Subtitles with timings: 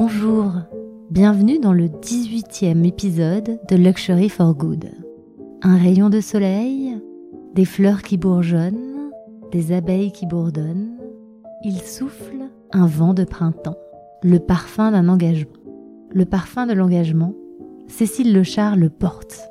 [0.00, 0.52] Bonjour,
[1.10, 4.92] bienvenue dans le 18e épisode de Luxury for Good.
[5.62, 6.96] Un rayon de soleil,
[7.56, 9.10] des fleurs qui bourgeonnent,
[9.50, 10.96] des abeilles qui bourdonnent.
[11.64, 13.76] Il souffle un vent de printemps,
[14.22, 15.50] le parfum d'un engagement.
[16.12, 17.34] Le parfum de l'engagement,
[17.88, 19.50] Cécile Lechard le porte.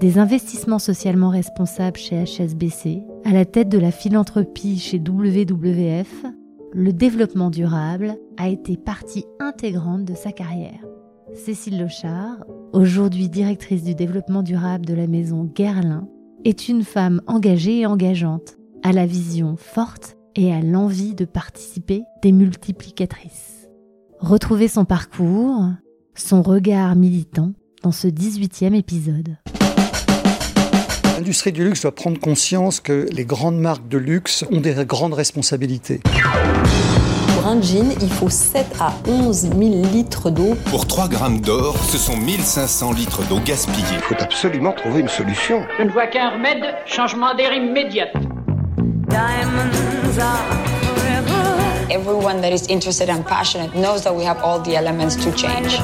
[0.00, 6.26] Des investissements socialement responsables chez HSBC, à la tête de la philanthropie chez WWF,
[6.74, 10.80] le développement durable a été partie intégrante de sa carrière.
[11.34, 16.08] Cécile Lochard, aujourd'hui directrice du développement durable de la maison Guerlain,
[16.44, 22.02] est une femme engagée et engageante, à la vision forte et à l'envie de participer
[22.22, 23.68] des multiplicatrices.
[24.18, 25.66] Retrouvez son parcours,
[26.14, 27.52] son regard militant
[27.82, 29.36] dans ce 18e épisode.
[31.22, 35.14] L'industrie du luxe doit prendre conscience que les grandes marques de luxe ont des grandes
[35.14, 36.00] responsabilités.
[36.02, 39.54] Pour un jean, il faut 7 à 11 000
[39.92, 40.56] litres d'eau.
[40.68, 43.86] Pour 3 grammes d'or, ce sont 1500 litres d'eau gaspillée.
[43.92, 45.62] Il faut absolument trouver une solution.
[45.78, 48.08] Je ne vois qu'un remède, changement d'air immédiat.
[51.88, 55.78] Everyone that is interested and passionate knows that we have all the elements to change.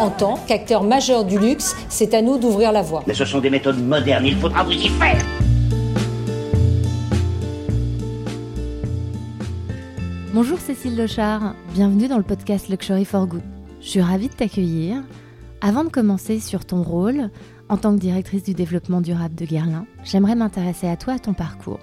[0.00, 3.04] En tant qu'acteur majeur du luxe, c'est à nous d'ouvrir la voie.
[3.06, 5.22] Mais ce sont des méthodes modernes, il faudra vous y faire.
[10.32, 13.42] Bonjour Cécile Lochard, bienvenue dans le podcast Luxury for Good.
[13.82, 15.02] Je suis ravie de t'accueillir.
[15.60, 17.28] Avant de commencer sur ton rôle
[17.68, 21.34] en tant que directrice du développement durable de Guerlain, j'aimerais m'intéresser à toi, à ton
[21.34, 21.80] parcours.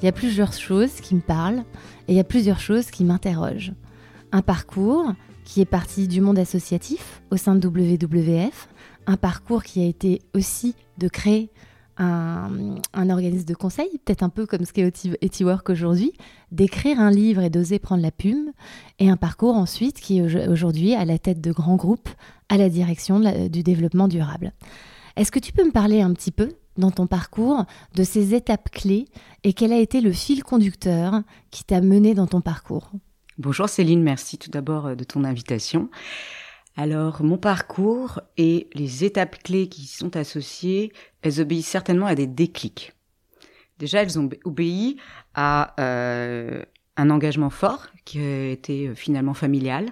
[0.00, 1.64] Il y a plusieurs choses qui me parlent
[2.08, 3.74] et il y a plusieurs choses qui m'interrogent.
[4.32, 5.12] Un parcours
[5.50, 8.68] qui est parti du monde associatif au sein de WWF,
[9.08, 11.50] un parcours qui a été aussi de créer
[11.96, 14.86] un, organisme de conseil, peut-être un peu comme ce qu'est
[15.20, 16.12] Etiwork aujourd'hui,
[16.52, 18.52] d'écrire un livre et d'oser prendre la plume,
[19.00, 22.08] et un parcours ensuite qui est aujourd'hui à la tête de grands groupes
[22.48, 24.52] à la direction du développement durable.
[25.16, 27.64] Est-ce que tu peux me parler un petit peu dans ton parcours
[27.96, 29.06] de ces étapes clés
[29.42, 32.92] et quel a été le fil conducteur qui t'a mené dans ton parcours?
[33.40, 35.88] Bonjour Céline, merci tout d'abord euh, de ton invitation.
[36.76, 40.92] Alors, mon parcours et les étapes clés qui y sont associées,
[41.22, 42.92] elles obéissent certainement à des déclics.
[43.78, 44.98] Déjà, elles ont obéi
[45.32, 46.62] à euh,
[46.98, 49.86] un engagement fort qui été euh, finalement familial.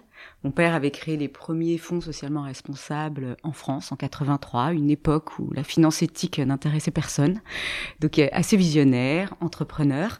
[0.44, 5.38] Mon père avait créé les premiers fonds socialement responsables en France en 83, une époque
[5.38, 7.41] où la finance éthique n'intéressait personne.
[8.00, 10.19] Donc assez visionnaire, entrepreneur.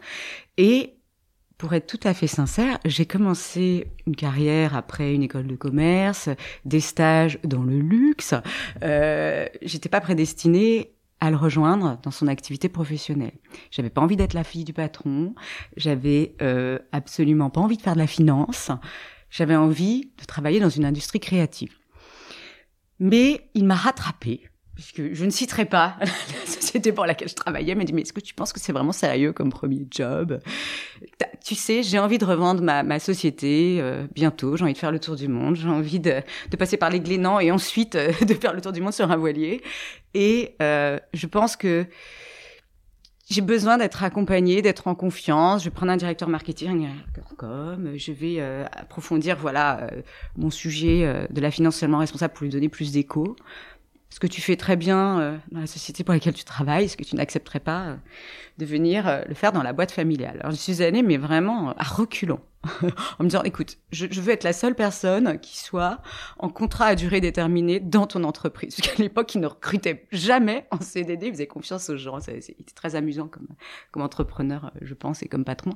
[0.57, 0.95] Et
[1.59, 6.29] pour être tout à fait sincère, j'ai commencé une carrière après une école de commerce,
[6.65, 8.35] des stages dans le luxe.
[8.83, 13.33] Euh, J'étais pas prédestinée à le rejoindre dans son activité professionnelle.
[13.73, 15.35] J'avais pas envie d'être la fille du patron.
[15.77, 18.71] J'avais euh, absolument pas envie de faire de la finance.
[19.29, 21.75] J'avais envie de travailler dans une industrie créative.
[23.01, 27.75] Mais il m'a rattrapée puisque je ne citerai pas la société pour laquelle je travaillais,
[27.75, 30.39] m'a dit mais est-ce que tu penses que c'est vraiment sérieux comme premier job?
[31.45, 35.01] Tu sais, j'ai envie de revendre ma, société euh, bientôt, j'ai envie de faire le
[35.01, 36.23] tour du monde, j'ai envie de,
[36.57, 39.17] passer par les Glénans et ensuite euh, de faire le tour du monde sur un
[39.17, 39.63] voilier.
[40.15, 41.85] Et euh, je pense que
[43.29, 45.65] j'ai besoin d'être accompagnée, d'être en confiance.
[45.65, 46.89] Je vais prendre un directeur marketing.
[47.97, 48.41] Je vais
[48.73, 49.91] approfondir, voilà,
[50.37, 53.37] mon sujet de la finance responsable pour lui donner plus d'écho
[54.11, 56.97] ce que tu fais très bien euh, dans la société pour laquelle tu travailles, ce
[56.97, 57.97] que tu n'accepterais pas euh,
[58.57, 60.39] de venir euh, le faire dans la boîte familiale.
[60.41, 62.41] Alors je suis allée, mais vraiment à reculons,
[63.19, 66.01] en me disant, écoute, je, je, veux être la seule personne qui soit
[66.39, 68.77] en contrat à durée déterminée dans ton entreprise.
[68.77, 72.19] Parce qu'à l'époque, ils ne recrutaient jamais en CDD, ils faisaient confiance aux gens.
[72.21, 73.49] C'était très amusant comme,
[73.91, 75.73] comme entrepreneur, je pense, et comme patron.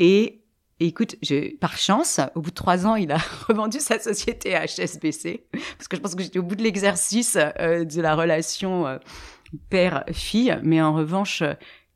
[0.00, 0.43] Et
[0.84, 1.16] et écoute,
[1.60, 3.16] par chance, au bout de trois ans, il a
[3.48, 5.46] revendu sa société à HSBC,
[5.78, 8.98] parce que je pense que j'étais au bout de l'exercice euh, de la relation euh,
[9.70, 11.42] père-fille, mais en revanche,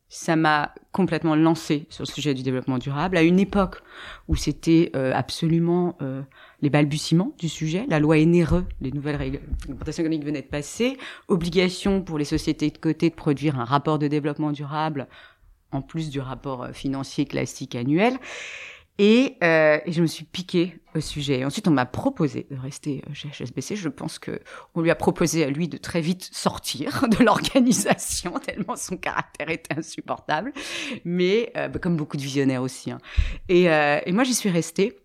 [0.09, 3.83] ça m'a complètement lancé sur le sujet du développement durable, à une époque
[4.27, 5.99] où c'était euh, absolument
[6.63, 7.85] les balbutiements du sujet.
[7.91, 10.97] La loi NRE, les nouvelles réglementations économiques venaient de passer,
[11.29, 15.09] obligation pour les sociétés de côté de produire un rapport de développement durable
[15.73, 18.19] en plus du rapport financier classique annuel.
[18.99, 21.45] Et, euh, et, je me suis piquée au sujet.
[21.45, 23.77] Ensuite, on m'a proposé de rester euh, chez HSBC.
[23.77, 24.41] Je pense que
[24.75, 29.51] on lui a proposé à lui de très vite sortir de l'organisation, tellement son caractère
[29.51, 30.53] était insupportable.
[31.05, 32.91] Mais euh, bah, comme beaucoup de visionnaires aussi.
[32.91, 32.99] Hein.
[33.49, 34.99] Et, euh, et, moi, j'y suis restée.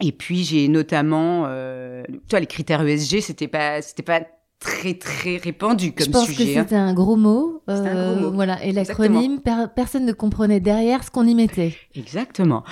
[0.00, 4.20] Et puis j'ai notamment, euh, tu vois, les critères ESG, c'était pas, c'était pas
[4.60, 6.54] très très répandu comme Je pense sujet.
[6.54, 6.62] que hein.
[6.64, 7.62] c'était un gros mot.
[7.68, 8.32] C'était un gros mot.
[8.32, 11.74] Voilà, et l'acronyme, per- personne ne comprenait derrière ce qu'on y mettait.
[11.94, 12.64] Exactement.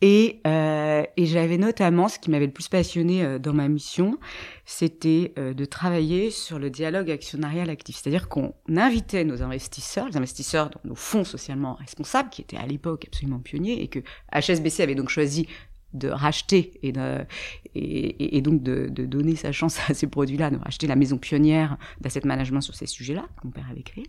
[0.00, 4.18] Et, euh, et j'avais notamment, ce qui m'avait le plus passionné euh, dans ma mission,
[4.64, 7.96] c'était euh, de travailler sur le dialogue actionnarial actif.
[8.02, 12.66] C'est-à-dire qu'on invitait nos investisseurs, les investisseurs dans nos fonds socialement responsables, qui étaient à
[12.66, 14.00] l'époque absolument pionniers, et que
[14.34, 15.46] HSBC avait donc choisi
[15.94, 17.24] de racheter et, de,
[17.74, 21.78] et, donc de, de donner sa chance à ces produits-là, de racheter la maison pionnière
[22.00, 24.04] d'asset management sur ces sujets-là, que mon père avait créé,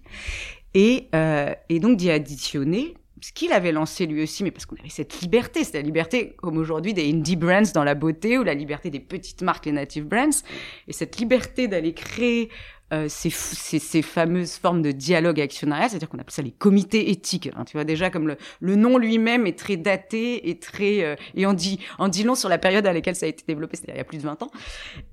[0.74, 4.76] et, euh, et donc d'y additionner ce qu'il avait lancé lui aussi, mais parce qu'on
[4.76, 8.44] avait cette liberté, c'est la liberté, comme aujourd'hui, des indie brands dans la beauté, ou
[8.44, 10.44] la liberté des petites marques, les native brands,
[10.88, 12.50] et cette liberté d'aller créer
[12.94, 17.50] euh, ces, fameuses formes de dialogue actionnarial, c'est-à-dire qu'on appelle ça les comités éthiques.
[17.66, 21.54] tu vois déjà comme le, nom lui-même est très daté et très euh, et on
[21.54, 23.98] dit en dit long sur la période à laquelle ça a été développé, c'est-à-dire il
[23.98, 24.52] y a plus de 20 ans.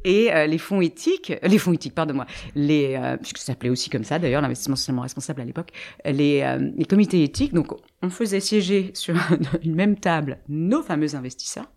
[0.05, 4.05] Et euh, les fonds éthiques, les fonds éthiques, pardonne-moi, les puisque ça s'appelait aussi comme
[4.05, 5.71] ça d'ailleurs, l'investissement socialement responsable à l'époque,
[6.05, 7.55] les, les comités éthiques.
[7.55, 7.73] Donc
[8.03, 9.17] on faisait siéger sur
[9.63, 11.71] une même table nos fameux investisseurs.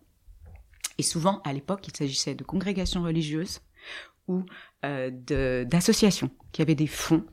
[0.98, 3.60] Et souvent, à l'époque, il s'agissait de congrégations religieuses
[4.28, 4.44] de-
[4.82, 7.24] d'associations qui avaient des fonds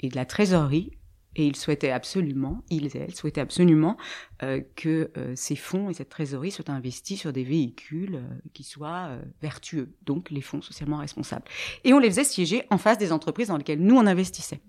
[0.00, 0.92] et de la trésorerie.
[1.36, 3.96] Et ils souhaitaient absolument, ils et elles souhaitaient absolument
[4.42, 8.64] euh, que euh, ces fonds et cette trésorerie soient investis sur des véhicules euh, qui
[8.64, 11.44] soient euh, vertueux, donc les fonds socialement responsables.
[11.84, 14.60] Et on les faisait siéger en face des entreprises dans lesquelles nous on investissait.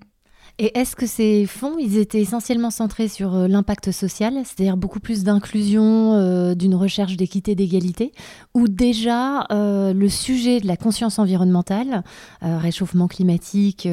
[0.62, 5.00] Et est-ce que ces fonds, ils étaient essentiellement centrés sur euh, l'impact social, c'est-à-dire beaucoup
[5.00, 8.12] plus d'inclusion, euh, d'une recherche d'équité, d'égalité,
[8.54, 12.04] ou déjà euh, le sujet de la conscience environnementale,
[12.42, 13.88] réchauffement climatique,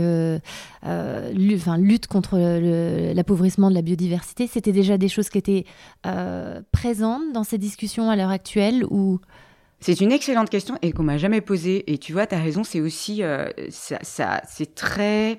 [1.34, 2.36] lutte contre
[3.14, 5.66] l'appauvrissement de la biodiversité, c'était déjà des choses qui étaient
[6.72, 9.20] présentes dans ces discussions à l'heure actuelle ou?
[9.78, 11.92] C'est une excellente question et qu'on m'a jamais posée.
[11.92, 13.22] Et tu vois, tu as raison, c'est aussi,
[13.70, 15.36] ça, c'est très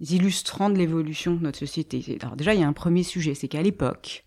[0.00, 2.18] illustrant de l'évolution de notre société.
[2.22, 4.24] Alors déjà, il y a un premier sujet, c'est qu'à l'époque,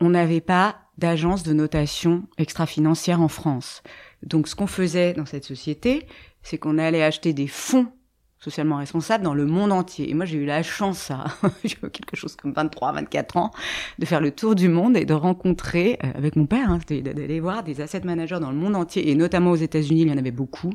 [0.00, 3.82] on n'avait pas d'agence de notation extra-financière en France.
[4.22, 6.06] Donc, ce qu'on faisait dans cette société,
[6.42, 7.92] c'est qu'on allait acheter des fonds
[8.40, 10.10] socialement responsables dans le monde entier.
[10.10, 11.26] Et moi, j'ai eu la chance, à
[11.62, 13.50] quelque chose comme 23, 24 ans,
[13.98, 17.40] de faire le tour du monde et de rencontrer, euh, avec mon père, hein, d'aller
[17.40, 20.18] voir des asset managers dans le monde entier, et notamment aux États-Unis, il y en
[20.18, 20.72] avait beaucoup,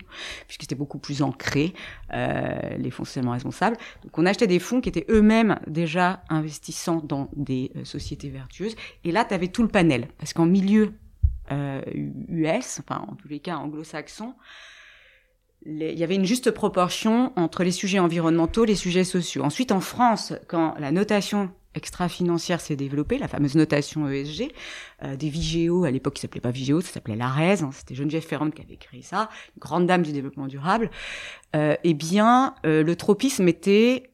[0.48, 1.74] puisque c'était beaucoup plus ancré,
[2.14, 3.78] euh, les fonds socialement responsables.
[4.04, 8.76] Donc, on achetait des fonds qui étaient eux-mêmes déjà investissants dans des euh, sociétés vertueuses.
[9.04, 10.94] Et là, tu avais tout le panel, parce qu'en milieu
[11.52, 11.82] euh,
[12.30, 14.34] US, enfin, en tous les cas anglo-saxon,
[15.66, 19.44] il y avait une juste proportion entre les sujets environnementaux, les sujets sociaux.
[19.44, 24.52] Ensuite, en France, quand la notation extra-financière s'est développée, la fameuse notation ESG,
[25.04, 28.26] euh, des Vigéo, à l'époque, qui s'appelait pas Vigéo, ça s'appelait l'ARES, hein, c'était Geneviève
[28.26, 29.30] Ferrand qui avait créé ça,
[29.60, 30.90] grande dame du développement durable,
[31.56, 34.10] euh, eh bien, euh, le tropisme était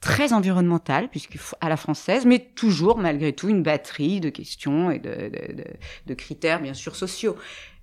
[0.00, 4.90] très environnemental, puisqu'il faut à la française, mais toujours, malgré tout, une batterie de questions
[4.90, 5.64] et de, de,
[6.06, 7.36] de critères, bien sûr, sociaux.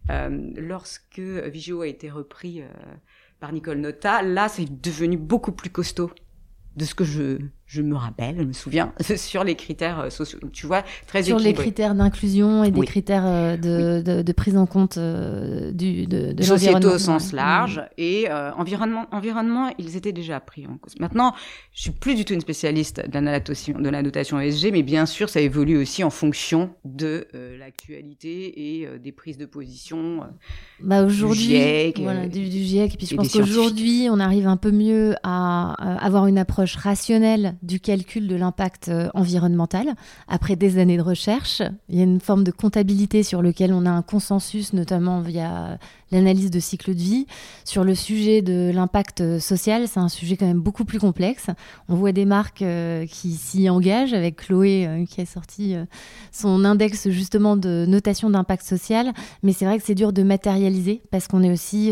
[0.10, 2.68] Euh, lorsque Vigéo a été repris euh,
[3.40, 6.12] par Nicole Nota, là, c'est devenu beaucoup plus costaud
[6.76, 7.40] de ce que je,
[7.74, 10.38] je me rappelle, je me souviens, sur les critères euh, sociaux.
[10.40, 12.86] Donc, tu vois, très sur les critères d'inclusion et des Oui.
[12.86, 17.34] critères euh, de, de, de prise en compte euh, du, de, de sociétaux au sens
[17.34, 20.94] large et euh, environnement environnement ils étaient déjà pris en cause.
[21.00, 21.34] Maintenant,
[21.74, 25.42] je suis plus du tout une spécialiste de la notation ESG mais bien sûr ça
[25.42, 30.22] évolue aussi en fonction de euh, l'actualité et euh, des prises de position.
[30.82, 32.94] Bah aujourd'hui, GIEC, voilà, euh, du, du GIEC.
[32.94, 37.56] Et puis je pense qu'aujourd'hui, on arrive un peu mieux à, avoir une approche rationnelle
[37.64, 39.96] du calcul de l'impact euh, environnemental.
[40.28, 43.86] Après des années de recherche, il y a une forme de comptabilité sur lequel on
[43.86, 45.80] a un consensus, notamment via
[46.14, 47.26] l'analyse de cycle de vie.
[47.66, 51.48] Sur le sujet de l'impact euh, social, c'est un sujet quand même beaucoup plus complexe.
[51.90, 55.76] On voit des marques euh, qui s'y engagent, avec Chloé euh, qui a sorti
[56.32, 59.12] son index justement de notation d'impact social.
[59.42, 61.92] Mais c'est vrai que c'est dur de matérialiser parce qu'on est aussi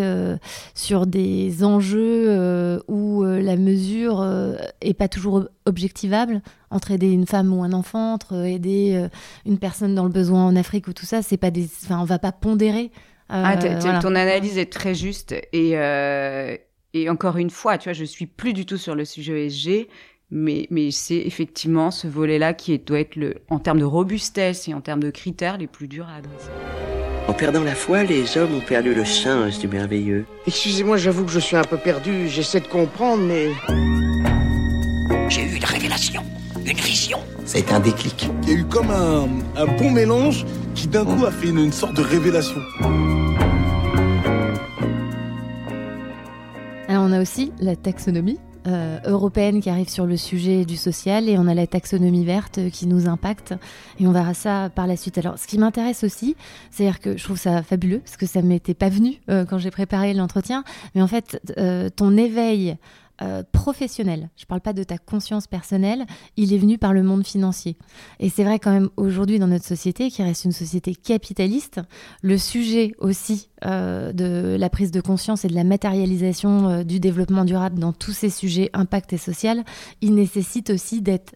[0.75, 7.53] sur des enjeux où la mesure euh, est pas toujours objectivable entre aider une femme
[7.53, 9.07] ou un enfant, entre aider
[9.45, 11.21] une personne dans le besoin en Afrique ou tout ça.
[11.21, 12.91] C'est pas des, enfin, on va pas pondérer.
[13.31, 13.99] Euh, Ah, voilà.
[13.99, 16.55] ton analyse est très juste et euh,
[16.93, 19.87] et encore une fois, tu vois, je suis plus du tout sur le sujet ESG.
[20.33, 24.69] Mais, mais c'est effectivement ce volet-là qui est- doit être, le, en termes de robustesse
[24.69, 26.49] et en termes de critères, les plus durs à adresser.
[27.27, 30.25] En perdant la foi, les hommes ont perdu le sens du merveilleux.
[30.47, 33.49] Excusez-moi, j'avoue que je suis un peu perdu, j'essaie de comprendre, mais...
[35.29, 36.23] J'ai eu une révélation,
[36.65, 37.19] une vision.
[37.45, 38.27] C'est un déclic.
[38.43, 40.45] Il y a eu comme un, un bon mélange
[40.75, 42.61] qui d'un coup a fait une, une sorte de révélation.
[47.11, 51.37] On a aussi la taxonomie, euh, européenne qui arrive sur le sujet du social et
[51.37, 53.53] on a la taxonomie verte qui nous impacte
[53.99, 55.17] et on verra ça par la suite.
[55.17, 56.37] Alors ce qui m'intéresse aussi,
[56.69, 59.71] c'est-à-dire que je trouve ça fabuleux parce que ça m'était pas venu euh, quand j'ai
[59.71, 60.63] préparé l'entretien,
[60.95, 62.77] mais en fait euh, ton éveil
[63.21, 66.05] euh, professionnel, je ne parle pas de ta conscience personnelle,
[66.37, 67.77] il est venu par le monde financier.
[68.19, 71.81] Et c'est vrai quand même aujourd'hui dans notre société, qui reste une société capitaliste,
[72.23, 76.99] le sujet aussi euh, de la prise de conscience et de la matérialisation euh, du
[76.99, 79.63] développement durable dans tous ces sujets impact et social,
[80.01, 81.35] il nécessite aussi d'être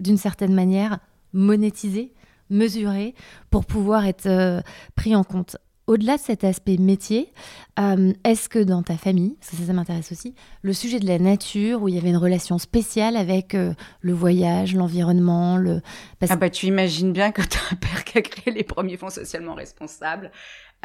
[0.00, 0.98] d'une certaine manière
[1.32, 2.12] monétisé,
[2.50, 3.14] mesuré,
[3.50, 4.62] pour pouvoir être
[4.94, 7.32] pris en compte au-delà de cet aspect métier,
[7.78, 11.82] euh, est-ce que dans ta famille, ça, ça m'intéresse aussi, le sujet de la nature,
[11.82, 15.80] où il y avait une relation spéciale avec euh, le voyage, l'environnement, le...
[16.28, 19.10] Ah bah tu imagines bien que tu un père qui a créé les premiers fonds
[19.10, 20.30] socialement responsables,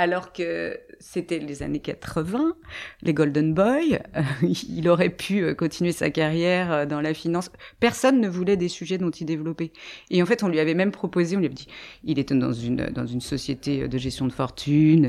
[0.02, 2.56] alors que c'était les années 80,
[3.04, 4.22] les Golden Boys, euh,
[4.68, 7.52] il aurait pu euh, continuer sa carrière euh, dans la finance.
[7.80, 9.72] Personne ne voulait des sujets dont il développait.
[10.10, 11.68] Et en fait, on lui avait même proposé, on lui avait dit,
[12.04, 15.04] il était dans une dans une société de gestion de fortune,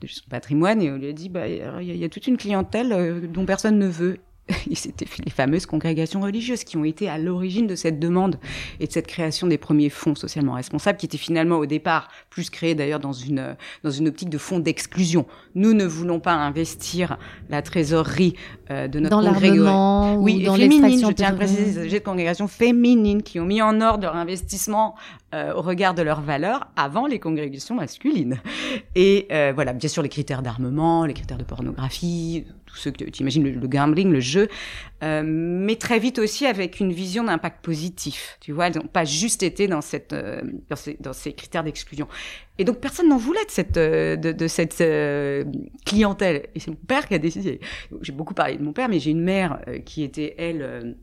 [0.00, 2.26] de gestion de patrimoine, et on lui a dit, bah il y, y, a toute
[2.26, 4.18] une clientèle dont personne ne veut.
[4.74, 8.38] c'était les fameuses congrégations religieuses qui ont été à l'origine de cette demande
[8.80, 12.50] et de cette création des premiers fonds socialement responsables, qui étaient finalement au départ plus
[12.50, 15.26] créés d'ailleurs dans une dans une optique de fonds d'exclusion.
[15.54, 18.34] Nous ne voulons pas investir la trésorerie
[18.70, 20.16] euh, de notre dans congrégation.
[20.22, 21.06] Oui, dans féminine.
[21.08, 24.94] Je tiens à préciser, j'ai de congrégations féminines qui ont mis en ordre leur investissement
[25.34, 28.40] euh, au regard de leurs valeurs avant les congrégations masculines.
[28.94, 33.04] Et euh, voilà, bien sûr les critères d'armement, les critères de pornographie, tous ceux que
[33.04, 34.48] tu imagines, le, gambling, le jeu,
[35.02, 38.38] euh, mais très vite aussi avec une vision d'impact positif.
[38.40, 41.64] Tu vois, elles n'ont pas juste été dans cette euh, dans, ces, dans ces critères
[41.64, 42.08] d'exclusion.
[42.58, 45.44] Et donc personne n'en voulait de cette de, de cette euh,
[45.86, 46.48] clientèle.
[46.54, 47.60] Et c'est mon père qui a décidé.
[48.02, 50.96] J'ai beaucoup parlé de mon père, mais j'ai une mère euh, qui était elle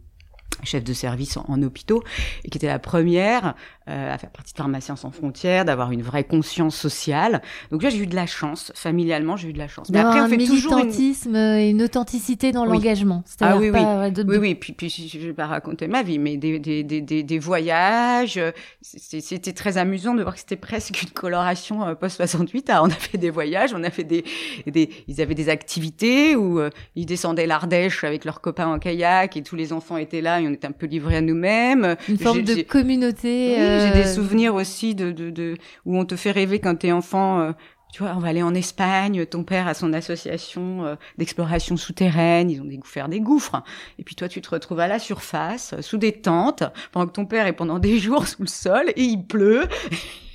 [0.64, 2.04] chef de service en, hôpitaux
[2.44, 3.56] et qui était la première
[3.88, 7.42] euh, à faire partie de Pharmaciens sans frontières, d'avoir une vraie conscience sociale.
[7.72, 9.90] Donc là, j'ai eu de la chance, familialement, j'ai eu de la chance.
[9.90, 11.36] Mais après, on fait toujours une...
[11.36, 13.24] et une authenticité dans l'engagement.
[13.42, 14.12] Ah oui, oui.
[14.12, 14.24] De...
[14.24, 14.56] oui, oui.
[14.56, 18.40] Puis, puis je vais pas raconter ma vie, mais des, des, des, des, des voyages.
[18.82, 22.70] C'était très amusant de voir que c'était presque une coloration euh, post 68.
[22.70, 24.24] Ah, on a fait des voyages, on a fait des,
[24.68, 29.38] des ils avaient des activités où euh, ils descendaient l'Ardèche avec leurs copains en kayak
[29.38, 31.96] et tous les enfants étaient là on était un peu livrés à nous-mêmes.
[32.08, 33.56] Une forme de communauté.
[33.58, 36.76] Oui, j'ai des euh, souvenirs aussi de, de, de, où on te fait rêver quand
[36.76, 37.40] t'es enfant.
[37.40, 37.52] Euh,
[37.94, 42.50] tu vois, on va aller en Espagne, ton père a son association euh, d'exploration souterraine,
[42.50, 43.64] ils ont des, faire des gouffres.
[44.00, 47.26] Et puis toi, tu te retrouves à la surface, sous des tentes, pendant que ton
[47.26, 49.64] père est pendant des jours sous le sol, et il pleut.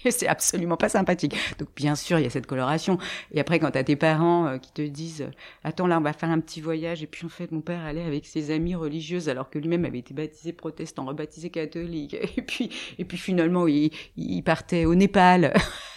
[0.11, 1.37] c'est absolument pas sympathique.
[1.59, 2.99] Donc bien sûr, il y a cette coloration.
[3.33, 5.31] Et après, quand t'as tes parents euh, qui te disent, euh,
[5.65, 7.03] attends là, on va faire un petit voyage.
[7.03, 9.99] Et puis en fait, mon père allait avec ses amis religieuses, alors que lui-même avait
[9.99, 12.17] été baptisé protestant, rebaptisé catholique.
[12.37, 15.53] Et puis, et puis finalement, il, il partait au Népal.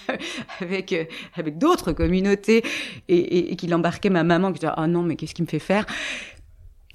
[0.59, 1.05] avec euh,
[1.35, 2.63] avec d'autres communautés
[3.07, 5.59] et, et, qu'il embarquait ma maman qui disait oh non mais qu'est-ce qu'il me fait
[5.59, 5.85] faire?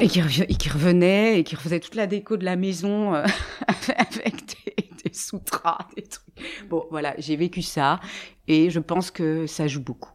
[0.01, 5.13] Et qui, revenait et qui refaisait toute la déco de la maison avec des, des
[5.13, 6.25] sutras, des trucs.
[6.69, 8.01] Bon, voilà, j'ai vécu ça
[8.47, 10.13] et je pense que ça joue beaucoup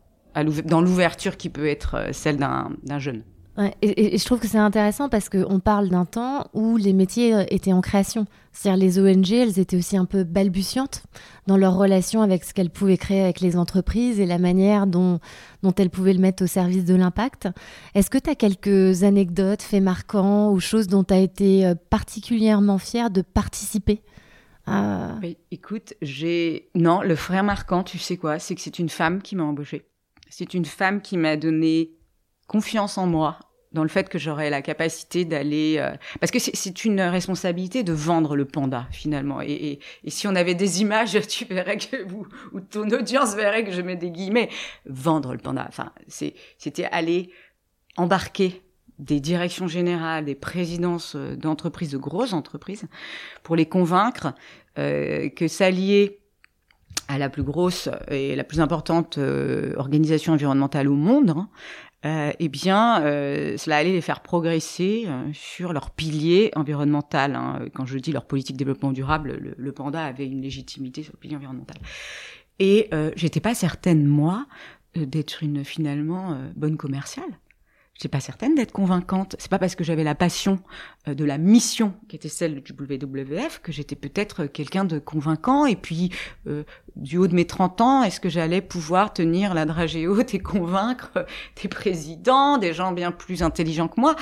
[0.65, 3.23] dans l'ouverture qui peut être euh, celle d'un jeune.
[3.83, 7.43] Et, je trouve que c'est intéressant parce qu'on parle d'un temps où les métiers euh,
[7.49, 8.25] étaient en création.
[8.51, 11.03] C'est-à-dire les ONG, elles étaient aussi un peu balbutiantes
[11.45, 15.19] dans leur relation avec ce qu'elles pouvaient créer avec les entreprises et la manière dont,
[15.77, 17.47] elles pouvaient le mettre au service de l'impact.
[17.93, 21.75] Est-ce que tu as quelques anecdotes, faits marquants ou choses dont tu as été euh,
[21.89, 24.01] particulièrement fière de participer
[24.65, 25.19] ah.
[25.51, 29.35] écoute, j'ai non le frère marquant, tu sais quoi, c'est que c'est une femme qui
[29.35, 29.83] m'a embauchée.
[30.29, 31.91] C'est une femme qui m'a donné
[32.47, 33.39] confiance en moi,
[33.73, 37.91] dans le fait que j'aurais la capacité d'aller euh, parce que c'est une responsabilité de
[37.91, 39.41] vendre le panda finalement.
[39.41, 43.71] Et, si on avait des images tu verrais que vous ou ton audience verrait que
[43.71, 44.49] je mets des guillemets
[44.85, 45.65] vendre le panda.
[45.67, 47.31] Enfin c'était aller
[47.97, 48.61] embarquer
[48.99, 52.85] des directions générales, des présidences euh, d'entreprises, de grosses entreprises,
[53.41, 54.33] pour les convaincre
[54.77, 56.19] euh, que s'allier
[57.07, 59.19] à la plus grosse et la plus importante
[59.75, 61.49] organisation environnementale au monde, hein,
[62.05, 67.35] euh, eh bien, euh, cela allait les faire progresser sur leur pilier environnemental.
[67.35, 67.65] Hein.
[67.73, 71.13] Quand je dis leur politique de développement durable, le, le, panda avait une légitimité sur
[71.13, 71.77] le pilier environnemental.
[72.59, 74.45] Et j'étais pas certaine moi
[74.95, 77.25] d'être une finalement bonne commerciale
[77.95, 79.35] j'étais pas certaine d'être convaincante.
[79.39, 80.59] C'est pas parce que j'avais la passion
[81.07, 85.65] euh, de la mission qui était celle du WWF que j'étais peut-être quelqu'un de convaincant.
[85.65, 86.11] Et puis,
[86.47, 86.63] euh,
[86.95, 90.39] du haut de mes 30 ans, est-ce que j'allais pouvoir tenir la dragée haute et
[90.39, 91.25] convaincre
[91.61, 94.15] des présidents, des gens bien plus intelligents que moi?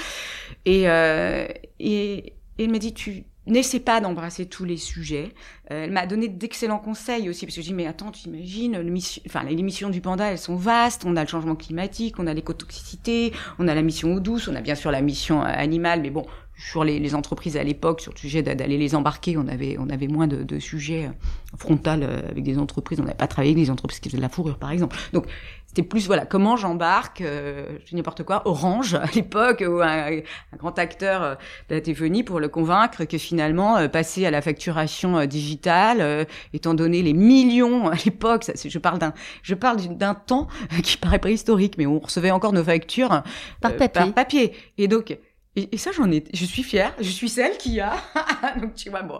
[0.66, 1.48] Et, euh,
[1.80, 5.34] et, et il me dit, tu n'essaie pas d'embrasser tous les sujets.
[5.72, 8.81] Euh, elle m'a donné d'excellents conseils aussi, parce que je dis, mais attends, tu imagines,
[9.27, 11.03] enfin, les missions du panda, elles sont vastes.
[11.05, 14.55] On a le changement climatique, on a l'écotoxicité, on a la mission eau douce, on
[14.55, 16.25] a bien sûr la mission euh, animale, mais bon,
[16.62, 19.89] sur les, les entreprises à l'époque, sur le sujet d'aller les embarquer, on avait, on
[19.89, 23.00] avait moins de, de sujets euh, frontaux avec des entreprises.
[23.00, 24.96] On n'avait pas travaillé avec des entreprises qui faisaient de la fourrure, par exemple.
[25.12, 25.25] Donc,
[25.72, 30.58] c'était plus voilà comment j'embarque euh, je n'importe quoi Orange à l'époque ou un, un,
[30.58, 31.36] grand acteur euh,
[31.70, 36.27] de la téléphonie pour le convaincre que finalement euh, passer à la facturation euh, digitale
[36.51, 39.13] étant donné les millions à l'époque ça je parle d'un
[39.44, 40.50] je parle d'un temps
[40.84, 43.24] qui paraît préhistorique mais on recevait encore nos factures
[43.62, 45.18] par papier par papier et donc
[45.55, 46.93] et, ça, j'en ai, je suis fière.
[47.00, 47.93] Je suis celle qui a.
[48.62, 49.20] Donc tu vois, bon,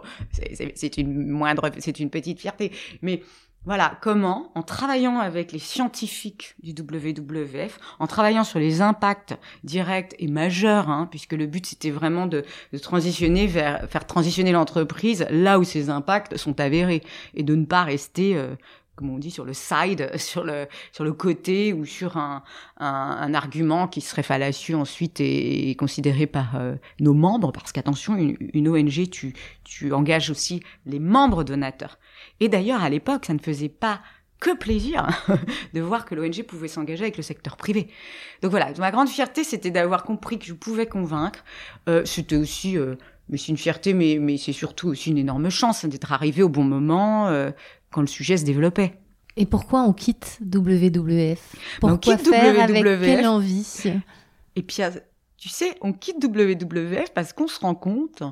[0.74, 2.72] c'est une moindre, c'est une petite fierté,
[3.02, 3.22] mais
[3.64, 10.16] voilà, comment, en travaillant avec les scientifiques du WWF, en travaillant sur les impacts directs
[10.18, 15.26] et majeurs, hein, puisque le but c'était vraiment de, de, transitionner vers faire transitionner l'entreprise
[15.30, 17.02] là où ces impacts sont avérés
[17.34, 18.56] et de ne pas rester euh,
[19.10, 22.42] on dit sur le side, sur le sur le côté ou sur un,
[22.78, 28.68] un, argument qui serait fallacieux ensuite et, considéré par euh, nos membres parce qu'attention une,
[28.68, 31.98] ONG tu tu engages aussi les membres donateurs
[32.40, 34.00] et d'ailleurs à l'époque ça ne faisait pas
[34.42, 35.06] que plaisir
[35.72, 37.88] de voir que l'ONG pouvait s'engager avec le secteur privé.
[38.42, 41.44] Donc voilà, ma grande fierté, c'était d'avoir compris que je pouvais convaincre.
[41.88, 42.96] Euh, c'était aussi, euh,
[43.28, 46.48] mais c'est une fierté, mais, mais c'est surtout aussi une énorme chance d'être arrivé au
[46.48, 47.30] bon moment,
[47.92, 48.94] quand le sujet se développait.
[49.36, 53.82] Et pourquoi on quitte WWF Pourquoi on quitte faire WWF, avec quelle envie?
[54.56, 54.82] Et puis,
[55.38, 58.22] tu sais, on quitte WWF parce qu'on se rend compte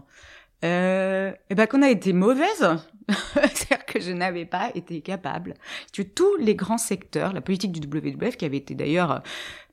[0.62, 2.68] euh, et ben qu'on a été mauvaise.
[3.08, 5.54] C'est-à-dire que je n'avais pas été capable.
[5.92, 9.22] Tu tous les grands secteurs, la politique du WWF qui avait été d'ailleurs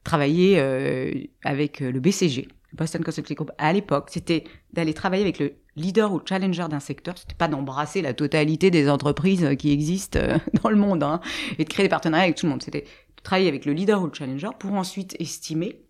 [0.03, 1.12] travaillée euh,
[1.44, 4.43] avec le BCG, Boston Consulting Group à l'époque, c'était
[4.74, 8.89] d'aller travailler avec le leader ou challenger d'un secteur, c'était pas d'embrasser la totalité des
[8.89, 11.21] entreprises qui existent euh, dans le monde hein,
[11.57, 12.63] et de créer des partenariats avec tout le monde.
[12.63, 15.82] C'était de travailler avec le leader ou le challenger pour ensuite estimer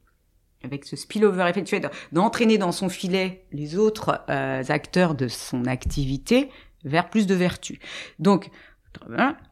[0.64, 6.50] avec ce spillover effectué, d'entraîner dans son filet les autres euh, acteurs de son activité
[6.84, 7.80] vers plus de vertu.
[8.20, 8.50] Donc,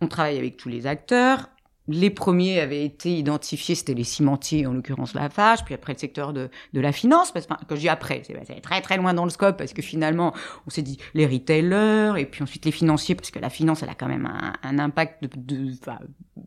[0.01, 1.49] on travaille avec tous les acteurs,
[1.87, 5.99] les premiers avaient été identifiés, c'était les cimentiers, en l'occurrence la Lafarge, puis après le
[5.99, 9.13] secteur de, de la finance, parce que quand je dis après, c'est très très loin
[9.13, 10.33] dans le scope, parce que finalement,
[10.65, 13.89] on s'est dit les retailers, et puis ensuite les financiers, parce que la finance, elle
[13.89, 15.99] a quand même un, un impact de, de enfin,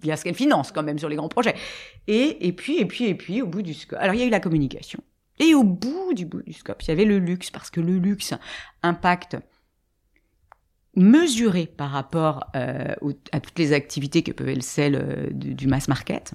[0.02, 1.54] via ce qu'elle finance quand même sur les grands projets.
[2.06, 4.26] Et, et puis, et puis, et puis, au bout du scope, alors il y a
[4.26, 5.00] eu la communication.
[5.38, 7.98] Et au bout du bout du scope, il y avait le luxe, parce que le
[7.98, 8.34] luxe
[8.82, 9.36] impacte
[10.96, 12.94] mesuré par rapport euh,
[13.32, 16.34] à toutes les activités que peuvent être celles euh, du, du, mass market,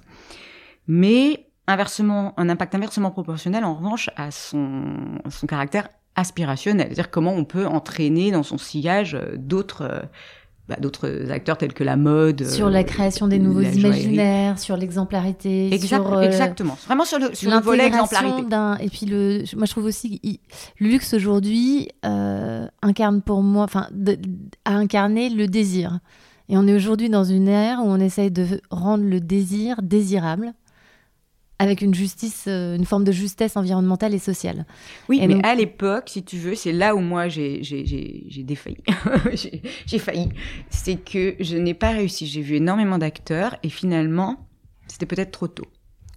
[0.86, 7.32] mais inversement, un impact inversement proportionnel en revanche à son, son caractère aspirationnel, c'est-à-dire comment
[7.32, 10.08] on peut entraîner dans son sillage euh, d'autres
[10.68, 12.46] bah, d'autres acteurs tels que la mode.
[12.46, 15.72] Sur la création des nouveaux imaginaires, sur l'exemplarité.
[15.74, 16.78] Exact, euh, exactement.
[16.86, 18.42] Vraiment sur le, sur le volet exemplarité.
[18.80, 20.28] Et puis, le, moi, je trouve aussi que
[20.82, 23.88] le luxe aujourd'hui euh, incarne pour moi, enfin,
[24.64, 25.98] a incarné le désir.
[26.48, 30.54] Et on est aujourd'hui dans une ère où on essaye de rendre le désir désirable
[31.58, 34.66] avec une justice, euh, une forme de justesse environnementale et sociale.
[35.08, 35.46] Oui, et mais donc...
[35.46, 37.60] à l'époque, si tu veux, c'est là où moi j'ai
[38.38, 38.78] défailli.
[39.86, 40.28] j'ai failli.
[40.68, 42.26] C'est que je n'ai pas réussi.
[42.26, 44.48] J'ai vu énormément d'acteurs et finalement,
[44.88, 45.66] c'était peut-être trop tôt.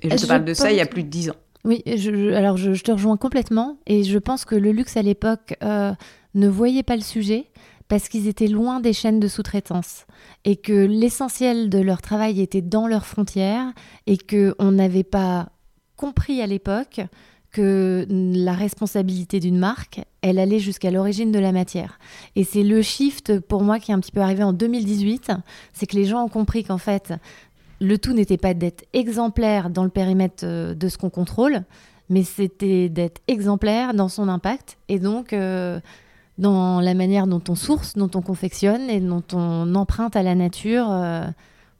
[0.01, 0.57] Et je te je parle de pense...
[0.57, 1.35] ça il y a plus de dix ans.
[1.63, 5.01] Oui, je, alors je, je, te rejoins complètement et je pense que le luxe à
[5.01, 5.91] l'époque euh,
[6.33, 7.45] ne voyait pas le sujet
[7.87, 10.05] parce qu'ils étaient loin des chaînes de sous-traitance
[10.45, 13.71] et que l'essentiel de leur travail était dans leurs frontières
[14.05, 15.49] et qu'on n'avait pas
[15.95, 17.01] compris à l'époque
[17.51, 21.97] que la responsabilité d'une marque, elle allait jusqu'à l'origine de la matière.
[22.35, 25.31] Et c'est le shift pour moi qui est un petit peu arrivé en 2018,
[25.73, 27.13] c'est que les gens ont compris qu'en fait,
[27.79, 31.63] le tout n'était pas d'être exemplaire dans le périmètre de ce qu'on contrôle,
[32.09, 34.77] mais c'était d'être exemplaire dans son impact.
[34.89, 35.79] Et donc, euh,
[36.37, 40.35] dans la manière dont on source, dont on confectionne et dont on emprunte à la
[40.35, 41.25] nature euh,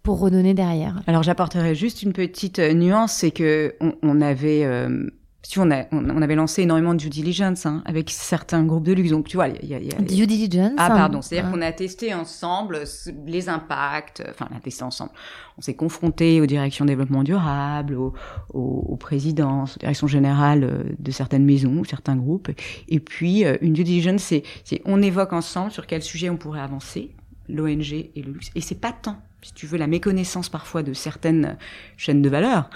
[0.03, 1.01] pour redonner derrière.
[1.07, 5.09] Alors j'apporterai juste une petite nuance, c'est que on, on avait euh,
[5.49, 8.93] tu on, a, on, avait lancé énormément de due diligence hein, avec certains groupes de
[8.93, 9.11] luxe.
[9.11, 11.21] Donc, tu vois, il y a, y a, Due diligence Ah, pardon.
[11.21, 12.83] C'est-à-dire qu'on a testé ensemble
[13.25, 14.23] les impacts.
[14.29, 15.11] Enfin, on a testé ensemble.
[15.57, 18.13] On s'est confronté aux directions développement durable, aux,
[18.53, 22.49] aux, aux, présidences, aux directions générales euh, de certaines maisons, certains groupes.
[22.87, 24.43] Et puis, euh, une due diligence, c'est
[24.85, 27.15] on évoque ensemble sur quel sujet on pourrait avancer,
[27.47, 28.51] l'ONG et le luxe.
[28.55, 31.57] Et c'est pas tant si tu veux, la méconnaissance parfois de certaines
[31.95, 32.69] chaînes de valeur,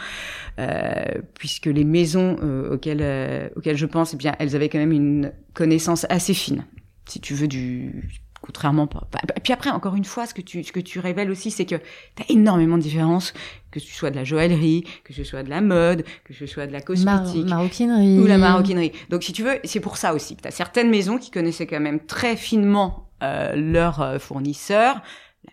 [0.57, 1.03] euh,
[1.33, 4.93] puisque les maisons euh, auxquelles, euh, auxquelles je pense, eh bien, elles avaient quand même
[4.93, 6.65] une connaissance assez fine,
[7.05, 8.09] si tu veux, du
[8.41, 9.05] contrairement pas.
[9.43, 11.75] Puis après, encore une fois, ce que tu, ce que tu révèles aussi, c'est que
[11.75, 13.33] tu as énormément de différences,
[13.69, 16.67] que ce soit de la joaillerie, que ce soit de la mode, que ce soit
[16.67, 17.47] de la cosmétique.
[17.47, 18.17] maroquinerie.
[18.17, 18.93] Ou la maroquinerie.
[19.09, 21.67] Donc, si tu veux, c'est pour ça aussi que tu as certaines maisons qui connaissaient
[21.67, 25.01] quand même très finement euh, leurs fournisseurs,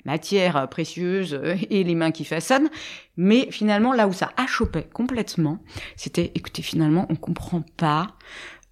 [0.08, 2.70] la matière précieuse euh, et les mains qui façonnent.
[3.16, 5.58] Mais finalement, là où ça achoppait complètement,
[5.96, 8.16] c'était, écoutez, finalement, on comprend pas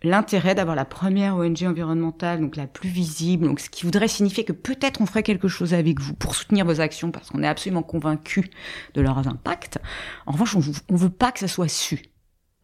[0.02, 4.44] l'intérêt d'avoir la première ONG environnementale, donc la plus visible, donc ce qui voudrait signifier
[4.44, 7.48] que peut-être on ferait quelque chose avec vous pour soutenir vos actions parce qu'on est
[7.48, 8.48] absolument convaincu
[8.94, 9.78] de leurs impacts.
[10.26, 12.02] En revanche, on, on veut pas que ça soit su.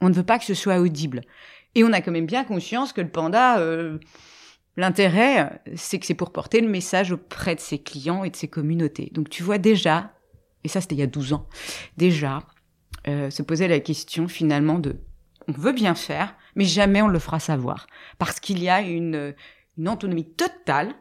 [0.01, 1.23] On ne veut pas que ce soit audible.
[1.75, 3.99] Et on a quand même bien conscience que le panda, euh,
[4.77, 8.49] L'intérêt, c'est que c'est pour porter le message auprès de ses clients et de ses
[8.49, 9.11] communautés.
[9.13, 10.13] Donc tu vois déjà,
[10.65, 11.47] et ça c'était il y a 12 ans,
[11.97, 12.43] déjà
[13.07, 14.97] euh, se poser la question finalement de
[15.49, 17.87] on veut bien faire, mais jamais on le fera savoir.
[18.19, 19.35] Parce qu'il y a une,
[19.77, 20.95] une autonomie totale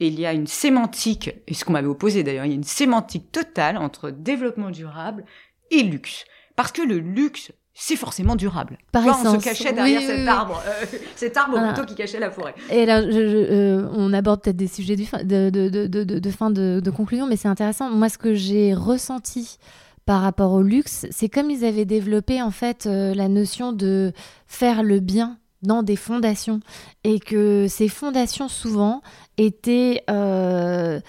[0.00, 2.56] et il y a une sémantique, et ce qu'on m'avait opposé d'ailleurs, il y a
[2.56, 5.24] une sémantique totale entre développement durable
[5.70, 6.24] et luxe.
[6.56, 8.76] Parce que le luxe c'est forcément durable.
[8.90, 9.24] Par essence.
[9.24, 12.54] On se cachait derrière cet arbre, euh, cet arbre plutôt qui cachait la forêt.
[12.70, 16.30] Et là, je, euh, on aborde peut-être des sujets de, fin, de, de, de, de
[16.30, 17.88] fin de, conclusion, mais c'est intéressant.
[17.90, 19.58] Moi, ce que j'ai ressenti
[20.06, 24.12] par rapport au luxe, c'est comme ils avaient développé en fait euh, la notion de
[24.48, 26.60] faire le bien dans des fondations
[27.04, 29.02] et que ces fondations souvent
[29.38, 31.00] étaient euh,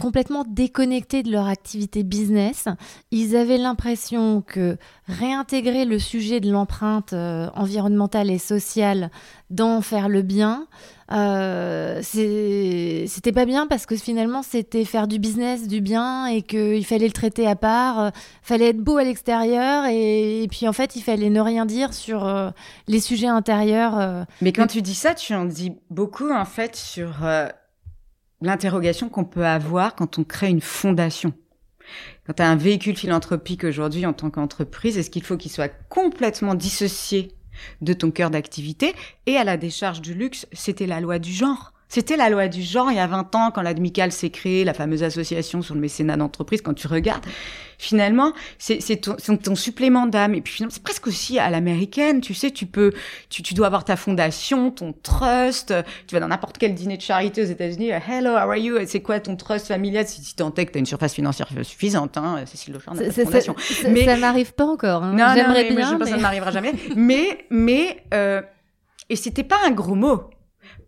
[0.00, 2.66] complètement déconnectées de leur activité business.
[3.10, 4.76] Ils avaient l'impression que
[5.08, 9.10] réintégrer le sujet de l'empreinte euh, environnementale et sociale
[9.50, 10.68] dans faire le bien,
[11.10, 16.84] euh, c'était pas bien parce que finalement c'était faire du business, du bien et qu'il
[16.84, 18.10] fallait le traiter à part, euh,
[18.42, 22.26] fallait être beau à l'extérieur et, puis en fait il fallait ne rien dire sur
[22.26, 22.50] euh,
[22.88, 24.26] les sujets intérieurs.
[24.42, 27.24] Mais quand tu dis ça, tu en dis beaucoup en fait sur
[28.40, 31.32] l'interrogation qu'on peut avoir quand on crée une fondation.
[32.26, 35.72] Quand tu as un véhicule philanthropique aujourd'hui en tant qu'entreprise, est-ce qu'il faut qu'il soit
[35.88, 37.34] complètement dissocié
[37.80, 38.94] de ton cœur d'activité.
[39.26, 41.72] Et à la décharge du luxe, c'était la loi du genre.
[41.88, 44.74] C'était la loi du genre il y a 20 ans quand l'Admical s'est créée, la
[44.74, 46.60] fameuse association sur le mécénat d'entreprise.
[46.60, 47.24] Quand tu regardes,
[47.78, 50.34] finalement, c'est ton, ton, supplément d'âme.
[50.34, 52.20] Et puis finalement, c'est presque aussi à l'américaine.
[52.20, 52.92] Tu sais, tu peux,
[53.30, 55.72] tu, tu, dois avoir ta fondation, ton trust.
[56.06, 57.90] Tu vas dans n'importe quel dîner de charité aux États-Unis.
[57.90, 58.78] Hello, how are you?
[58.86, 60.06] C'est quoi ton trust familial?
[60.06, 63.54] Si, tu tant est que t'as une surface financière suffisante, hein, Cécile Lochard n'a fondation.
[63.90, 65.04] mais ça m'arrive pas encore.
[65.04, 65.12] Hein.
[65.12, 65.92] Non, J'aimerais bien.
[65.92, 66.72] je pense que ça ne m'arrivera jamais.
[66.96, 68.42] mais, mais, euh,
[69.08, 70.22] et c'était pas un gros mot.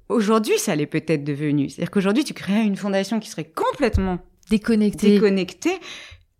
[0.09, 1.69] Aujourd'hui, ça l'est peut-être devenu.
[1.69, 4.19] C'est-à-dire qu'aujourd'hui, tu crées une fondation qui serait complètement
[4.51, 5.13] déconnectée.
[5.13, 5.79] déconnectée.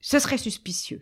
[0.01, 1.01] Ce serait suspicieux.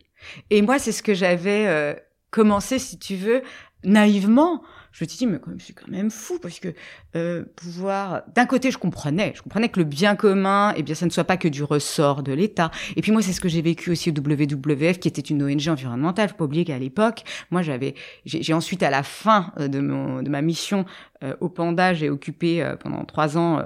[0.51, 1.95] Et moi, c'est ce que j'avais euh,
[2.31, 3.43] commencé, si tu veux,
[3.85, 4.63] naïvement
[4.99, 6.75] je me suis dit, mais c'est quand même fou, parce que
[7.15, 8.23] euh, pouvoir...
[8.35, 9.33] D'un côté, je comprenais.
[9.37, 12.25] Je comprenais que le bien commun, eh bien, ça ne soit pas que du ressort
[12.25, 12.73] de l'État.
[12.97, 15.69] Et puis moi, c'est ce que j'ai vécu aussi au WWF, qui était une ONG
[15.69, 16.31] environnementale.
[16.31, 17.95] Faut pas oublier qu'à l'époque, moi, j'avais...
[18.25, 20.85] J'ai ensuite, à la fin euh, de, mon, de ma mission
[21.23, 23.63] euh, au Panda, j'ai occupé euh, pendant trois ans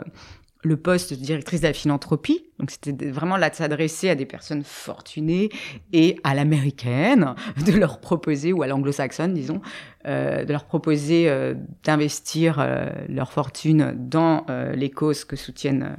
[0.62, 2.44] le poste de directrice de la philanthropie.
[2.58, 5.50] Donc c'était vraiment là de s'adresser à des personnes fortunées
[5.92, 7.34] et à l'américaine,
[7.66, 9.60] de leur proposer, ou à l'anglo-saxonne, disons,
[10.06, 15.96] euh, de leur proposer euh, d'investir euh, leur fortune dans euh, les causes que soutiennent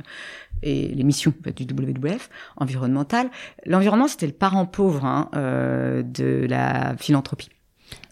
[0.61, 3.29] et les missions du WWF environnementales.
[3.65, 7.49] L'environnement, c'était le parent pauvre hein, de la philanthropie.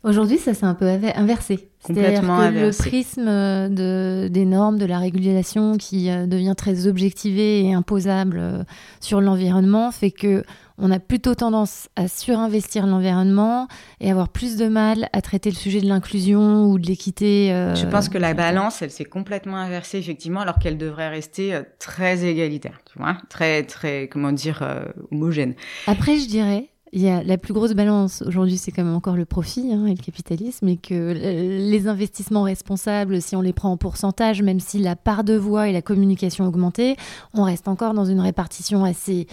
[0.03, 1.69] Aujourd'hui, ça s'est un peu inversé.
[1.83, 7.63] Complètement que le prisme de, des normes, de la régulation qui euh, devient très objectivé
[7.63, 8.63] et imposable euh,
[8.99, 10.43] sur l'environnement fait que
[10.77, 13.67] on a plutôt tendance à surinvestir l'environnement
[13.99, 17.53] et avoir plus de mal à traiter le sujet de l'inclusion ou de l'équité.
[17.53, 21.59] Euh, Je pense que la balance, elle s'est complètement inversée effectivement, alors qu'elle devrait rester
[21.77, 24.63] très égalitaire, tu vois, très très comment dire
[25.11, 25.53] homogène.
[25.85, 29.15] Après, je dirais il y a la plus grosse balance aujourd'hui, c'est quand même encore
[29.15, 33.71] le profit hein, et le capitalisme, et que les investissements responsables, si on les prend
[33.71, 36.97] en pourcentage, même si la part de voix et la communication augmentée,
[37.33, 39.27] on reste encore dans une répartition assez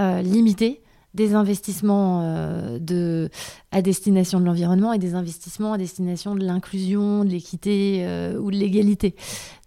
[0.00, 0.80] euh, limitée
[1.14, 3.28] des investissements euh,
[3.70, 8.50] à destination de l'environnement et des investissements à destination de l'inclusion, de l'équité euh, ou
[8.50, 9.14] de l'égalité.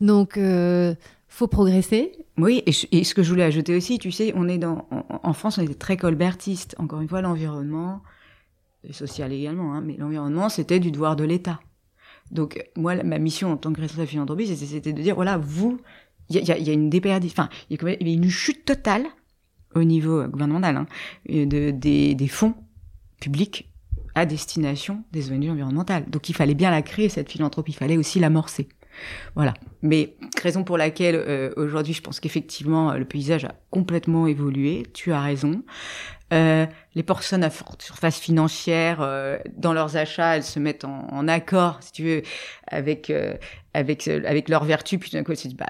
[0.02, 0.38] Donc,
[1.30, 2.12] faut progresser.
[2.38, 2.72] Oui, et,
[3.04, 5.80] ce que je voulais ajouter aussi, tu sais, on est dans, en, France, on est
[5.80, 6.76] très colbertiste.
[6.78, 8.04] Encore une fois, l'environnement,
[8.92, 11.60] social également, hein, mais l'environnement, c'était du devoir de l'État.
[12.30, 15.80] Donc, moi, ma mission en tant que responsable philanthropie, c'était de dire, voilà, vous,
[16.30, 19.08] il y a, y a, une déperdition, enfin, il y a une chute totale
[19.74, 20.86] au niveau gouvernemental hein,
[21.28, 22.54] de, des, des fonds
[23.20, 23.72] publics
[24.14, 26.10] à destination des ONG environnementales.
[26.10, 28.68] Donc il fallait bien la créer, cette philanthropie, il fallait aussi l'amorcer.
[29.36, 29.54] Voilà.
[29.82, 35.12] Mais raison pour laquelle euh, aujourd'hui je pense qu'effectivement le paysage a complètement évolué, tu
[35.12, 35.64] as raison.
[36.34, 41.28] Euh, les personnes à forte surface financière, euh, dans leurs achats, elles se mettent en,
[41.28, 42.22] accord, si tu veux,
[42.68, 43.12] avec
[43.74, 45.00] avec leurs vertus.
[45.00, 45.68] Puis d'un coup, elles se bah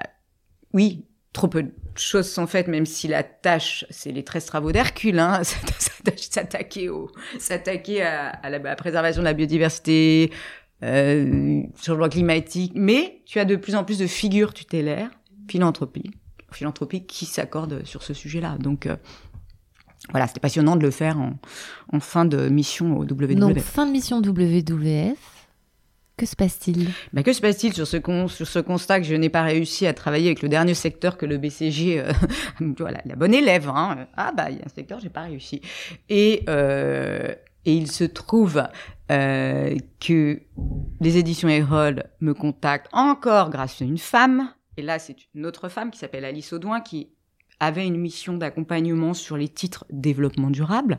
[0.72, 4.72] oui, trop peu de choses sont faites, même si la tâche, c'est les 13 travaux
[4.72, 5.42] d'Hercule, hein,
[6.16, 10.32] s'attaquer au, s'attaquer à, la, préservation de la biodiversité,
[10.82, 12.72] euh, changement climatique.
[12.74, 15.10] Mais tu as de plus en plus de figures tutélaires,
[15.48, 16.10] philanthropie,
[16.52, 18.56] philanthropie qui s'accordent sur ce sujet-là.
[18.58, 18.96] Donc, euh,
[20.10, 21.34] voilà, c'était passionnant de le faire en,
[21.92, 23.34] en, fin de mission au WWF.
[23.34, 25.38] Donc, fin de mission WWF.
[26.18, 26.90] Que se passe-t-il?
[27.12, 29.86] Ben, Que se passe-t-il sur ce, con, sur ce constat que je n'ai pas réussi
[29.86, 32.12] à travailler avec le dernier secteur que le BCG, euh,
[32.78, 34.08] voilà, la bonne élève, hein.
[34.16, 35.62] ah bah il y a un secteur, j'ai pas réussi.
[36.08, 37.32] Et, euh,
[37.64, 38.62] et il se trouve
[39.10, 40.40] euh, que
[41.00, 45.68] les éditions Erol me contactent encore grâce à une femme, et là c'est une autre
[45.68, 47.08] femme qui s'appelle Alice Audouin qui
[47.60, 50.98] avait une mission d'accompagnement sur les titres développement durable.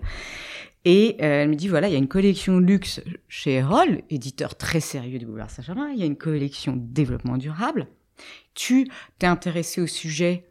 [0.86, 4.56] Et euh, elle me dit, voilà, il y a une collection luxe chez Erol, éditeur
[4.56, 7.88] très sérieux du Boulevard Saint-Germain, il y a une collection développement durable.
[8.54, 10.49] Tu t'es intéressé au sujet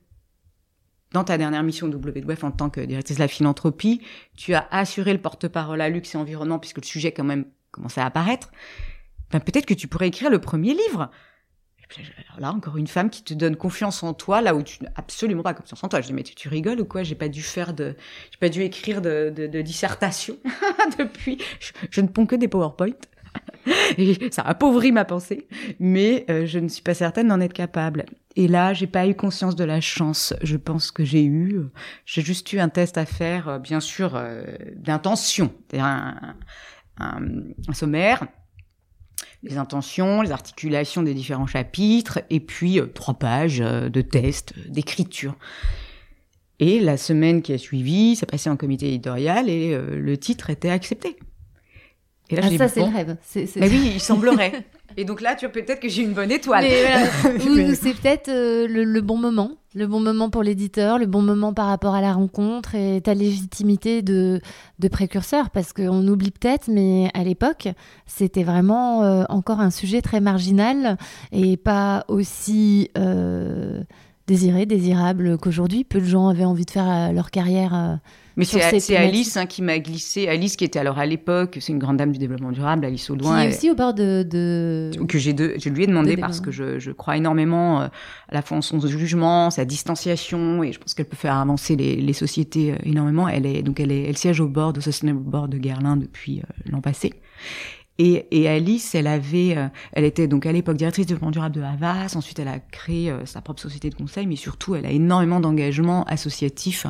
[1.13, 4.01] dans ta dernière mission WWF en tant que directrice de la philanthropie.
[4.37, 8.01] Tu as assuré le porte-parole à luxe et environnement puisque le sujet quand même commençait
[8.01, 8.51] à apparaître.
[9.31, 11.11] Ben, peut-être que tu pourrais écrire le premier livre.
[12.29, 14.91] Alors là, encore une femme qui te donne confiance en toi, là où tu n'as
[14.97, 16.01] absolument pas confiance en toi.
[16.03, 17.03] Je dis, mais tu, rigoles ou quoi?
[17.03, 17.97] J'ai pas dû faire de,
[18.31, 20.37] j'ai pas dû écrire de, de, de dissertation
[20.99, 21.39] depuis.
[21.61, 22.93] Je, je, ne ponds que des PowerPoint.
[23.99, 25.47] Et ça appauvrit ma pensée,
[25.79, 28.05] mais euh, je ne suis pas certaine d'en être capable.
[28.39, 30.33] Et là, j'ai pas eu conscience de la chance.
[30.43, 31.61] Je pense que j'ai eu,
[32.07, 34.45] j'ai juste eu un test à faire, euh, bien sûr, euh,
[34.77, 36.37] d'intention, un,
[36.99, 37.19] un,
[37.67, 38.25] un sommaire
[39.43, 44.55] les intentions, les articulations des différents chapitres, et puis euh, trois pages euh, de tests,
[44.57, 45.37] euh, d'écriture.
[46.61, 50.51] Et la semaine qui a suivi, ça passait en comité éditorial et euh, le titre
[50.51, 51.17] était accepté.
[52.31, 52.91] Et là, ah, ça, c'est bon.
[52.91, 53.17] le rêve.
[53.23, 53.61] C'est, c'est...
[53.61, 54.65] Mais oui, il semblerait.
[54.97, 56.65] Et donc là, tu vois peut-être que j'ai une bonne étoile.
[56.65, 57.75] Voilà.
[57.75, 61.53] c'est peut-être euh, le, le, bon moment, le bon moment pour l'éditeur, le bon moment
[61.53, 64.41] par rapport à la rencontre et ta légitimité de,
[64.79, 67.69] de précurseur, parce qu'on oublie peut-être, mais à l'époque,
[68.07, 70.97] c'était vraiment euh, encore un sujet très marginal
[71.33, 73.83] et pas aussi euh,
[74.27, 75.85] désiré, désirable qu'aujourd'hui.
[75.85, 78.01] Peu de gens avaient envie de faire leur carrière
[78.39, 80.29] mais c'est Alice hein, qui m'a glissé.
[80.29, 83.41] Alice qui était alors à l'époque, c'est une grande dame du développement durable, Alice Audouin.
[83.41, 84.23] Qui est aussi au bord de.
[84.23, 84.93] de...
[85.09, 87.87] Que j'ai de, je lui ai demandé de parce que je, je crois énormément euh,
[88.29, 91.75] à la fois en son jugement, sa distanciation, et je pense qu'elle peut faire avancer
[91.75, 93.29] les, les sociétés euh, énormément.
[93.29, 96.39] Elle est donc elle est, elle siège au bord de Sustainable Board de Guerlain depuis
[96.39, 97.15] euh, l'an passé.
[98.01, 99.57] Et, et, Alice, elle avait,
[99.93, 102.15] elle était donc à l'époque directrice de développement durable de Havas.
[102.15, 106.05] Ensuite, elle a créé sa propre société de conseil, mais surtout, elle a énormément d'engagement
[106.05, 106.87] associatif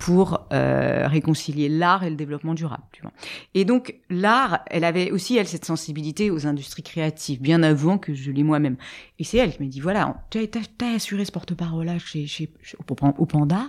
[0.00, 2.82] pour euh, réconcilier l'art et le développement durable.
[2.90, 3.12] Tu vois.
[3.54, 8.14] Et donc l'art, elle avait aussi elle cette sensibilité aux industries créatives bien avant que
[8.14, 8.76] je l'ai moi-même.
[9.18, 12.48] Et c'est elle qui m'a dit voilà, tu as, assuré ce porte-parole-là chez, chez,
[12.88, 13.68] au, Panda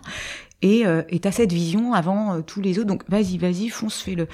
[0.62, 4.28] et euh, t'as cette vision avant euh, tous les autres donc vas-y vas-y fonce fais-le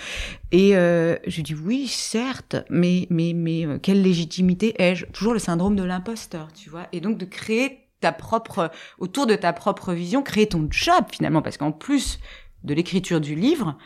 [0.52, 5.06] et euh, je dis oui certes mais mais mais euh, quelle légitimité ai-je?
[5.08, 9.36] Toujours le syndrome de l'imposteur tu vois et donc de créer ta propre, autour de
[9.36, 12.20] ta propre vision, créer ton job finalement, parce qu'en plus
[12.64, 13.78] de l'écriture du livre,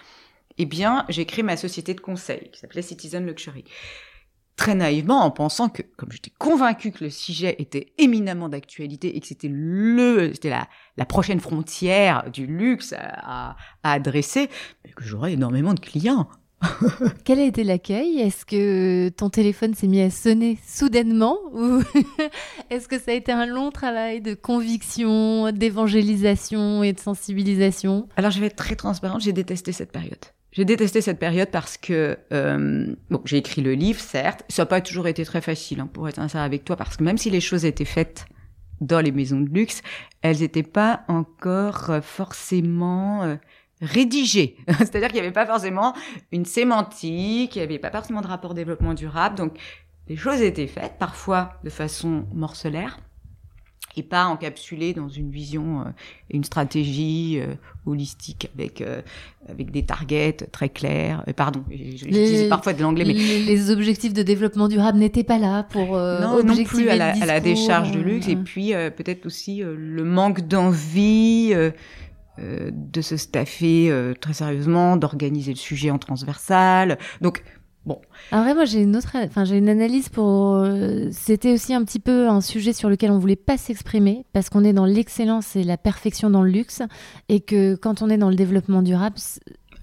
[0.58, 3.64] eh bien, j'ai créé ma société de conseil qui s'appelait Citizen Luxury.
[4.58, 9.20] Très naïvement, en pensant que, comme j'étais convaincue que le sujet était éminemment d'actualité et
[9.20, 14.50] que c'était le, c'était la, la prochaine frontière du luxe à, à adresser,
[14.96, 16.28] que j'aurais énormément de clients.
[17.24, 18.20] Quel a été l'accueil?
[18.20, 21.82] Est-ce que ton téléphone s'est mis à sonner soudainement ou
[22.70, 28.08] est-ce que ça a été un long travail de conviction, d'évangélisation et de sensibilisation?
[28.16, 30.20] Alors je vais être très transparente, j'ai détesté cette période.
[30.52, 34.66] J'ai détesté cette période parce que euh, bon, j'ai écrit le livre, certes, ça n'a
[34.66, 37.30] pas toujours été très facile hein, pour être sincère avec toi, parce que même si
[37.30, 38.26] les choses étaient faites
[38.82, 39.82] dans les maisons de luxe,
[40.22, 43.36] elles n'étaient pas encore forcément euh,
[43.82, 44.56] rédigé.
[44.78, 45.94] C'est-à-dire qu'il n'y avait pas forcément
[46.32, 49.36] une sémantique, il n'y avait pas forcément de rapport développement durable.
[49.36, 49.58] Donc,
[50.08, 53.00] les choses étaient faites, parfois de façon morcelaire,
[53.98, 55.84] et pas encapsulées dans une vision euh,
[56.30, 59.02] et une stratégie euh, holistique avec euh,
[59.50, 61.26] avec des targets très clairs.
[61.36, 65.98] pardon, j'utilise parfois de l'anglais, mais les objectifs de développement durable n'étaient pas là pour
[65.98, 70.04] non, non plus à la, à la décharge de luxe, et puis peut-être aussi le
[70.04, 71.72] manque d'envie euh,
[72.72, 76.98] de se staffer euh, très sérieusement, d'organiser le sujet en transversal.
[77.22, 77.44] Donc
[77.84, 78.00] Bon.
[78.32, 80.54] Alors moi j'ai une autre, enfin j'ai une analyse pour.
[80.54, 84.50] Euh, c'était aussi un petit peu un sujet sur lequel on voulait pas s'exprimer parce
[84.50, 86.84] qu'on est dans l'excellence et la perfection dans le luxe
[87.28, 89.16] et que quand on est dans le développement durable,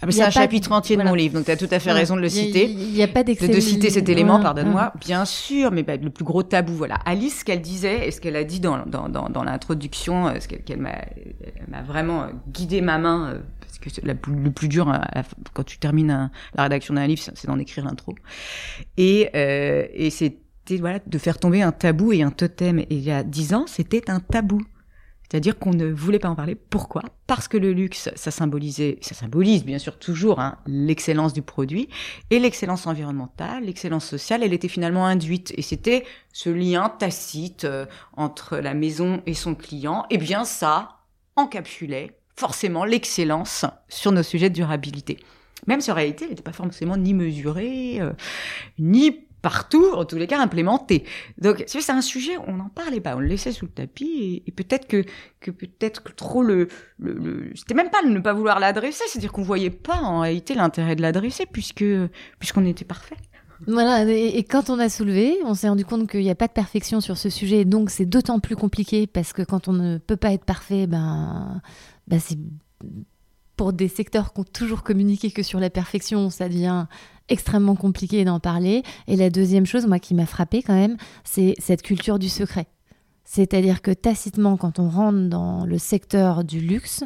[0.01, 2.17] ah, c'est un chapitre entier de mon livre, donc tu as tout à fait raison
[2.17, 2.71] de le citer.
[2.71, 4.93] Il n'y a, pas de, de citer cet élément, pardonne-moi.
[5.01, 6.97] Bien sûr, mais bah, le plus gros tabou, voilà.
[7.05, 10.35] Alice, ce qu'elle disait et ce qu'elle a dit dans, dans, dans, dans l'introduction, euh,
[10.41, 10.99] ce qu'elle m'a
[11.69, 14.93] m'a vraiment euh, guidé ma main, euh, parce que la, le plus dur
[15.53, 18.15] quand tu termines la rédaction d'un livre, c'est d'en écrire l'intro.
[18.97, 22.79] Et, euh, et c'était voilà, de faire tomber un tabou et un totem.
[22.79, 24.63] Et il y a dix ans, c'était un tabou.
[25.31, 26.55] C'est-à-dire qu'on ne voulait pas en parler.
[26.55, 27.03] Pourquoi?
[27.27, 31.89] Parce que le luxe, ça symbolisait, ça symbolise bien sûr toujours hein, l'excellence du produit
[32.31, 34.43] et l'excellence environnementale, l'excellence sociale.
[34.43, 37.85] Elle était finalement induite et c'était ce lien tacite euh,
[38.17, 40.05] entre la maison et son client.
[40.11, 41.01] Et eh bien ça
[41.37, 45.19] encapsulait forcément l'excellence sur nos sujets de durabilité.
[45.67, 48.13] Même si en réalité, elle n'était pas forcément ni mesurée, euh,
[48.79, 51.05] ni partout, en tous les cas implémenté.
[51.39, 54.53] Donc c'est un sujet, on n'en parlait pas, on le laissait sous le tapis et,
[54.53, 55.05] peut-être que,
[55.41, 59.43] que peut-être trop le, le, c'était même pas de ne pas vouloir l'adresser, c'est-à-dire qu'on
[59.43, 61.85] voyait pas en réalité l'intérêt de l'adresser puisque
[62.39, 63.17] puisqu'on était parfait.
[63.67, 66.53] Voilà, et, quand on a soulevé, on s'est rendu compte qu'il n'y a pas de
[66.53, 70.17] perfection sur ce sujet, donc c'est d'autant plus compliqué parce que quand on ne peut
[70.17, 71.61] pas être parfait, ben,
[72.07, 72.39] ben c'est
[73.57, 76.87] pour des secteurs qui ont toujours communiqué que sur la perfection, ça devient
[77.29, 78.83] extrêmement compliqué d'en parler.
[79.07, 82.67] Et la deuxième chose, moi, qui m'a frappé quand même, c'est cette culture du secret.
[83.25, 87.05] C'est-à-dire que tacitement, quand on rentre dans le secteur du luxe,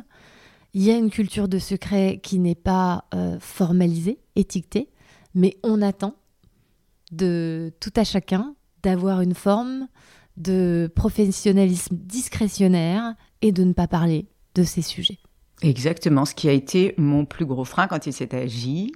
[0.75, 4.89] il y a une culture de secret qui n'est pas euh, formalisée, étiquetée,
[5.35, 6.15] mais on attend
[7.11, 9.89] de tout à chacun d'avoir une forme
[10.37, 15.19] de professionnalisme discrétionnaire et de ne pas parler de ces sujets.
[15.61, 18.93] Exactement, ce qui a été mon plus gros frein quand il s'est agi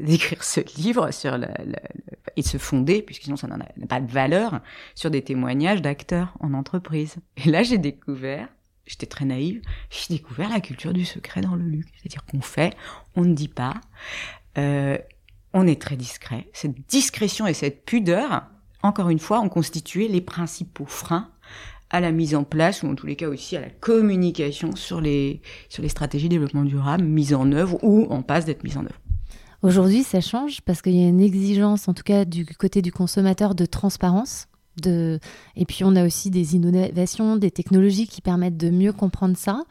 [0.00, 1.48] d'écrire ce livre sur le,
[2.36, 3.58] et de se fonder, puisque sinon ça n'a
[3.88, 4.60] pas de valeur,
[4.94, 7.16] sur des témoignages d'acteurs en entreprise.
[7.36, 8.48] Et là, j'ai découvert,
[8.86, 11.90] j'étais très naïve, j'ai découvert la culture du secret dans le luxe.
[11.96, 12.74] C'est-à-dire qu'on fait,
[13.16, 13.74] on ne dit pas,
[14.58, 14.98] euh,
[15.52, 16.48] on est très discret.
[16.52, 18.44] Cette discrétion et cette pudeur,
[18.82, 21.30] encore une fois, ont constitué les principaux freins
[21.92, 25.00] à la mise en place, ou en tous les cas aussi à la communication sur
[25.00, 28.76] les, sur les stratégies de développement durable mises en œuvre ou en passe d'être mises
[28.76, 29.00] en œuvre.
[29.62, 32.92] Aujourd'hui, ça change parce qu'il y a une exigence, en tout cas du côté du
[32.92, 34.46] consommateur, de transparence.
[34.80, 35.18] De...
[35.56, 39.64] Et puis on a aussi des innovations, des technologies qui permettent de mieux comprendre ça.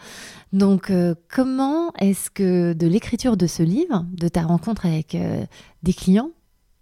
[0.54, 5.43] Donc euh, comment est-ce que de l'écriture de ce livre, de ta rencontre avec euh,
[5.82, 6.30] des clients,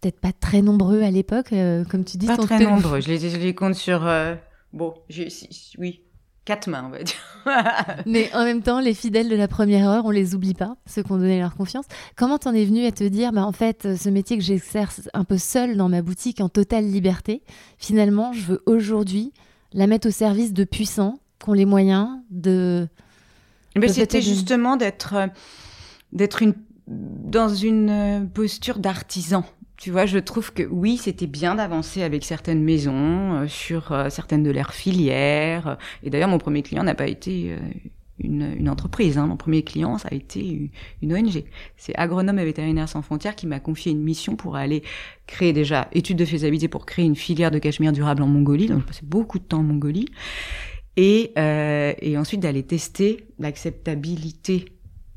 [0.01, 3.29] peut-être pas très nombreux à l'époque, euh, comme tu dis Pas très nombreux, je les,
[3.29, 4.09] je les compte sur...
[4.73, 4.93] Bon,
[5.77, 6.01] oui,
[6.47, 7.43] quatre mains, on va dire.
[8.05, 11.03] Mais en même temps, les fidèles de la première heure, on les oublie pas, ceux
[11.03, 11.85] qui ont donné leur confiance.
[12.15, 15.25] Comment t'en es venu à te dire, bah, en fait, ce métier que j'exerce un
[15.25, 17.41] peu seul dans ma boutique en totale liberté,
[17.77, 19.33] finalement, je veux aujourd'hui
[19.73, 22.87] la mettre au service de puissants qui ont les moyens de.
[23.75, 25.27] Mais c'était justement d'être, euh,
[26.13, 26.53] d'être une,
[26.87, 29.43] dans une euh, posture d'artisan
[29.77, 34.09] tu vois, je trouve que oui, c'était bien d'avancer avec certaines maisons euh, sur euh,
[34.09, 35.77] certaines de leurs filières.
[36.01, 37.57] Et d'ailleurs, mon premier client n'a pas été euh,
[38.17, 39.19] une, une, entreprise.
[39.19, 39.27] Hein.
[39.27, 40.71] Mon premier client, ça a été
[41.03, 41.43] une ONG.
[41.77, 44.81] C'est Agronome et Vétérinaires sans frontières qui m'a confié une mission pour aller
[45.27, 48.65] créer déjà études de faisabilité pour créer une filière de cachemire durable en Mongolie.
[48.65, 50.07] Donc, je passais beaucoup de temps en Mongolie.
[50.99, 54.65] Et, et ensuite d'aller tester l'acceptabilité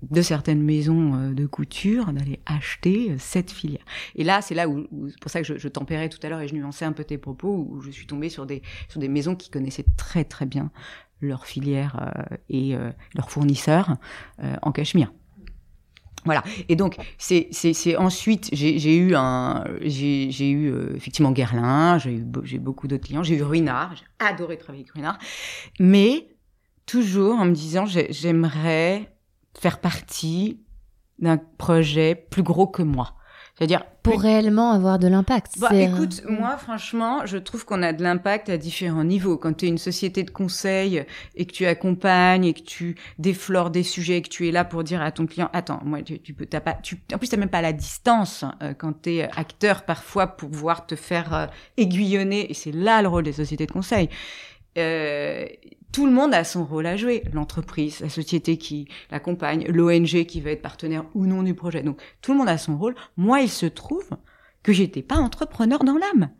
[0.03, 3.85] de certaines maisons euh, de couture d'aller acheter euh, cette filière.
[4.17, 6.49] Et là, c'est là où, c'est pour ça que je, tempérais tout à l'heure et
[6.49, 9.37] je nuançais un peu tes propos, où je suis tombée sur des sur des maisons
[9.37, 10.71] qui connaissaient très très bien
[11.21, 12.75] leur filière euh, et
[13.15, 13.97] leurs fournisseurs
[14.63, 15.13] en cachemire.
[16.25, 16.43] Voilà.
[16.69, 22.27] Et donc c'est c'est ensuite j'ai eu un j'ai j'ai eu effectivement Guerlain, j'ai eu
[22.43, 25.19] j'ai beaucoup d'autres clients, j'ai eu Ruinard, j'ai adoré travailler avec Ruinard,
[25.79, 26.29] mais
[26.87, 29.09] toujours en me disant j'aimerais
[29.59, 30.61] faire partie
[31.19, 33.15] d'un projet plus gros que moi.
[33.61, 35.59] C'est-à-dire pour réellement avoir de l'impact.
[35.59, 39.37] Bah, écoute, moi franchement, je trouve qu'on a de l'impact à différents niveaux.
[39.37, 43.69] Quand tu es une société de conseil et que tu accompagnes et que tu déflores
[43.69, 46.19] des sujets et que tu es là pour dire à ton client "Attends, moi tu,
[46.21, 49.17] tu peux t'as pas tu en plus tu même pas la distance euh, quand tu
[49.17, 51.47] es acteur parfois pour pouvoir te faire euh,
[51.77, 54.09] aiguillonner et c'est là le rôle des sociétés de conseil.
[54.79, 55.45] Euh,
[55.93, 57.25] tout le monde a son rôle à jouer.
[57.33, 61.83] L'entreprise, la société qui l'accompagne, l'ONG qui va être partenaire ou non du projet.
[61.83, 62.95] Donc tout le monde a son rôle.
[63.17, 64.09] Moi, il se trouve
[64.63, 66.31] que j'étais pas entrepreneur dans l'âme.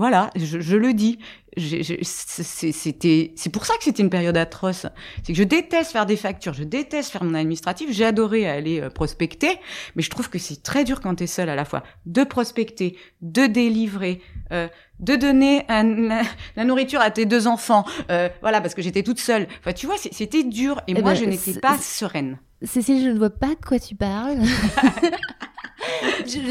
[0.00, 1.18] Voilà, je, le dis.
[1.58, 4.86] C'était, c'est pour ça que c'était une période atroce.
[5.22, 7.90] C'est que je déteste faire des factures, je déteste faire mon administratif.
[7.92, 9.58] J'ai adoré aller euh, prospecter,
[9.96, 12.24] mais je trouve que c'est très dur quand tu es seul à la fois de
[12.24, 14.22] prospecter, de délivrer,
[14.52, 14.68] euh,
[15.00, 15.66] de donner
[16.56, 17.84] la, nourriture à tes deux enfants.
[18.10, 19.48] Euh, voilà, parce que j'étais toute seule.
[19.58, 22.38] Enfin, tu vois, c'était dur et, eh moi, ben, je n'étais pas sereine.
[22.62, 24.38] Cécile, je ne vois pas de quoi tu parles.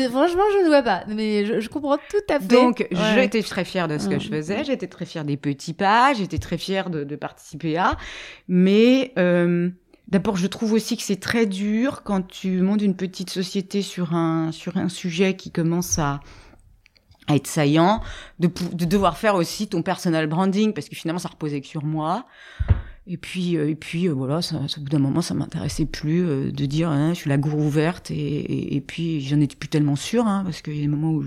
[0.10, 2.48] franchement, je ne vois pas, mais je, comprends tout à fait.
[2.48, 6.14] Donc, j'étais très fière de ce que je faisais, j'étais très fière des petits pas,
[6.14, 7.98] j'étais très fière de, participer à.
[8.48, 9.70] Mais euh,
[10.08, 14.14] d'abord, je trouve aussi que c'est très dur quand tu montes une petite société sur
[14.14, 16.20] un sur un sujet qui commence à
[17.28, 18.02] à être saillant,
[18.40, 21.86] de, de devoir faire aussi ton personal branding parce que finalement ça reposait que sur
[21.86, 22.26] moi.
[23.12, 26.24] Et puis, euh, et puis euh, voilà, ça, au bout d'un moment, ça m'intéressait plus
[26.24, 28.12] euh, de dire hein, je suis la gourou ouverte.
[28.12, 31.14] Et, et, puis, j'en étais plus tellement sûre, hein, parce qu'il y a des moments
[31.14, 31.26] où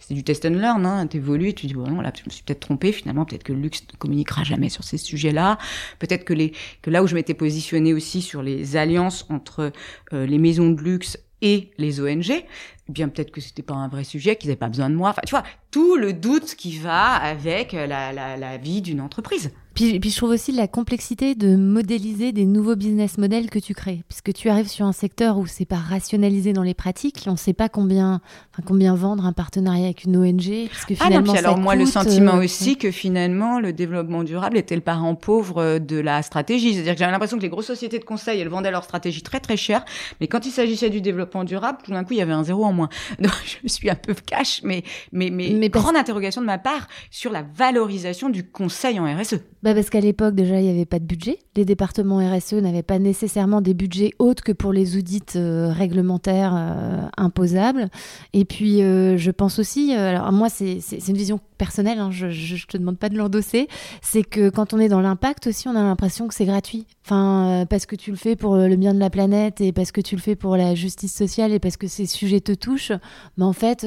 [0.00, 0.86] c'était du test and learn.
[0.86, 2.92] Hein, T'évolues et tu dis bon, là, je me suis peut-être trompée.
[2.92, 5.58] Finalement, peut-être que le luxe ne communiquera jamais sur ces sujets-là.
[5.98, 9.70] Peut-être que les que là où je m'étais positionnée aussi sur les alliances entre
[10.12, 12.44] les maisons de luxe et les ONG, eh
[12.88, 15.10] bien peut-être que c'était pas un vrai sujet, qu'ils n'avaient pas besoin de moi.
[15.10, 19.52] Enfin, tu vois, tout le doute qui va avec la, la, la vie d'une entreprise.
[19.78, 23.74] Puis, puis, je trouve aussi la complexité de modéliser des nouveaux business models que tu
[23.74, 27.32] crées, puisque tu arrives sur un secteur où c'est pas rationalisé dans les pratiques, on
[27.32, 28.20] ne sait pas combien,
[28.52, 31.76] enfin, combien vendre un partenariat avec une ONG, puisque finalement ah non, puis alors moi
[31.76, 36.22] le sentiment euh, aussi que finalement le développement durable était le parent pauvre de la
[36.22, 39.22] stratégie, c'est-à-dire que j'avais l'impression que les grosses sociétés de conseil elles vendaient leur stratégie
[39.22, 39.84] très très cher,
[40.20, 42.64] mais quand il s'agissait du développement durable, tout d'un coup il y avait un zéro
[42.64, 42.88] en moins.
[43.20, 46.88] Donc je suis un peu cash, mais mais mais, mais grande interrogation de ma part
[47.12, 49.36] sur la valorisation du conseil en RSE.
[49.62, 51.38] Bah parce qu'à l'époque, déjà, il n'y avait pas de budget.
[51.56, 56.54] Les départements RSE n'avaient pas nécessairement des budgets autres que pour les audits euh, réglementaires
[56.56, 57.88] euh, imposables.
[58.32, 62.66] Et puis, euh, je pense aussi, alors moi, c'est une vision personnelle, hein, je ne
[62.68, 63.66] te demande pas de l'endosser,
[64.00, 66.86] c'est que quand on est dans l'impact aussi, on a l'impression que c'est gratuit.
[67.04, 70.00] Enfin, parce que tu le fais pour le bien de la planète et parce que
[70.00, 72.92] tu le fais pour la justice sociale et parce que ces sujets te touchent.
[73.36, 73.86] Mais en fait,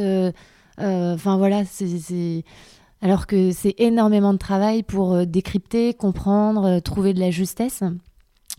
[0.77, 2.43] enfin voilà, c'est
[3.01, 7.83] alors que c'est énormément de travail pour euh, décrypter, comprendre, euh, trouver de la justesse.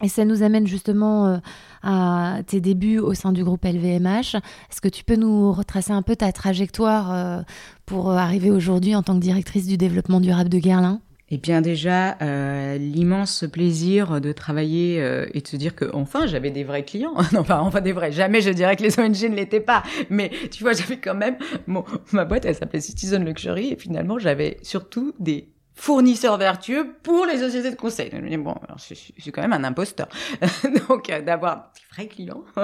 [0.03, 1.39] Et ça nous amène justement euh,
[1.83, 4.35] à tes débuts au sein du groupe LVMH.
[4.35, 7.45] Est-ce que tu peux nous retracer un peu ta trajectoire
[7.87, 11.01] pour arriver aujourd'hui en tant que directrice du développement durable de Guerlain?
[11.35, 16.27] Eh bien déjà, euh, l'immense plaisir de travailler euh, et de se dire que enfin
[16.27, 17.15] j'avais des vrais clients.
[17.33, 18.13] non, enfin, enfin des vrais.
[18.13, 19.83] Jamais je dirais que les ONG ne l'étaient pas.
[20.11, 21.39] Mais tu vois, j'avais quand même...
[21.67, 25.49] Mon, ma boîte, elle s'appelait Citizen Luxury et finalement j'avais surtout des
[25.83, 28.09] fournisseur vertueux pour les sociétés de conseil.
[28.39, 30.07] bon, je, suis quand même un imposteur.
[30.89, 32.45] Donc, euh, d'avoir des vrais clients.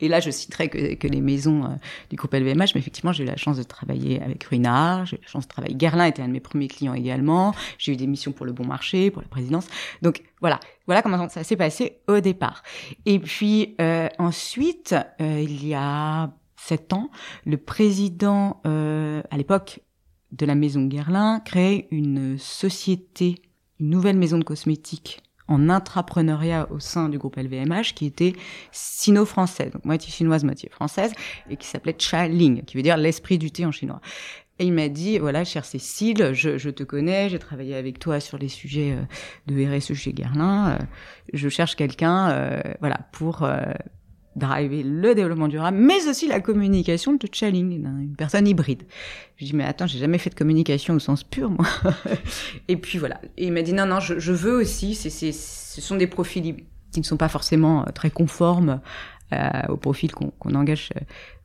[0.00, 1.68] Et là, je citerai que, les maisons euh,
[2.10, 5.20] du groupe LVMH, mais effectivement, j'ai eu la chance de travailler avec Ruinard, j'ai eu
[5.22, 5.76] la chance de travailler.
[5.76, 7.54] Guerlain était un de mes premiers clients également.
[7.78, 9.68] J'ai eu des missions pour le bon marché, pour la présidence.
[10.02, 10.58] Donc, voilà.
[10.86, 12.64] Voilà comment ça s'est passé au départ.
[13.06, 17.10] Et puis, euh, ensuite, il y a sept ans,
[17.46, 19.78] le président, à l'époque,
[20.32, 23.42] de la maison Guerlain créer une société,
[23.78, 28.34] une nouvelle maison de cosmétiques en intrapreneuriat au sein du groupe LVMH qui était
[28.70, 31.12] sino-française, donc moitié chinoise, moitié française,
[31.50, 34.00] et qui s'appelait Cha Ling, qui veut dire l'esprit du thé en chinois.
[34.60, 38.20] Et il m'a dit, voilà, chère Cécile, je, je te connais, j'ai travaillé avec toi
[38.20, 40.84] sur les sujets euh, de RSE chez Guerlain, euh,
[41.32, 43.48] je cherche quelqu'un, euh, voilà, pour
[44.36, 48.84] driver le développement durable, mais aussi la communication de Chaling, une personne hybride.
[49.36, 51.66] Je dis mais attends, j'ai jamais fait de communication au sens pur moi.
[52.68, 53.20] et puis voilà.
[53.36, 54.94] Et il m'a dit non non, je, je veux aussi.
[54.94, 56.56] C'est, c'est, ce sont des profils
[56.92, 58.80] qui ne sont pas forcément euh, très conformes
[59.32, 61.00] euh, au profil qu'on, engage euh,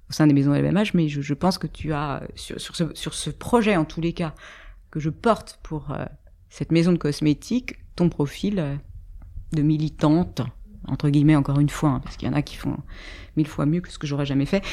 [0.10, 2.84] au sein des maisons LVMH, mais je, je pense que tu as sur, sur, ce,
[2.94, 4.36] sur ce projet en tous les cas
[4.92, 5.94] que je porte pour
[6.50, 8.80] cette maison de cosmétiques, ton profil
[9.52, 10.42] de militante
[10.88, 12.78] entre guillemets encore une fois, hein, parce qu'il y en a qui font
[13.38, 14.64] mille fois mieux que ce que j'aurais jamais fait,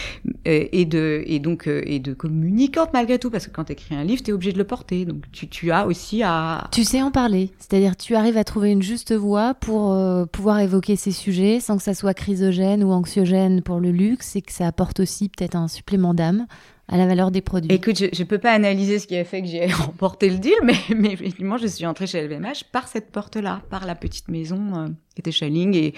[0.44, 4.22] et, de et donc et de communicante malgré tout, parce que quand tu un livre,
[4.22, 6.68] tu es obligé de le porter, donc tu, tu as aussi à...
[6.70, 9.98] Tu sais en parler, c'est-à-dire tu arrives à trouver une juste voix pour
[10.28, 14.42] pouvoir évoquer ces sujets sans que ça soit chrysogène ou anxiogène pour le luxe, et
[14.42, 16.46] que ça apporte aussi peut-être un supplément d'âme
[16.92, 17.72] à la valeur des produits.
[17.72, 20.52] Écoute, je ne peux pas analyser ce qui a fait que j'ai remporté le deal,
[20.62, 24.60] mais, mais effectivement, je suis entrée chez LVMH par cette porte-là, par la petite maison
[24.74, 25.94] euh, qui était Chaling et,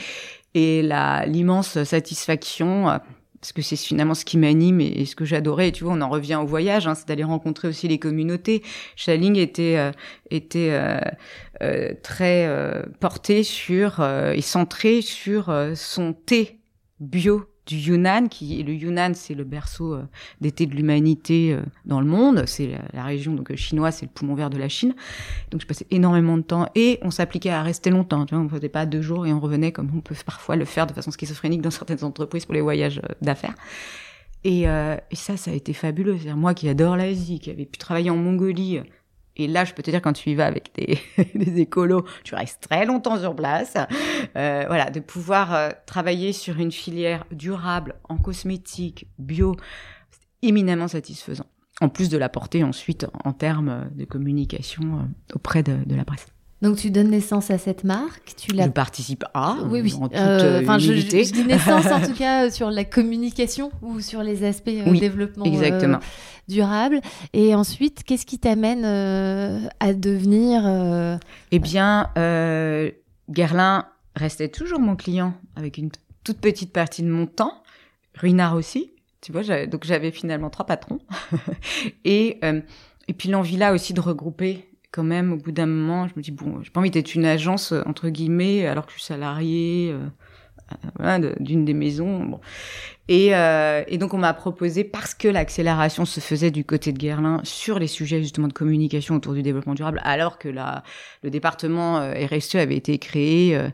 [0.55, 0.83] et
[1.27, 2.89] l'immense satisfaction.
[2.89, 2.99] Euh,
[3.41, 5.69] parce que c'est finalement ce qui m'anime et, ce que j'adorais.
[5.69, 8.63] Et tu vois, on en revient au voyage, hein, c'est d'aller rencontrer aussi les communautés.
[8.97, 9.91] Chaling était euh,
[10.31, 10.71] était
[11.61, 12.49] euh, très
[13.01, 16.59] porté sur et centré sur son thé
[17.01, 20.03] bio du Yunnan, qui le Yunnan, c'est le berceau euh,
[20.41, 22.45] d'été de l'humanité euh, dans le monde.
[22.47, 24.95] C'est la, région donc euh, chinoise, c'est le poumon vert de la Chine.
[25.51, 28.27] Donc je passais énormément de temps et on s'appliquait à rester longtemps.
[28.27, 30.65] Tu vois, on faisait pas deux jours et on revenait comme on peut parfois le
[30.65, 33.55] faire de façon schizophrénique dans certaines entreprises pour les voyages d'affaires.
[34.47, 36.19] Et, et, ça, ça a été fabuleux.
[36.23, 38.81] C'est moi qui adore l'Asie, qui avait pu travailler en Mongolie
[39.37, 40.99] et là, je peux te dire, quand tu y vas avec des,
[41.35, 43.77] des écolos, tu restes très longtemps sur place.
[44.37, 49.57] Euh, voilà, de pouvoir euh, travailler sur une filière durable en cosmétique, bio,
[50.11, 51.47] c'est éminemment satisfaisant.
[51.81, 56.34] En plus de la porter ensuite en termes de communication euh, auprès de la presse.
[56.65, 58.65] Donc tu donnes naissance à cette marque, tu la...
[58.65, 59.59] Je participe à.
[59.69, 59.95] Oui, oui.
[60.15, 64.45] Euh, enfin, je, je, dis naissance en tout cas sur la communication ou sur les
[64.45, 65.45] aspects oui, développement.
[65.45, 66.01] Exactement
[66.49, 67.01] durable.
[67.33, 71.17] Et ensuite, qu'est-ce qui t'amène euh, à devenir euh,
[71.51, 72.91] Eh bien, euh,
[73.31, 75.91] Guerlain restait toujours mon client avec une
[76.23, 77.63] toute petite partie de mon temps.
[78.17, 78.91] Ruinard aussi.
[79.21, 80.99] Tu vois, donc j'avais finalement trois patrons.
[82.05, 82.41] et,
[83.09, 86.23] et puis l'envie là aussi de regrouper quand même au bout d'un moment, je me
[86.23, 89.95] dis bon, j'ai pas envie d'être une agence entre guillemets alors que je suis salarié
[91.41, 92.41] d'une des maisons.
[93.09, 97.41] Et, euh, donc on m'a proposé, parce que l'accélération se faisait du côté de Guerlain
[97.45, 100.83] sur les sujets justement de communication autour du développement durable, alors que la,
[101.23, 103.69] le département euh, RSE avait été créé euh,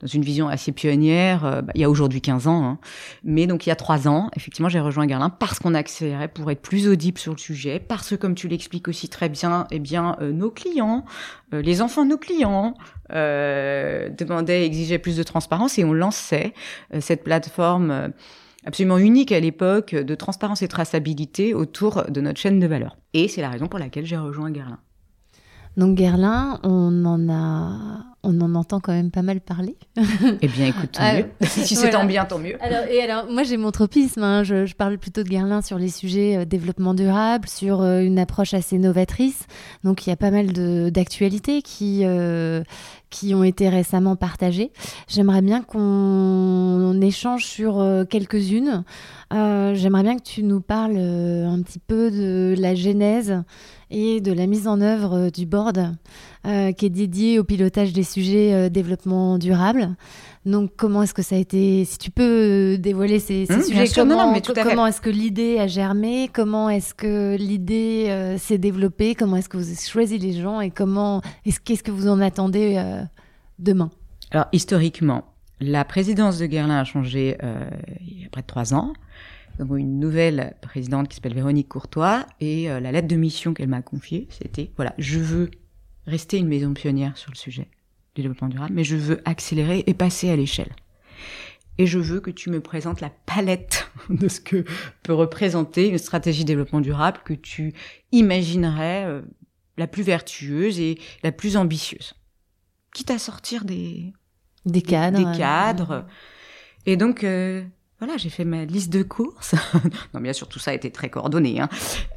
[0.00, 2.64] dans une vision assez pionnière, euh, bah, il y a aujourd'hui 15 ans.
[2.64, 2.78] Hein.
[3.24, 6.50] Mais donc il y a trois ans, effectivement, j'ai rejoint Guerlain parce qu'on accélérait pour
[6.50, 9.78] être plus audible sur le sujet, parce que comme tu l'expliques aussi très bien, eh
[9.78, 11.04] bien nos clients,
[11.52, 12.74] les enfants de nos clients
[13.10, 16.52] demandaient, exigeaient plus de transparence et on lançait
[17.00, 18.12] cette plateforme
[18.66, 22.98] absolument unique à l'époque de transparence et traçabilité autour de notre chaîne de valeur.
[23.14, 24.80] Et c'est la raison pour laquelle j'ai rejoint Guerlain.
[25.76, 29.76] Donc Guerlain, on en a, on en entend quand même pas mal parler.
[30.42, 31.26] eh bien, écoute, tant mieux.
[31.46, 32.56] si c'est tant bien, tant mieux.
[32.60, 34.22] Alors, et alors, moi, j'ai mon tropisme.
[34.22, 34.42] Hein.
[34.42, 38.52] Je, parle plutôt de Guerlain sur les sujets euh, développement durable, sur euh, une approche
[38.52, 39.46] assez novatrice.
[39.84, 40.52] Donc, il y a pas mal
[40.90, 42.62] d'actualités qui, euh,
[43.10, 44.72] qui ont été récemment partagées.
[45.08, 48.84] J'aimerais bien qu'on échange sur quelques-unes.
[49.30, 53.42] J'aimerais bien que tu nous parles un petit peu de la genèse
[53.90, 55.94] et de la mise en œuvre euh, du board
[56.46, 59.94] euh, qui est dédié au pilotage des sujets euh, développement durable.
[60.44, 63.88] Donc, comment est-ce que ça a été Si tu peux dévoiler ces, ces mmh, sujets,
[63.94, 66.30] comment, comment est-ce que l'idée a germé?
[66.32, 69.16] Comment est-ce que l'idée s'est développée?
[69.16, 72.20] Comment est-ce que vous avez choisi les gens Et comment est-ce qu'est-ce que vous en
[72.20, 72.80] attendez
[73.58, 73.90] demain?
[74.30, 75.24] Alors, historiquement,
[75.58, 77.36] la présidence de Guerlain a changé
[78.06, 78.92] il y a près de trois ans.
[79.58, 83.68] Avons une nouvelle présidente qui s'appelle Véronique Courtois et euh, la lettre de mission qu'elle
[83.68, 85.50] m'a confiée, c'était voilà, je veux
[86.06, 87.68] rester une maison pionnière sur le sujet
[88.14, 90.74] du développement durable, mais je veux accélérer et passer à l'échelle.
[91.78, 94.64] Et je veux que tu me présentes la palette de ce que
[95.02, 97.74] peut représenter une stratégie de développement durable que tu
[98.12, 99.22] imaginerais euh,
[99.78, 102.14] la plus vertueuse et la plus ambitieuse.
[102.92, 104.12] Quitte à sortir des
[104.66, 105.18] des cadres.
[105.18, 106.06] Des, cadres.
[106.84, 107.64] Et donc, euh,
[107.98, 109.54] voilà, j'ai fait ma liste de courses.
[110.14, 111.60] non, bien sûr, tout ça a été très coordonné.
[111.60, 111.68] Hein.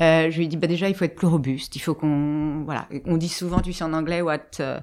[0.02, 1.74] Euh, je lui ai dit, bah déjà, il faut être plus robuste.
[1.78, 4.82] Il faut qu'on, voilà, on dit souvent, tu sais en anglais, what, uh,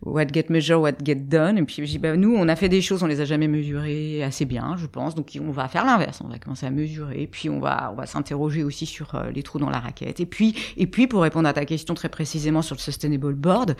[0.00, 1.58] what get measured, what get done.
[1.58, 3.48] Et puis je dis, bah nous, on a fait des choses, on les a jamais
[3.48, 5.14] mesurées assez bien, je pense.
[5.14, 6.22] Donc on va faire l'inverse.
[6.24, 7.28] On va commencer à mesurer.
[7.30, 10.20] Puis on va, on va s'interroger aussi sur euh, les trous dans la raquette.
[10.20, 13.76] Et puis, et puis pour répondre à ta question très précisément sur le sustainable board,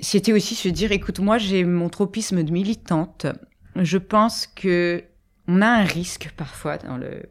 [0.00, 3.26] c'était aussi se dire, écoute, moi, j'ai mon tropisme de militante.
[3.76, 5.04] Je pense que
[5.48, 7.22] on a un risque parfois dans le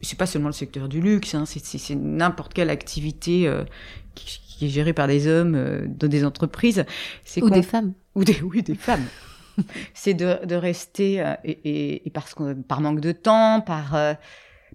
[0.00, 3.64] c'est pas seulement le secteur du luxe, hein, c'est n'importe quelle activité euh,
[4.14, 6.84] qui, est gérée par des hommes euh, dans des entreprises.
[7.40, 7.92] Ou des femmes.
[8.14, 9.06] Ou des, oui, des femmes.
[9.94, 14.14] c'est de, de, rester, euh, et, et, parce qu'on, par manque de temps, par, euh,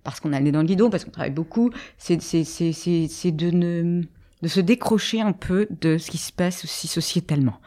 [0.03, 4.03] parce qu'on a le nez dans le guidon, parce qu'on travaille beaucoup, c'est de ne
[4.41, 7.61] de se décrocher un peu de ce qui se passe aussi sociétalement.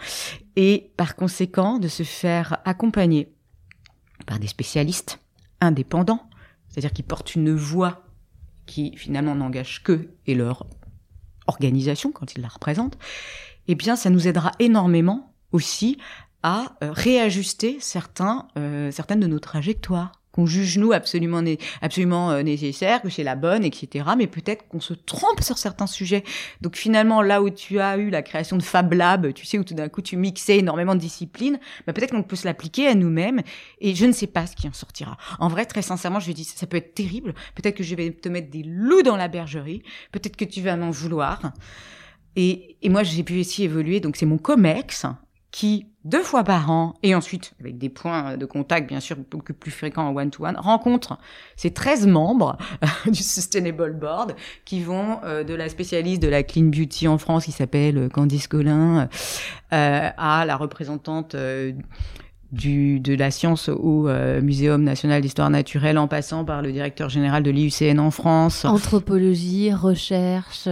[0.56, 3.32] Et par conséquent, de se faire accompagner
[4.24, 5.20] par des spécialistes
[5.60, 6.28] indépendants,
[6.68, 8.02] c'est-à-dire qui portent une voix
[8.66, 10.66] qui finalement n'engage que et leur
[11.46, 12.98] organisation quand ils la représentent,
[13.68, 15.98] eh bien ça nous aidera énormément aussi
[16.42, 17.78] à euh, réajuster
[18.56, 21.42] euh, certaines de nos trajectoires qu'on juge nous absolument
[21.80, 24.04] absolument euh, nécessaire, que c'est la bonne, etc.
[24.16, 26.22] Mais peut-être qu'on se trompe sur certains sujets.
[26.60, 29.64] Donc finalement, là où tu as eu la création de Fab Lab, tu sais où
[29.64, 32.94] tout d'un coup tu mixais énormément de disciplines, bah peut-être qu'on peut se l'appliquer à
[32.94, 33.40] nous-mêmes.
[33.80, 35.16] Et je ne sais pas ce qui en sortira.
[35.38, 37.34] En vrai, très sincèrement, je dis ça peut être terrible.
[37.54, 39.82] Peut-être que je vais te mettre des loups dans la bergerie.
[40.12, 41.52] Peut-être que tu vas m'en vouloir.
[42.36, 44.00] Et, et moi, j'ai pu aussi évoluer.
[44.00, 45.06] Donc c'est mon Comex
[45.50, 49.52] qui deux fois par an, et ensuite, avec des points de contact bien sûr beaucoup
[49.52, 51.18] plus fréquents en one-to-one, rencontre
[51.56, 52.56] ces 13 membres
[53.06, 57.46] du Sustainable Board qui vont euh, de la spécialiste de la clean beauty en France
[57.46, 59.08] qui s'appelle euh, Candice Collin
[59.72, 61.34] euh, à la représentante
[62.52, 64.08] du, de la science au
[64.40, 68.64] Muséum national d'histoire naturelle en passant par le directeur général de l'IUCN en France.
[68.64, 70.68] Anthropologie, recherche...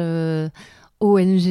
[1.00, 1.48] ONG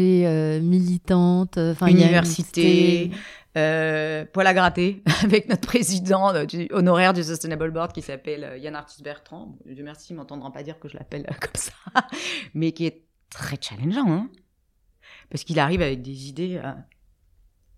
[0.64, 3.12] militante, université,
[3.58, 8.58] euh, poil à gratter avec notre président du, honoraire du Sustainable Board qui s'appelle euh,
[8.58, 9.58] Yann Arthus Bertrand.
[9.66, 11.74] Dieu merci, il m'entendra pas dire que je l'appelle comme ça,
[12.54, 14.30] mais qui est très challengeant, hein
[15.30, 16.72] parce qu'il arrive avec des idées euh,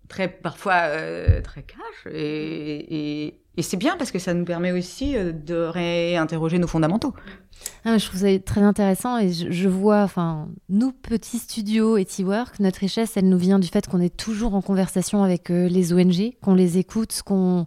[0.08, 4.72] très parfois euh, très cash et, et, et c'est bien parce que ça nous permet
[4.72, 7.14] aussi euh, de réinterroger nos fondamentaux.
[7.84, 12.04] Ah, je trouve ça très intéressant et je, je vois, enfin, nous petits studios et
[12.04, 15.68] T-Work, notre richesse, elle nous vient du fait qu'on est toujours en conversation avec euh,
[15.68, 17.66] les ONG, qu'on les écoute, qu'on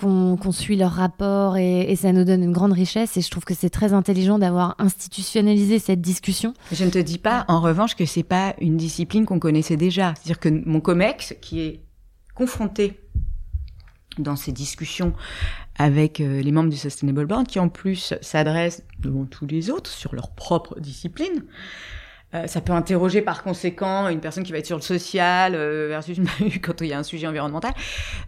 [0.00, 3.44] qu'on suit leurs rapports et, et, ça nous donne une grande richesse et je trouve
[3.44, 6.54] que c'est très intelligent d'avoir institutionnalisé cette discussion.
[6.72, 10.14] Je ne te dis pas en revanche que c'est pas une discipline qu'on connaissait déjà,
[10.14, 11.80] c'est-à-dire que mon Comex qui est
[12.34, 12.98] confronté
[14.22, 15.12] dans ces discussions
[15.76, 19.90] avec euh, les membres du Sustainable Board, qui en plus s'adressent devant tous les autres
[19.90, 21.44] sur leur propre discipline.
[22.34, 25.88] Euh, ça peut interroger par conséquent une personne qui va être sur le social euh,
[25.88, 26.20] versus
[26.62, 27.72] quand il y a un sujet environnemental,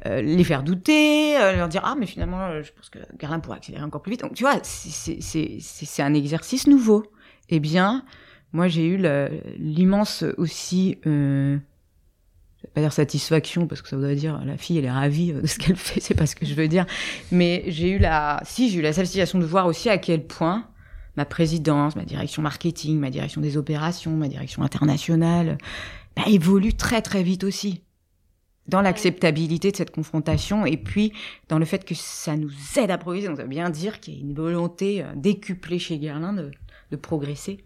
[0.06, 4.02] les faire douter, leur dire ah mais finalement je pense que Garlin pourrait accélérer encore
[4.02, 4.22] plus vite.
[4.22, 7.04] Donc tu vois c'est un exercice nouveau.
[7.48, 8.04] Eh bien
[8.52, 9.00] moi j'ai eu
[9.58, 10.98] l'immense aussi
[12.74, 15.58] pas dire satisfaction parce que ça voudrait dire la fille elle est ravie de ce
[15.58, 16.86] qu'elle fait, c'est pas ce que je veux dire.
[17.30, 20.66] Mais j'ai eu la, si j'ai eu la satisfaction de voir aussi à quel point
[21.16, 25.58] ma présidence, ma direction marketing, ma direction des opérations, ma direction internationale,
[26.16, 27.82] bah, évolue très très vite aussi
[28.68, 31.12] dans l'acceptabilité de cette confrontation et puis
[31.48, 33.26] dans le fait que ça nous aide à progresser.
[33.26, 36.50] Donc ça veut bien dire qu'il y a une volonté euh, décuplée chez Guerlain de,
[36.90, 37.64] de progresser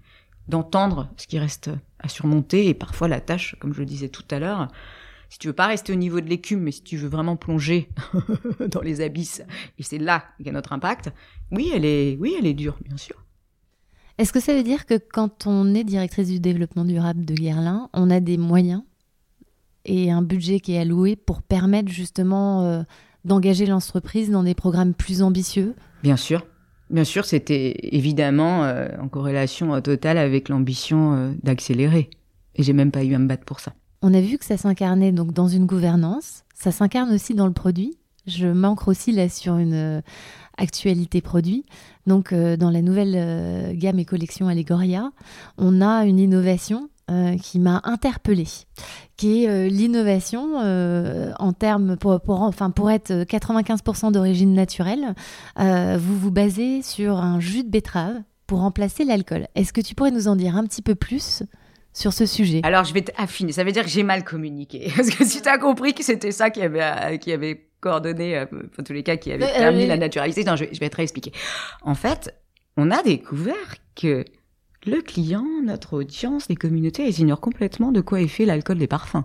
[0.49, 1.71] d'entendre ce qui reste
[2.07, 4.69] à surmonter et parfois la tâche, comme je le disais tout à l'heure,
[5.29, 7.91] si tu veux pas rester au niveau de l'écume, mais si tu veux vraiment plonger
[8.69, 9.43] dans les abysses,
[9.79, 11.13] et c'est là qu'il y a notre impact,
[11.51, 13.17] oui, elle est, oui, elle est dure, bien sûr.
[14.19, 17.91] Est-ce que ça veut dire que quand on est directrice du développement durable de Guerlain,
[17.93, 18.83] on a des moyens
[19.85, 22.83] et un budget qui est alloué pour permettre justement euh,
[23.25, 25.75] d'engager l'entreprise dans des programmes plus ambitieux?
[26.03, 26.47] Bien sûr.
[26.91, 32.11] Bien sûr, c'était évidemment euh, en corrélation euh, totale avec l'ambition euh, d'accélérer.
[32.55, 33.73] Et j'ai même pas eu à me battre pour ça.
[34.03, 37.53] On a vu que ça s'incarnait donc dans une gouvernance, ça s'incarne aussi dans le
[37.53, 37.99] produit.
[38.27, 40.03] Je manque aussi là sur une
[40.57, 41.65] actualité produit.
[42.07, 45.13] Donc dans la nouvelle gamme et collection Allegoria,
[45.59, 46.89] on a une innovation
[47.43, 48.49] qui m'a interpellée,
[49.17, 55.15] qui est euh, l'innovation euh, en termes pour, pour, enfin pour être 95% d'origine naturelle.
[55.59, 59.47] Euh, vous vous basez sur un jus de betterave pour remplacer l'alcool.
[59.55, 61.43] Est-ce que tu pourrais nous en dire un petit peu plus
[61.93, 62.61] sur ce sujet?
[62.63, 63.53] Alors je vais affiner.
[63.53, 64.93] Ça veut dire que j'ai mal communiqué.
[64.97, 68.83] Parce que si tu as compris que c'était ça qui avait qui avait coordonné, en
[68.83, 71.33] tous les cas, qui avait permis la naturalité, non, je, je vais te réexpliquer.
[71.83, 72.35] En fait,
[72.77, 74.25] on a découvert que
[74.85, 78.87] le client, notre audience, les communautés, elles ignorent complètement de quoi est fait l'alcool des
[78.87, 79.25] parfums.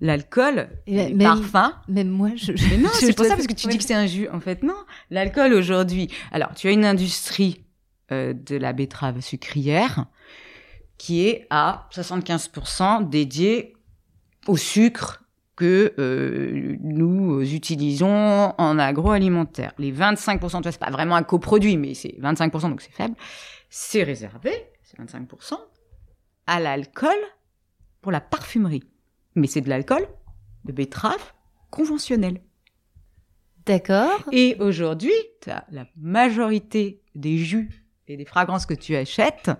[0.00, 1.74] L'alcool, les même, parfums.
[1.88, 2.52] Même moi, je.
[2.70, 4.28] Mais non, c'est pour ça parce que tu dis que c'est un jus.
[4.30, 4.74] En fait, non.
[5.10, 6.08] L'alcool aujourd'hui.
[6.32, 7.64] Alors, tu as une industrie
[8.10, 10.06] euh, de la betterave sucrière
[10.98, 13.74] qui est à 75% dédiée
[14.48, 15.22] au sucre
[15.56, 19.72] que euh, nous utilisons en agroalimentaire.
[19.78, 23.14] Les 25%, c'est pas vraiment un coproduit, mais c'est 25%, donc c'est faible.
[23.70, 24.52] C'est réservé
[24.98, 25.54] 25%,
[26.46, 27.10] à l'alcool
[28.00, 28.84] pour la parfumerie.
[29.34, 30.06] Mais c'est de l'alcool
[30.64, 31.32] de betterave
[31.70, 32.40] conventionnel.
[33.64, 34.24] D'accord.
[34.32, 35.12] Et aujourd'hui,
[35.46, 39.50] la majorité des jus et des fragrances que tu achètes,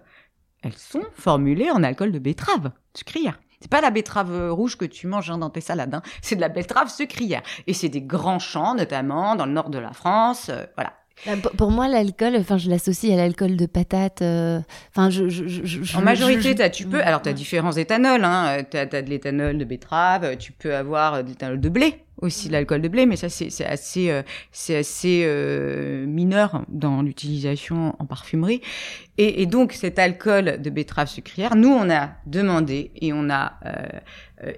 [0.63, 3.41] elles sont formulées en alcool de betterave sucrière.
[3.61, 6.03] C'est pas la betterave rouge que tu manges hein, dans tes salades, hein.
[6.21, 7.43] c'est de la betterave sucrière.
[7.69, 10.49] Et c'est des grands champs, notamment dans le nord de la France.
[10.49, 10.95] Euh, voilà.
[11.25, 14.23] Bah, pour moi, l'alcool, enfin, je l'associe à l'alcool de patate.
[14.23, 14.61] Euh,
[14.91, 17.01] enfin, je, je, je, en majorité, as, tu peux.
[17.01, 18.25] Alors, tu as différents éthanols.
[18.25, 18.65] Hein.
[18.69, 20.37] Tu as, de l'éthanol de betterave.
[20.37, 23.65] Tu peux avoir de l'éthanol de blé aussi, de l'alcool de blé, mais ça, c'est
[23.65, 28.61] assez, euh, c'est assez euh, mineur dans l'utilisation en parfumerie.
[29.19, 33.55] Et, et, donc, cet alcool de betterave sucrière, nous, on a demandé et on a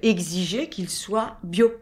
[0.03, 1.73] exigé qu'il soit bio.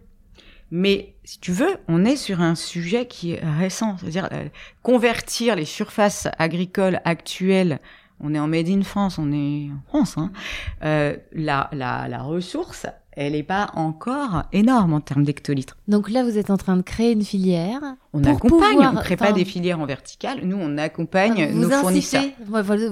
[0.75, 4.49] Mais si tu veux, on est sur un sujet qui est récent, c'est-à-dire euh,
[4.83, 7.79] convertir les surfaces agricoles actuelles.
[8.21, 10.17] On est en Made in France, on est en France.
[10.17, 10.33] Hein,
[10.83, 15.77] euh, la, la, la ressource, elle n'est pas encore énorme en termes d'hectolitres.
[15.89, 17.81] Donc là, vous êtes en train de créer une filière.
[18.13, 20.41] On accompagne, on ne crée pas des filières en vertical.
[20.43, 22.25] Nous, on accompagne nos fournisseurs.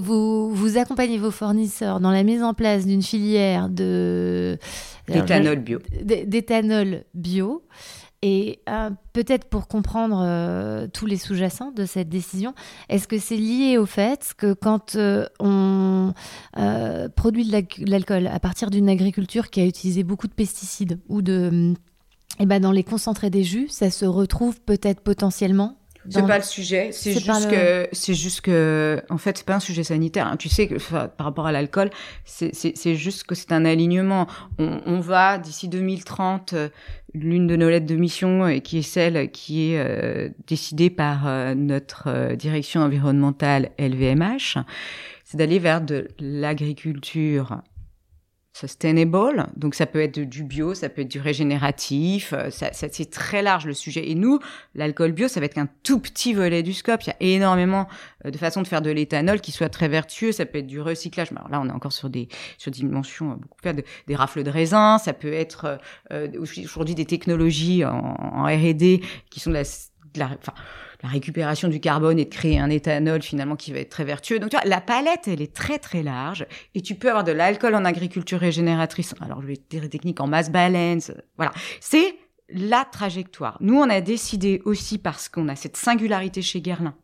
[0.01, 4.59] Vous, vous accompagnez vos fournisseurs dans la mise en place d'une filière de
[5.09, 5.79] d'éthanol bio.
[6.03, 7.63] D'éthanol bio.
[8.23, 12.55] Et euh, peut-être pour comprendre euh, tous les sous-jacents de cette décision,
[12.91, 16.13] est-ce que c'est lié au fait que quand euh, on
[17.17, 21.75] produit de l'alcool à partir d'une agriculture qui a utilisé beaucoup de pesticides ou de...
[22.39, 26.45] Eh ben dans les concentrés des jus, ça se retrouve peut-être potentiellement c'est pas le
[26.45, 30.27] sujet, c'est juste que c'est juste que en fait c'est pas un sujet sanitaire.
[30.27, 30.37] Hein.
[30.37, 30.77] Tu sais que
[31.07, 31.91] par rapport à l'alcool,
[32.25, 34.27] c'est juste que c'est un alignement.
[34.59, 36.69] On, on va d'ici 2030, euh,
[37.13, 41.27] l'une de nos lettres de mission et qui est celle qui est euh, décidée par
[41.27, 44.59] euh, notre direction environnementale LVMH,
[45.25, 47.61] c'est d'aller vers de l'agriculture
[48.61, 49.47] sustainable.
[49.57, 53.11] Donc ça peut être du bio, ça peut être du régénératif, euh, ça, ça c'est
[53.11, 54.11] très large le sujet.
[54.11, 54.39] Et nous,
[54.75, 57.03] l'alcool bio, ça va être qu'un tout petit volet du scope.
[57.05, 57.89] Il y a énormément
[58.27, 60.33] euh, de façons de faire de l'éthanol qui soit très vertueux.
[60.33, 61.33] Ça peut être du recyclage.
[61.33, 64.17] Alors là, on est encore sur des sur des dimensions euh, beaucoup plus de, des
[64.17, 64.99] rafles de raisin.
[64.99, 65.79] Ça peut être
[66.39, 69.01] aujourd'hui des technologies en, en R&D
[69.31, 70.55] qui sont de la, de la enfin,
[71.03, 74.39] la récupération du carbone et de créer un éthanol finalement qui va être très vertueux.
[74.39, 77.33] Donc tu vois, la palette, elle est très très large et tu peux avoir de
[77.33, 79.15] l'alcool en agriculture régénératrice.
[79.21, 81.53] Alors je vais dire des techniques en mass balance, voilà.
[81.81, 82.15] C'est
[82.53, 83.57] la trajectoire.
[83.61, 86.95] Nous, on a décidé aussi parce qu'on a cette singularité chez Guerlain.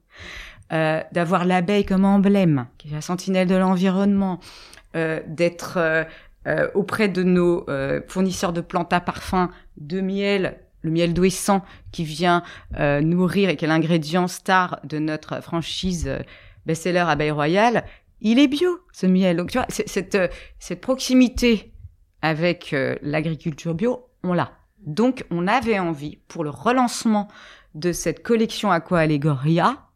[0.73, 4.41] Euh, d'avoir l'abeille comme emblème, qui est la sentinelle de l'environnement,
[4.97, 6.03] euh, d'être euh,
[6.49, 11.63] euh auprès de nos euh, fournisseurs de plantes à parfum, de miel, le miel d'ouessant
[11.93, 12.43] qui vient
[12.79, 16.21] euh, nourrir et qui est l'ingrédient star de notre franchise euh,
[16.65, 17.85] best-seller Abeille Royale,
[18.21, 19.37] il est bio, ce miel.
[19.37, 20.29] Donc tu vois, cette, euh,
[20.59, 21.73] cette proximité
[22.23, 24.53] avec l'agriculture bio, on l'a.
[24.81, 27.29] Donc on avait envie, pour le relancement
[27.75, 29.87] de cette collection Aqua Allegoria,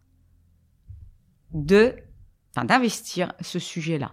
[1.53, 1.97] de
[2.62, 4.12] d'investir ce sujet-là.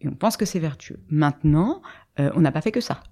[0.00, 1.00] Et on pense que c'est vertueux.
[1.08, 1.82] Maintenant,
[2.18, 3.02] on n'a pas fait que ça.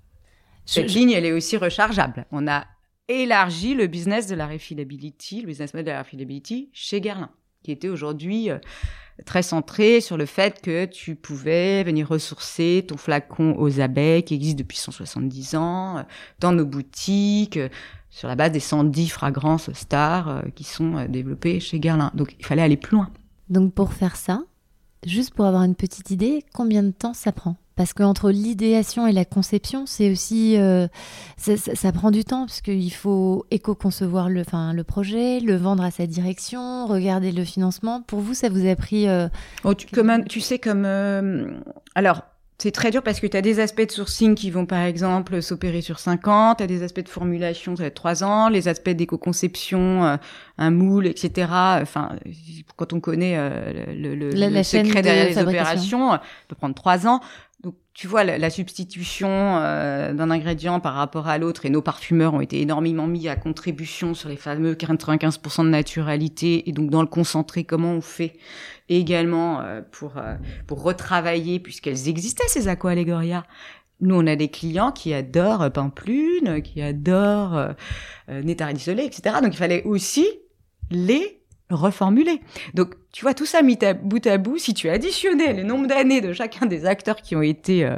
[0.66, 2.26] Cette ligne, elle est aussi rechargeable.
[2.30, 2.66] On a
[3.08, 7.30] élargi le business de la refillability, le business model de la refillability chez Guerlain,
[7.62, 8.58] qui était aujourd'hui euh,
[9.24, 14.34] très centré sur le fait que tu pouvais venir ressourcer ton flacon aux abeilles qui
[14.34, 16.02] existe depuis 170 ans euh,
[16.38, 17.68] dans nos boutiques euh,
[18.10, 22.10] sur la base des 110 fragrances stars qui sont développées chez Guerlain.
[22.14, 23.10] Donc il fallait aller plus loin.
[23.50, 24.44] Donc pour faire ça,
[25.04, 27.56] juste pour avoir une petite idée, combien de temps ça prend?
[27.78, 30.88] Parce qu'entre l'idéation et la conception, c'est aussi euh,
[31.36, 35.92] ça, prend du temps parce qu'il faut éco-concevoir le, enfin, le projet, le vendre à
[35.92, 38.02] sa direction, regarder le financement.
[38.02, 39.28] Pour vous, ça vous a pris euh,
[39.62, 41.52] oh, tu, comme tu sais comme euh,
[41.94, 42.22] alors
[42.60, 45.40] c'est très dur parce que tu as des aspects de sourcing qui vont par exemple
[45.40, 48.48] s'opérer sur 5 ans, tu as des aspects de formulation, ça va être 3 ans,
[48.48, 50.18] les aspects d'éco-conception,
[50.58, 51.46] un moule, etc.
[51.80, 52.16] Enfin,
[52.74, 53.36] quand on connaît
[53.94, 57.20] le, le, le secret derrière les opérations, ça peut prendre 3 ans.
[57.64, 62.34] Donc, tu vois, la, substitution euh, d'un ingrédient par rapport à l'autre, et nos parfumeurs
[62.34, 67.02] ont été énormément mis à contribution sur les fameux 95% de naturalité, et donc dans
[67.02, 68.34] le concentré, comment on fait
[68.88, 70.36] également euh, pour euh,
[70.68, 73.44] pour retravailler, puisqu'elles existaient ces aqua allegoria.
[74.00, 79.36] Nous, on a des clients qui adorent Pamplune, qui adorent euh, Nétari etc.
[79.42, 80.28] Donc, il fallait aussi
[80.92, 82.40] les reformuler.
[82.74, 85.86] Donc, tu vois, tout ça mis à bout à bout, si tu additionnais le nombre
[85.86, 87.96] d'années de chacun des acteurs qui ont été euh,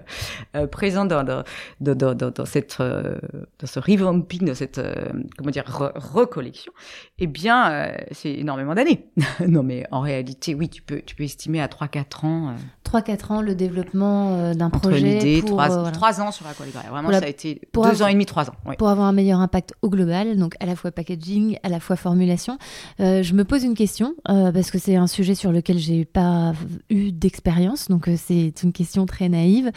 [0.57, 1.43] euh, présents dans, dans,
[1.81, 3.19] dans, dans, dans cette, euh,
[3.59, 4.81] dans ce revamping, dans cette,
[5.37, 5.65] comment dire,
[5.97, 6.73] recollection,
[7.19, 9.09] eh bien, c'est énormément d'années.
[9.47, 12.55] non, mais en réalité, oui, tu peux, tu peux estimer à 3-4 ans.
[12.85, 15.41] 3-4 ans le développement d'un projet.
[15.41, 15.91] pour, trois, euh, voilà.
[15.93, 16.91] trois ans sur Aqualibraria.
[16.91, 18.55] Vraiment, Pour la- ça a été pour deux avoir- ans et demi, trois ans.
[18.67, 18.75] oui.
[18.79, 21.97] Pour avoir un meilleur impact au global, donc à la fois packaging, à la fois
[21.97, 22.59] formulation.
[22.99, 26.53] Je me pose une question, parce que c'est un sujet sur lequel j'ai pas
[26.91, 29.71] eu d'expérience, donc euh, c'est une question très naïve.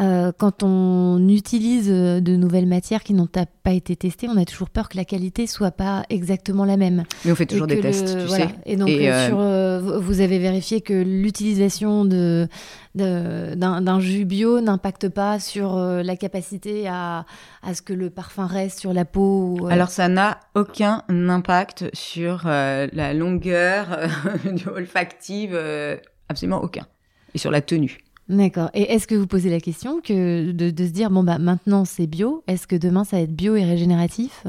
[0.00, 3.28] Euh, quand on utilise euh, de nouvelles matières qui n'ont
[3.62, 7.04] pas été testées, on a toujours peur que la qualité soit pas exactement la même.
[7.24, 8.48] Mais on fait toujours Et des tests, le- tu voilà.
[8.48, 8.54] sais.
[8.66, 12.48] Et donc, Et, euh, sur, vous- avez vérifié que l'utilisation de-
[12.94, 17.24] d'un, jus bio n'impacte pas sur euh, la capacité à,
[17.62, 21.86] à ce que le parfum reste sur la peau euh, Alors ça n'a aucun impact
[21.94, 23.98] sur euh, la longueur
[24.74, 25.58] olfactive,
[26.28, 26.86] absolument aucun.
[27.34, 27.98] Et sur la tenue.
[28.28, 28.70] D'accord.
[28.72, 32.06] Et est-ce que vous posez la question que de, se dire, bon, bah maintenant c'est
[32.06, 34.44] bio, est-ce que demain ça va être bio et régénératif?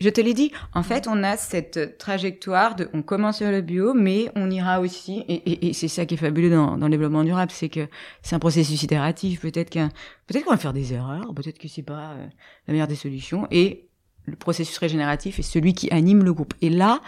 [0.00, 3.60] Je te l'ai dit, en fait, on a cette trajectoire de, on commence sur le
[3.60, 7.24] bio, mais on ira aussi, et c'est ça qui est fabuleux dans, dans le développement
[7.24, 7.88] durable, c'est que
[8.22, 9.40] c'est un processus itératif.
[9.40, 9.90] Peut-être qu'un,
[10.26, 12.26] peut-être qu'on va faire des erreurs, peut-être que c'est pas euh,
[12.66, 13.88] la meilleure des solutions, et
[14.26, 16.54] le processus régénératif est celui qui anime le groupe.
[16.60, 17.00] Et là,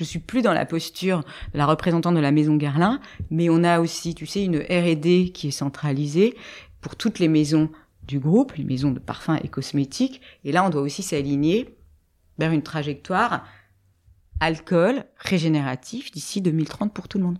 [0.00, 3.62] je suis plus dans la posture de la représentante de la maison Guerlain, mais on
[3.62, 6.38] a aussi, tu sais, une R&D qui est centralisée
[6.80, 7.68] pour toutes les maisons
[8.04, 10.22] du groupe, les maisons de parfums et cosmétiques.
[10.42, 11.76] Et là, on doit aussi s'aligner
[12.38, 13.44] vers une trajectoire
[14.40, 17.38] alcool régénératif d'ici 2030 pour tout le monde.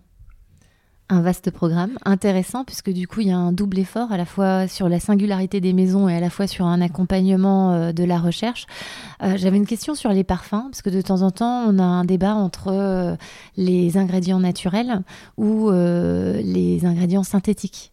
[1.12, 4.24] Un vaste programme, intéressant, puisque du coup il y a un double effort à la
[4.24, 8.04] fois sur la singularité des maisons et à la fois sur un accompagnement euh, de
[8.04, 8.66] la recherche.
[9.20, 11.82] Euh, J'avais une question sur les parfums, parce que de temps en temps on a
[11.82, 13.16] un débat entre euh,
[13.56, 15.02] les ingrédients naturels
[15.36, 17.90] ou les ingrédients synthétiques.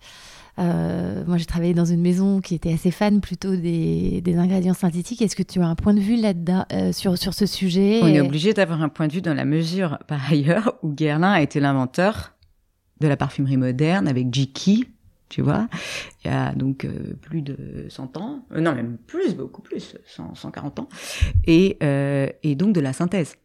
[0.59, 5.21] Moi, j'ai travaillé dans une maison qui était assez fan plutôt des, ingrédients synthétiques.
[5.23, 7.99] Est-ce que tu as un point de vue là-dedans sur, ce sujet?
[8.03, 11.31] On est obligé d'avoir un point de vue dans la mesure, par ailleurs, où Guerlain
[11.31, 12.36] a été l'inventeur
[12.99, 14.87] de la parfumerie moderne avec Jiki,
[15.29, 15.67] tu vois,
[16.23, 19.97] il y a donc euh, plus de 100 ans, euh, non même plus, beaucoup plus,
[20.05, 20.89] 100, 140 ans,
[21.45, 23.35] et, euh, et donc de la synthèse.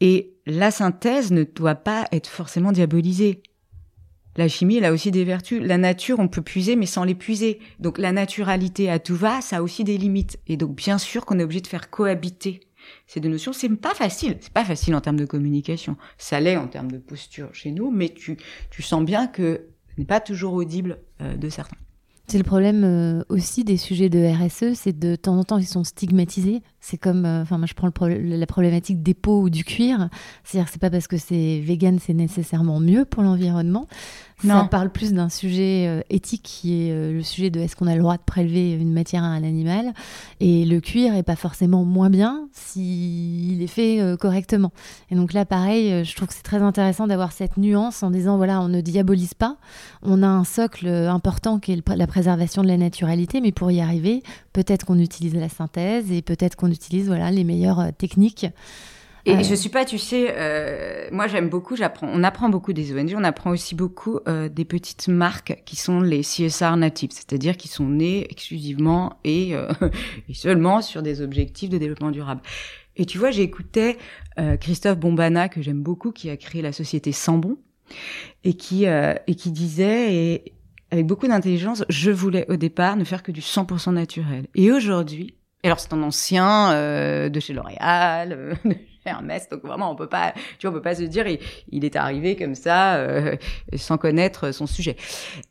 [0.00, 3.42] Et la synthèse ne doit pas être forcément diabolisée.
[4.36, 5.60] La chimie, elle a aussi des vertus.
[5.62, 7.60] La nature, on peut puiser, mais sans l'épuiser.
[7.80, 10.38] Donc la naturalité à tout va, ça a aussi des limites.
[10.46, 12.60] Et donc bien sûr qu'on est obligé de faire cohabiter
[13.06, 13.52] ces deux notions.
[13.52, 14.36] C'est pas facile.
[14.40, 15.96] C'est pas facile en termes de communication.
[16.18, 18.36] Ça l'est en termes de posture chez nous, mais tu,
[18.80, 21.76] sens bien que ce n'est pas toujours audible euh, de certains.
[22.28, 25.66] C'est le problème euh, aussi des sujets de RSE, c'est de temps en temps ils
[25.66, 26.62] sont stigmatisés.
[26.80, 30.08] C'est comme, euh, enfin moi je prends le la problématique des peaux ou du cuir.
[30.42, 33.86] C'est-à-dire que c'est pas parce que c'est vegan c'est nécessairement mieux pour l'environnement.
[34.44, 37.94] Ça parle plus d'un sujet euh, éthique qui est le sujet de est-ce qu'on a
[37.94, 39.92] le droit de prélever une matière à un animal.
[40.40, 44.72] Et le cuir est pas forcément moins bien s'il est fait correctement.
[45.10, 48.36] Et donc là pareil, je trouve que c'est très intéressant d'avoir cette nuance en disant
[48.36, 49.56] voilà on ne diabolise pas,
[50.02, 53.70] on a un socle important qui est le- la préservation de la naturalité, mais pour
[53.70, 57.90] y arriver, peut-être qu'on utilise la synthèse et peut-être qu'on utilise voilà les meilleures euh,
[57.96, 58.46] techniques.
[59.24, 62.74] Et Euh, je suis pas, tu sais, euh, moi j'aime beaucoup, j'apprends, on apprend beaucoup
[62.74, 67.12] des ONG, on apprend aussi beaucoup euh, des petites marques qui sont les CSR natives,
[67.12, 69.52] c'est-à-dire qui sont nées exclusivement et,
[70.28, 72.42] et seulement sur des objectifs de développement durable.
[72.96, 73.96] Et tu vois, j'écoutais
[74.60, 77.56] Christophe Bombana que j'aime beaucoup, qui a créé la société Sambon
[78.44, 80.52] et qui et qui disait et
[80.92, 84.46] avec beaucoup d'intelligence, je voulais au départ ne faire que du 100% naturel.
[84.54, 85.34] Et aujourd'hui,
[85.64, 89.96] alors c'est un ancien euh, de chez L'Oréal, euh, de chez Hermès, donc vraiment on
[89.96, 91.38] peut pas, tu vois, on peut pas se dire il,
[91.70, 93.36] il est arrivé comme ça euh,
[93.74, 94.96] sans connaître son sujet.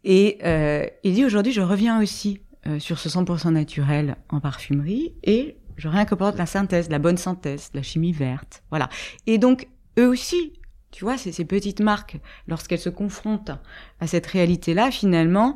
[0.04, 5.16] Et euh, il dit aujourd'hui je reviens aussi euh, sur ce 100% naturel en parfumerie
[5.24, 8.90] et je réincorpore la synthèse, la bonne synthèse, la chimie verte, voilà.
[9.26, 9.68] Et donc
[9.98, 10.54] eux aussi,
[10.92, 12.18] tu vois, c'est ces petites marques
[12.48, 13.52] lorsqu'elles se confrontent
[14.00, 15.56] à cette réalité-là, finalement,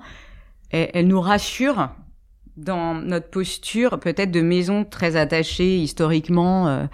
[0.70, 1.90] elles, elles nous rassurent
[2.58, 6.86] dans notre posture peut-être de maison très attachée historiquement euh,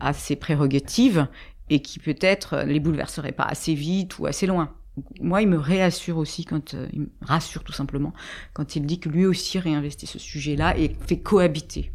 [0.00, 1.28] à ses prérogatives
[1.70, 4.74] et qui peut-être les bouleverserait pas assez vite ou assez loin.
[5.20, 8.12] Moi, il me réassure aussi quand euh, il me rassure tout simplement
[8.52, 11.92] quand il dit que lui aussi réinvestit ce sujet-là et fait cohabiter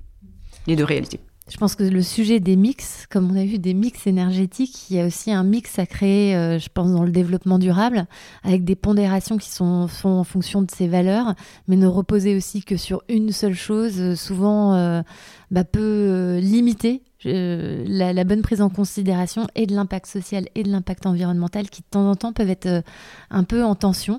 [0.67, 1.19] les deux réalités.
[1.49, 4.95] Je pense que le sujet des mix, comme on a vu des mix énergétiques, il
[4.95, 8.05] y a aussi un mix à créer, euh, je pense, dans le développement durable,
[8.43, 11.33] avec des pondérations qui sont, en fonction de ses valeurs,
[11.67, 15.01] mais ne reposer aussi que sur une seule chose, euh, souvent euh,
[15.49, 21.05] bah, peut limiter la, bonne prise en considération et de l'impact social et de l'impact
[21.05, 22.83] environnemental qui de temps en temps peuvent être
[23.29, 24.17] un peu en tension.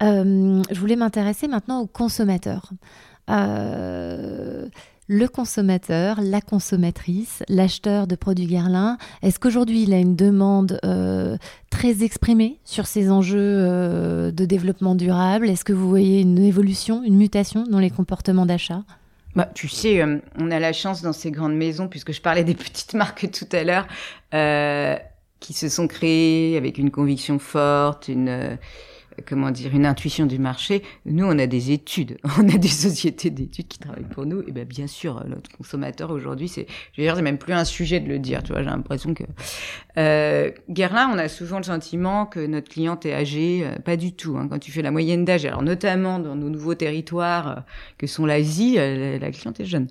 [0.00, 2.72] Je voulais m'intéresser maintenant aux consommateurs.
[5.06, 11.36] Le consommateur, la consommatrice, l'acheteur de produits Guerlain, est-ce qu'aujourd'hui il a une demande euh,
[11.70, 15.50] très exprimée sur ces enjeux euh, de développement durable?
[15.50, 18.82] Est-ce que vous voyez une évolution, une mutation dans les comportements d'achat?
[19.36, 22.44] Bah, tu sais, euh, on a la chance dans ces grandes maisons, puisque je parlais
[22.44, 23.86] des petites marques tout à l'heure,
[25.40, 28.56] qui se sont créées avec une conviction forte, une
[29.26, 30.82] comment dire, une intuition du marché.
[31.06, 34.42] Nous, on a des études, on a des sociétés d'études qui travaillent pour nous.
[34.46, 37.64] Et ben, bien sûr, notre consommateur aujourd'hui, c'est, je veux dire, c'est même plus un
[37.64, 38.42] sujet de le dire.
[38.42, 39.24] Tu vois, j'ai l'impression que
[39.98, 43.62] euh, Guerlain, on a souvent le sentiment que notre cliente est âgée.
[43.64, 44.36] Euh, pas du tout.
[44.36, 44.48] Hein.
[44.48, 47.60] Quand tu fais la moyenne d'âge, alors notamment dans nos nouveaux territoires euh,
[47.98, 49.88] que sont l'Asie, euh, la, cliente est jeune.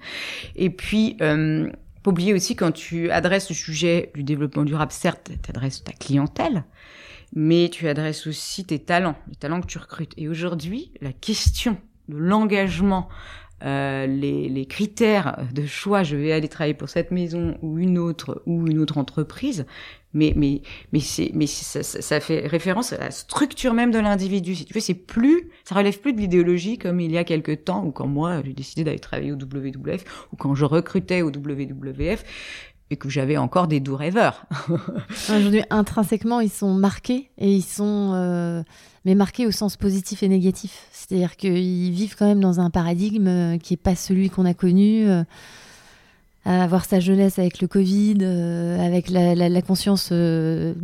[0.55, 1.69] Et puis euh,
[2.03, 5.93] pas oublier aussi quand tu adresses le sujet du développement durable, certes, tu adresses ta
[5.93, 6.65] clientèle,
[7.35, 10.13] mais tu adresses aussi tes talents, les talents que tu recrutes.
[10.17, 11.77] Et aujourd'hui, la question
[12.07, 13.09] de l'engagement,
[13.63, 17.97] euh, les, les, critères de choix, je vais aller travailler pour cette maison ou une
[17.97, 19.65] autre ou une autre entreprise,
[20.13, 20.61] mais mais
[20.91, 24.53] mais c'est mais ça, ça, fait référence à la structure même de l'individu.
[24.53, 27.53] Si tu veux, c'est plus, ça relève plus de l'idéologie comme il y a quelque
[27.53, 31.29] temps ou quand moi j'ai décidé d'aller travailler au WWF ou quand je recrutais au
[31.29, 32.25] WWF
[32.89, 34.45] et que j'avais encore des doux rêveurs.
[35.29, 38.63] Aujourd'hui, intrinsèquement, ils sont marqués et ils sont, euh,
[39.05, 40.87] mais marqués au sens positif et négatif.
[40.91, 44.53] C'est-à-dire qu'ils vivent quand même dans un paradigme euh, qui est pas celui qu'on a
[44.53, 45.09] connu.
[45.09, 45.23] Euh,
[46.45, 48.21] avoir sa jeunesse avec le Covid,
[48.81, 50.75] avec la, la, la conscience d'un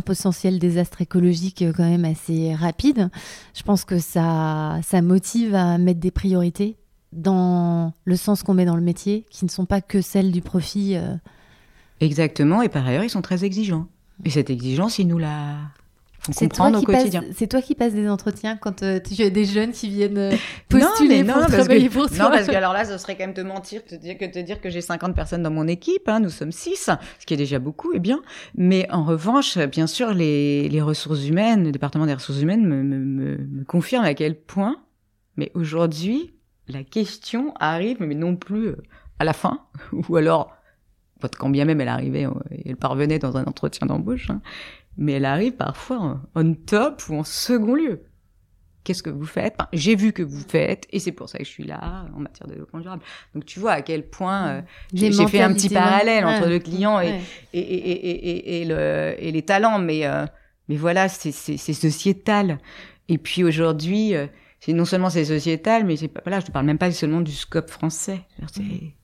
[0.00, 3.10] potentiel désastre écologique quand même assez rapide,
[3.54, 6.77] je pense que ça, ça motive à mettre des priorités
[7.12, 10.42] dans le sens qu'on met dans le métier, qui ne sont pas que celles du
[10.42, 10.96] profit.
[10.96, 11.14] Euh.
[12.00, 13.86] Exactement, et par ailleurs, ils sont très exigeants.
[14.24, 15.56] Et cette exigence, ils nous la
[16.18, 17.24] font comprendre au quotidien.
[17.34, 20.36] C'est toi qui passes des entretiens quand euh, tu as des jeunes qui viennent euh,
[20.68, 23.34] postuler non, pour travailler pour toi Non, parce que alors là, ce serait quand même
[23.34, 26.08] te mentir que te dire que, te dire que j'ai 50 personnes dans mon équipe.
[26.08, 28.20] Hein, nous sommes 6, ce qui est déjà beaucoup, et bien.
[28.56, 32.82] Mais en revanche, bien sûr, les, les ressources humaines, le département des ressources humaines me,
[32.82, 34.76] me, me, me confirme à quel point,
[35.36, 36.32] mais aujourd'hui,
[36.68, 38.82] la question arrive, mais non plus euh,
[39.18, 39.62] à la fin,
[39.92, 40.54] ou alors,
[41.38, 42.32] quand bien même elle arrivait, euh,
[42.64, 44.40] elle parvenait dans un entretien d'embauche, hein,
[44.96, 48.04] mais elle arrive parfois on top ou en second lieu.
[48.84, 49.54] Qu'est-ce que vous faites?
[49.74, 52.46] J'ai vu que vous faites, et c'est pour ça que je suis là en matière
[52.46, 53.02] de développement durable.
[53.34, 54.62] Donc tu vois à quel point euh,
[54.94, 57.20] j'ai fait un petit parallèle entre le client et,
[57.52, 60.04] et, et, et, le, et les talents, mais,
[60.68, 62.58] mais voilà, c'est sociétal.
[63.08, 64.14] Et puis aujourd'hui,
[64.60, 67.30] c'est non seulement c'est sociétal, mais c'est voilà, je te parle même pas seulement du
[67.30, 68.22] scope français.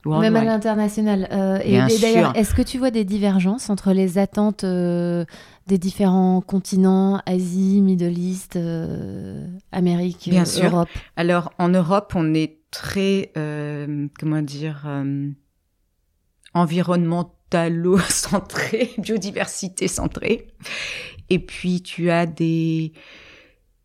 [0.05, 1.29] Même à l'international.
[1.31, 5.23] Euh, et, d'ailleurs, est-ce que tu vois des divergences entre les attentes euh,
[5.67, 10.89] des différents continents, Asie, Middle East, euh, Amérique, Bien Europe?
[11.15, 13.31] Alors en Europe, on est très,
[14.19, 14.85] comment dire,
[16.53, 20.47] environnementalo-centré, biodiversité centré.
[21.29, 22.91] Et puis tu as des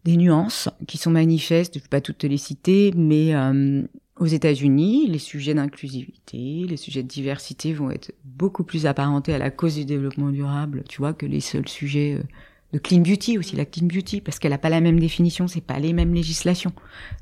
[0.05, 3.83] des nuances qui sont manifestes, je ne vais pas toutes les citer, mais euh,
[4.19, 9.39] aux États-Unis, les sujets d'inclusivité, les sujets de diversité vont être beaucoup plus apparentés à
[9.39, 12.23] la cause du développement durable, tu vois, que les seuls sujets euh,
[12.73, 15.61] de clean beauty aussi, la clean beauty, parce qu'elle n'a pas la même définition, c'est
[15.61, 16.73] pas les mêmes législations.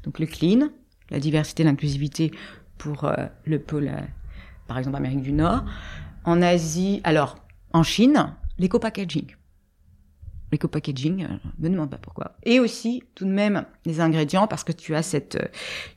[0.05, 0.69] Donc le clean,
[1.11, 2.31] la diversité, l'inclusivité
[2.77, 3.15] pour euh,
[3.45, 3.91] le pôle,
[4.69, 5.65] par exemple Amérique du Nord,
[6.25, 7.39] en Asie, alors
[7.73, 9.38] en Chine, l'éco-packaging
[10.53, 12.33] l'éco-packaging, euh, me demande pas pourquoi.
[12.45, 15.37] Et aussi, tout de même, les ingrédients, parce que tu as cette...
[15.37, 15.49] Euh,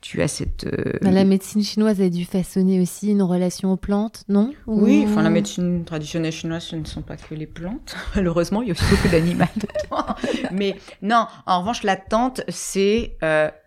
[0.01, 3.77] tu as cette euh, bah, la médecine chinoise a dû façonner aussi une relation aux
[3.77, 4.53] plantes, non?
[4.67, 7.95] Oui, enfin, la médecine traditionnelle chinoise, ce ne sont pas que les plantes.
[8.15, 9.45] Malheureusement, il y a aussi beaucoup d'animaux
[10.51, 13.17] Mais non, en revanche, l'attente, c'est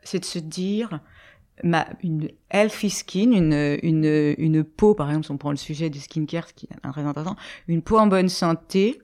[0.02, 1.00] c'est de se dire...
[1.62, 5.88] Ma, une healthy skin, une, une, une peau, par exemple, si on prend le sujet
[5.88, 7.36] du skincare, ce qui est très intéressant,
[7.68, 9.00] une peau en bonne santé,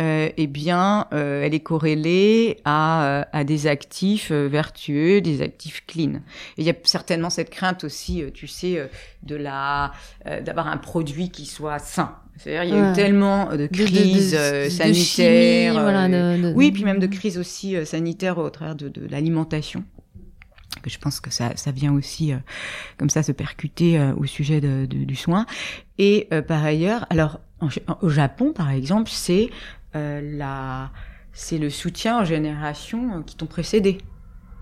[0.00, 5.84] euh, eh bien, euh, elle est corrélée à, euh, à des actifs vertueux, des actifs
[5.86, 6.14] clean.
[6.56, 8.88] Et il y a certainement cette crainte aussi, tu sais,
[9.22, 9.92] de la
[10.42, 12.16] d'avoir un produit qui soit sain.
[12.36, 14.38] C'est-à-dire, il y a eu tellement de crises
[14.70, 19.84] sanitaires, oui, puis même de crises aussi sanitaires au travers de, l'alimentation
[20.82, 22.32] que je pense que ça, ça vient aussi
[22.96, 25.44] comme ça se percuter au sujet du soin.
[25.98, 27.40] Et par ailleurs, alors
[28.00, 30.90] au Japon par exemple, c'est euh, la,
[31.32, 33.98] c'est le soutien aux générations euh, qui t'ont précédé.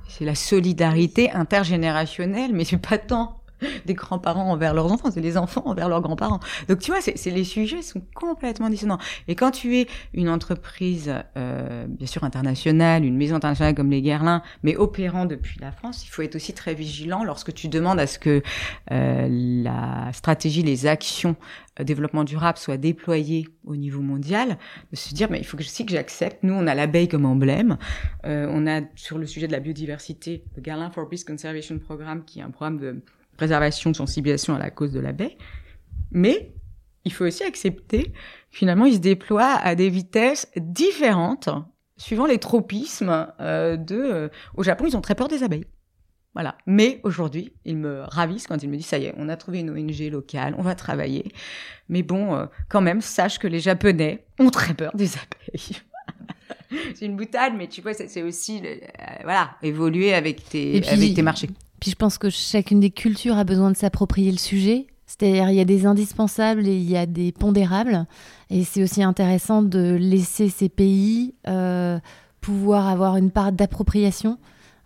[0.09, 3.38] C'est la solidarité intergénérationnelle, mais c'est pas tant
[3.86, 6.40] des grands-parents envers leurs enfants, c'est les enfants envers leurs grands-parents.
[6.68, 8.98] Donc tu vois, c'est les sujets sont complètement dissonants.
[9.26, 14.02] Et quand tu es une entreprise, euh, bien sûr internationale, une maison internationale comme les
[14.02, 18.00] Guerlain, mais opérant depuis la France, il faut être aussi très vigilant lorsque tu demandes
[18.00, 18.42] à ce que
[18.90, 21.36] euh, la stratégie, les actions
[21.80, 24.59] euh, développement durable soient déployées au niveau mondial,
[24.90, 26.42] de se dire, mais il faut que, aussi que j'accepte.
[26.42, 27.78] Nous, on a l'abeille comme emblème.
[28.24, 32.24] Euh, on a sur le sujet de la biodiversité le Guerlain for Peace Conservation Programme,
[32.24, 33.02] qui est un programme de
[33.39, 35.39] préservation, de sensibilisation à la cause de la baie.
[36.11, 36.53] Mais
[37.07, 38.12] il faut aussi accepter,
[38.51, 41.49] finalement, il se déploie à des vitesses différentes
[41.97, 43.97] suivant les tropismes euh, de...
[43.97, 45.64] Euh, au Japon, ils ont très peur des abeilles.
[46.34, 46.57] Voilà.
[46.66, 49.61] Mais aujourd'hui, ils me ravissent quand ils me disent ça y est, on a trouvé
[49.61, 51.32] une ONG locale, on va travailler.
[51.89, 55.78] Mais bon, euh, quand même, sache que les Japonais ont très peur des abeilles.
[56.95, 58.62] c'est une boutade, mais tu vois, c'est aussi
[59.24, 61.49] voilà évoluer avec tes avec tes marchés.
[61.81, 64.87] Puis je pense que chacune des cultures a besoin de s'approprier le sujet.
[65.07, 68.07] C'est-à-dire, il y a des indispensables et il y a des pondérables.
[68.51, 71.99] Et c'est aussi intéressant de laisser ces pays euh,
[72.43, 74.39] pouvoir avoir une part d'appropriation.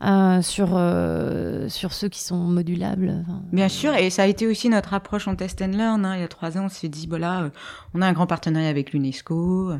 [0.04, 3.24] Euh, sur, euh, sur ceux qui sont modulables.
[3.52, 6.04] Bien sûr, et ça a été aussi notre approche en test and learn.
[6.04, 6.16] Hein.
[6.16, 7.52] Il y a trois ans, on s'est dit, voilà,
[7.94, 9.74] on a un grand partenariat avec l'UNESCO,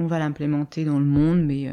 [0.00, 1.70] on va l'implémenter dans le monde, mais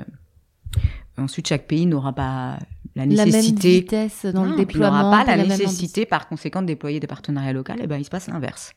[1.17, 2.59] ensuite chaque pays n'aura pas
[2.97, 3.67] la nécessité.
[3.69, 4.97] La vitesse dans le déploiement.
[4.97, 7.73] Il n'aura pas la, nécessité, par conséquent, de déployer des partenariats locaux.
[7.73, 8.73] Et eh ben, il se passe l'inverse.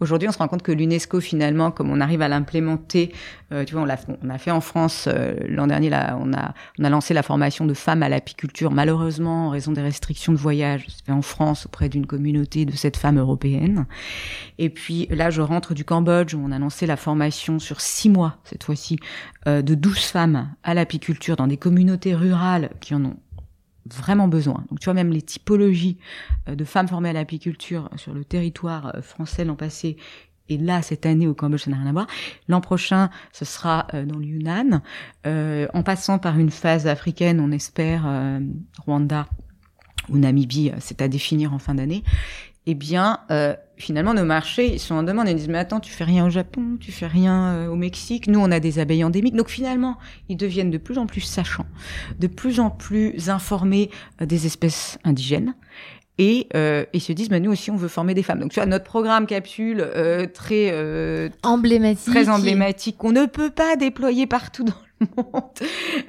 [0.00, 3.12] Aujourd'hui, on se rend compte que l'UNESCO, finalement, comme on arrive à l'implémenter,
[3.52, 6.32] euh, tu vois, on l'a, on a fait en France euh, l'an dernier, là, on
[6.32, 8.72] a, on a lancé la formation de femmes à l'apiculture.
[8.72, 12.72] Malheureusement, en raison des restrictions de voyage, c'est fait en France auprès d'une communauté de
[12.72, 13.86] cette femme européenne.
[14.58, 18.10] Et puis là, je rentre du Cambodge où on a lancé la formation sur six
[18.10, 18.98] mois cette fois-ci
[19.46, 23.16] euh, de douze femmes à l'apiculture dans des communautés rurales qui en ont
[23.86, 24.64] vraiment besoin.
[24.70, 25.98] Donc tu vois même les typologies
[26.48, 29.96] euh, de femmes formées à l'apiculture sur le territoire euh, français l'an passé
[30.48, 32.06] et là cette année au Cambodge ça n'a rien à voir.
[32.48, 34.82] L'an prochain ce sera euh, dans le Yunnan,
[35.24, 38.04] en passant par une phase africaine, on espère
[38.84, 39.26] Rwanda
[40.08, 42.02] ou Namibie, c'est à définir en fin d'année
[42.66, 45.28] eh bien, euh, finalement, nos marchés ils sont en demande.
[45.28, 48.28] Ils disent, mais attends, tu fais rien au Japon, tu fais rien euh, au Mexique.
[48.28, 49.34] Nous, on a des abeilles endémiques.
[49.34, 49.98] Donc, finalement,
[50.28, 51.66] ils deviennent de plus en plus sachants,
[52.18, 53.90] de plus en plus informés
[54.20, 55.54] euh, des espèces indigènes.
[56.18, 56.46] Et
[56.92, 58.38] ils se disent, bah, nous aussi, on veut former des femmes.
[58.38, 59.84] Donc, tu vois, notre programme capsule
[60.34, 65.50] très emblématique, très emblématique, qu'on ne peut pas déployer partout dans le monde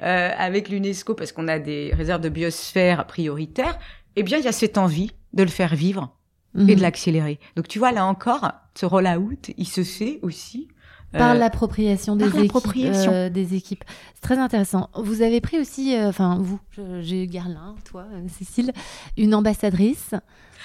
[0.00, 3.76] avec l'UNESCO parce qu'on a des réserves de biosphère prioritaires.
[4.14, 6.14] Eh bien, il y a cette envie de le faire vivre
[6.56, 6.80] et de mhm.
[6.80, 7.40] l'accélérer.
[7.56, 10.68] Donc tu vois là encore, ce roll-out, il se fait aussi
[11.14, 13.84] par euh, l'appropriation des, équipes, euh, des équipes.
[14.14, 14.90] C'est très intéressant.
[14.94, 16.60] Vous avez pris aussi, euh, enfin vous,
[17.00, 18.72] j'ai Garlin, toi, Cécile,
[19.16, 20.14] une ambassadrice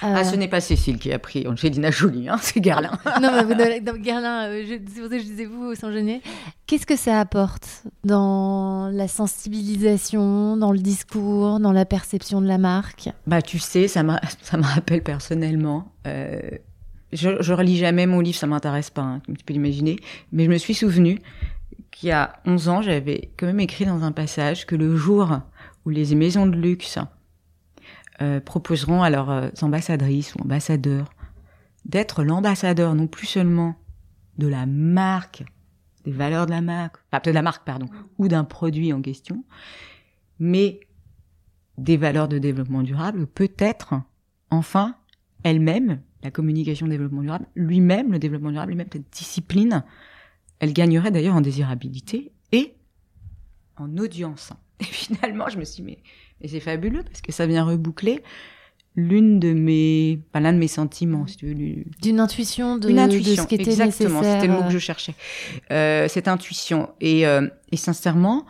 [0.01, 2.91] ah, ce n'est pas Cécile qui a pris Angelina Jolie, hein, c'est Gerlin.
[3.21, 6.21] non, mais Gerlin, euh, c'est pour ça que je disais vous, sans gêner.
[6.67, 12.57] Qu'est-ce que ça apporte dans la sensibilisation, dans le discours, dans la perception de la
[12.57, 13.09] marque?
[13.27, 14.03] Bah, tu sais, ça,
[14.41, 15.91] ça me rappelle personnellement.
[16.07, 16.39] Euh,
[17.13, 19.97] je, je relis jamais mon livre, ça m'intéresse pas, hein, comme tu peux l'imaginer.
[20.31, 21.19] Mais je me suis souvenu
[21.91, 25.39] qu'il y a 11 ans, j'avais quand même écrit dans un passage que le jour
[25.85, 26.99] où les maisons de luxe
[28.21, 31.09] euh, proposeront à leurs euh, ambassadrices ou ambassadeurs
[31.85, 33.75] d'être l'ambassadeur non plus seulement
[34.37, 35.43] de la marque,
[36.05, 37.87] des valeurs de la marque, enfin de la marque pardon,
[38.17, 39.43] ou d'un produit en question,
[40.39, 40.81] mais
[41.77, 43.95] des valeurs de développement durable, peut-être
[44.49, 44.95] enfin
[45.43, 49.83] elle-même, la communication développement durable, lui-même, le développement durable, lui-même, cette discipline,
[50.59, 52.73] elle gagnerait d'ailleurs en désirabilité et
[53.77, 54.51] en audience.
[54.81, 55.97] Et finalement, je me suis dit,
[56.41, 58.23] mais c'est fabuleux parce que ça vient reboucler
[58.95, 61.83] l'une de mes, pas l'un de mes sentiments, si tu veux.
[62.01, 64.79] D'une intuition de, Une intuition, de ce qui était exactement, c'était le mot que je
[64.79, 65.15] cherchais.
[65.71, 66.89] Euh, cette intuition.
[66.99, 68.45] Et, euh, et sincèrement,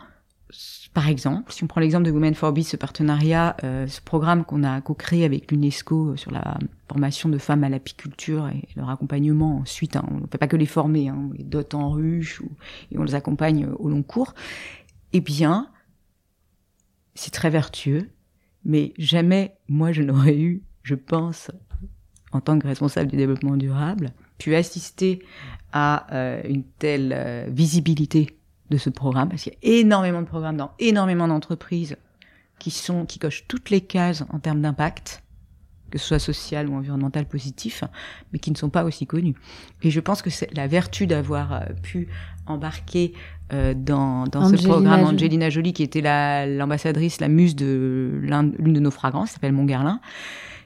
[0.92, 4.44] par exemple, si on prend l'exemple de Women for Bees, ce partenariat, euh, ce programme
[4.44, 9.58] qu'on a co-créé avec l'UNESCO sur la formation de femmes à l'apiculture et leur accompagnement
[9.58, 12.42] ensuite, hein, on ne fait pas que les former, hein, on les dote en ruche
[12.90, 14.34] et on les accompagne au long cours,
[15.12, 15.68] eh bien,
[17.14, 18.10] c'est très vertueux,
[18.64, 21.52] mais jamais moi je n'aurais eu, je pense,
[22.32, 25.22] en tant que responsable du développement durable, pu assister
[25.72, 28.39] à euh, une telle euh, visibilité
[28.70, 31.96] de ce programme, parce qu'il y a énormément de programmes dans énormément d'entreprises
[32.58, 35.22] qui sont qui cochent toutes les cases en termes d'impact,
[35.90, 37.84] que ce soit social ou environnemental positif,
[38.32, 39.34] mais qui ne sont pas aussi connus.
[39.82, 42.08] Et je pense que c'est la vertu d'avoir euh, pu
[42.46, 43.12] embarquer
[43.52, 48.80] euh, dans, dans ce programme Angelina Jolie, qui était l'ambassadrice, la, muse de l'une de
[48.80, 50.00] nos fragrances, s'appelle Montgarlin,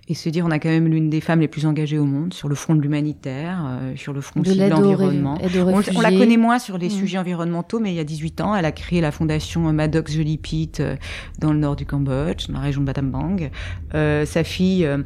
[0.08, 2.34] et se dire on a quand même l'une des femmes les plus engagées au monde
[2.34, 5.38] sur le front de l'humanitaire, euh, sur le front De l'environnement.
[5.42, 6.90] On, on la connaît moins sur les Mm.
[6.90, 10.38] sujets environnementaux, mais il y a 18 ans, elle a créé la fondation Maddox Jolie
[10.38, 10.96] Pete euh,
[11.38, 13.50] dans le nord du Cambodge, dans la région de Battambang.
[13.94, 14.98] Euh, sa fille euh,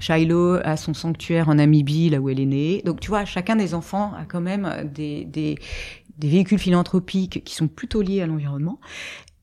[0.00, 2.82] Shiloh a son sanctuaire en Namibie, là où elle est née.
[2.84, 5.56] Donc tu vois, chacun des enfants a quand même des, des,
[6.18, 8.80] des véhicules philanthropiques qui sont plutôt liés à l'environnement.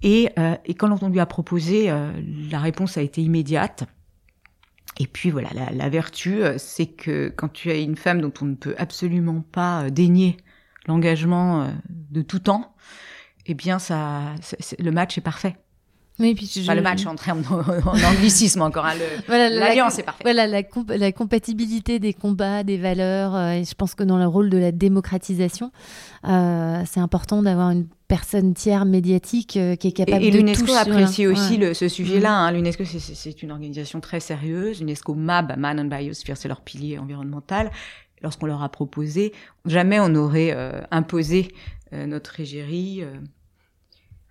[0.04, 2.12] Et, euh, et quand on lui a proposé, euh,
[2.52, 3.86] la réponse a été immédiate.
[5.02, 8.46] Et puis voilà, la, vertu, euh, c'est que quand tu as une femme dont on
[8.46, 10.38] ne peut absolument pas euh, dénier
[10.86, 12.76] l'engagement euh, de tout temps,
[13.48, 14.36] eh bien ça,
[14.78, 15.58] le match est parfait.
[16.22, 17.48] Oui, puis je- Pas le match en termes de-
[17.88, 18.86] en anglicisme encore.
[18.86, 18.94] hein,
[19.28, 20.22] L'alliance la- est parfaite.
[20.24, 23.36] Voilà, la, comp- la compatibilité des combats, des valeurs.
[23.36, 25.72] euh, et je pense que dans le rôle de la démocratisation,
[26.28, 30.38] euh, c'est important d'avoir une personne tiers médiatique euh, qui est capable Et, et de
[30.38, 31.68] l'UNESCO apprécie voilà, aussi ouais.
[31.68, 32.32] le- ce sujet-là.
[32.34, 32.52] hein.
[32.52, 34.80] L'UNESCO, c'est- une organisation très sérieuse.
[34.82, 37.72] L'UNESCO MAB, Man and Biosphere, c'est leur pilier environnemental.
[38.22, 39.34] Lorsqu'on leur a proposé,
[39.66, 40.56] jamais on aurait
[40.92, 41.52] imposé
[41.92, 43.04] notre égérie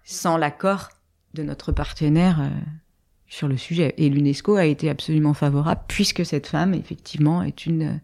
[0.05, 0.91] sans l'accord
[1.35, 2.48] de notre partenaire euh,
[3.28, 3.94] sur le sujet.
[3.97, 7.94] Et l'UNESCO a été absolument favorable puisque cette femme, effectivement, est une euh,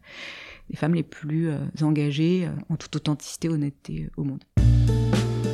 [0.70, 4.42] des femmes les plus euh, engagées euh, en toute authenticité, honnêteté euh, au monde.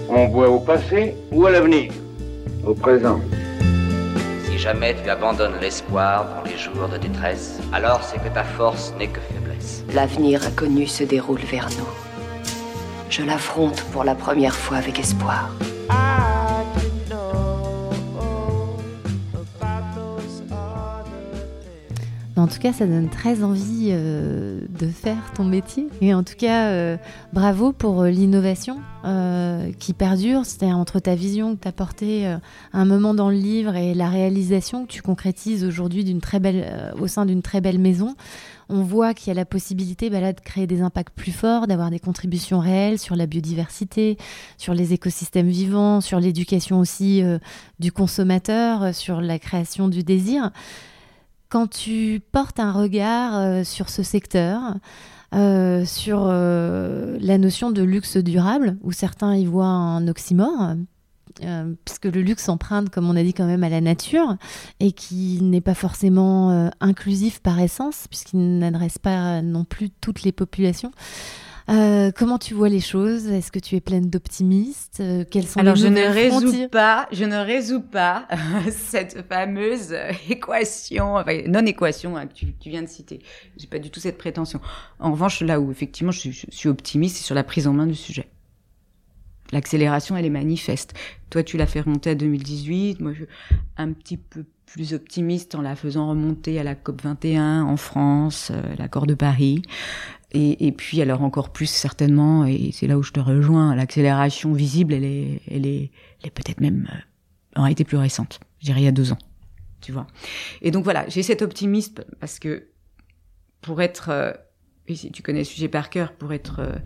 [0.08, 1.92] On boit au passé ou à l'avenir?
[2.66, 3.20] Au présent.
[4.44, 8.92] Si jamais tu abandonnes l'espoir dans les jours de détresse, alors c'est que ta force
[8.98, 9.84] n'est que faiblesse.
[9.94, 11.88] L'avenir inconnu se déroule vers nous.
[13.10, 15.50] Je l'affronte pour la première fois avec espoir.
[22.34, 25.88] En tout cas, ça donne très envie euh, de faire ton métier.
[26.00, 26.96] Et en tout cas, euh,
[27.34, 28.80] bravo pour euh, l'innovation
[29.80, 30.46] qui perdure.
[30.46, 32.36] C'est-à-dire entre ta vision que tu as portée
[32.72, 36.06] un moment dans le livre et la réalisation que tu concrétises aujourd'hui
[37.00, 38.14] au sein d'une très belle maison.
[38.68, 41.90] On voit qu'il y a la possibilité bah, de créer des impacts plus forts, d'avoir
[41.90, 44.18] des contributions réelles sur la biodiversité,
[44.56, 47.24] sur les écosystèmes vivants, sur l'éducation aussi
[47.80, 50.52] du consommateur, sur la création du désir
[51.52, 54.76] quand tu portes un regard euh, sur ce secteur,
[55.34, 60.76] euh, sur euh, la notion de luxe durable, où certains y voient un oxymore,
[61.84, 64.36] puisque le luxe emprunte, comme on a dit quand même, à la nature,
[64.80, 70.32] et qui n'est pas forcément inclusif par essence, puisqu'il n'adresse pas non plus toutes les
[70.32, 70.92] populations.
[71.70, 73.26] Euh, comment tu vois les choses?
[73.28, 74.98] Est-ce que tu es pleine d'optimistes?
[75.00, 78.26] Euh, Quelles sont Alors les je ne résous pas, je ne résous pas
[78.70, 83.20] cette fameuse euh, équation, enfin non équation hein, que tu, tu viens de citer.
[83.56, 84.60] J'ai pas du tout cette prétention.
[84.98, 87.72] En revanche, là où effectivement je, suis- je suis optimiste, c'est sur la prise en
[87.72, 88.28] main du sujet.
[89.52, 90.94] L'accélération, elle est manifeste.
[91.28, 93.00] Toi, tu l'as fait remonter à 2018.
[93.00, 93.26] Moi, je suis
[93.76, 98.50] un petit peu plus optimiste en la faisant remonter à la COP 21 en France,
[98.50, 99.60] euh, l'accord de Paris.
[100.34, 104.94] Et, puis, alors encore plus certainement, et c'est là où je te rejoins, l'accélération visible,
[104.94, 105.90] elle est, elle est,
[106.20, 108.40] elle est peut-être même euh, en réalité plus récente.
[108.60, 109.18] Je dirais il y a deux ans,
[109.82, 110.06] tu vois.
[110.62, 112.68] Et donc voilà, j'ai cet optimisme parce que
[113.60, 114.32] pour être, euh,
[114.88, 116.76] et si tu connais le sujet par cœur, pour être, euh,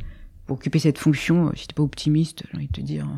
[0.47, 3.09] pour occuper cette fonction, euh, si t'es pas optimiste, j'ai envie de te dire,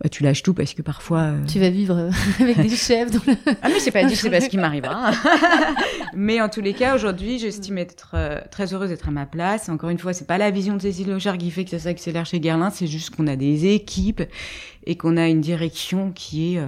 [0.00, 1.20] bah, tu lâches tout parce que parfois.
[1.20, 2.10] euh, Tu vas vivre euh,
[2.40, 3.36] avec des chefs dans le...
[3.62, 5.10] ah mais c'est pas dit, c'est pas ce qui m'arrivera.
[5.10, 5.74] hein.
[6.14, 9.68] mais en tous les cas, aujourd'hui, j'estime être euh, très heureuse d'être à ma place.
[9.68, 12.26] Encore une fois, c'est pas la vision de Cécile Lochard qui fait que ça s'accélère
[12.26, 14.22] chez Guerlain, c'est juste qu'on a des équipes
[14.86, 16.66] et qu'on a une direction qui est, euh,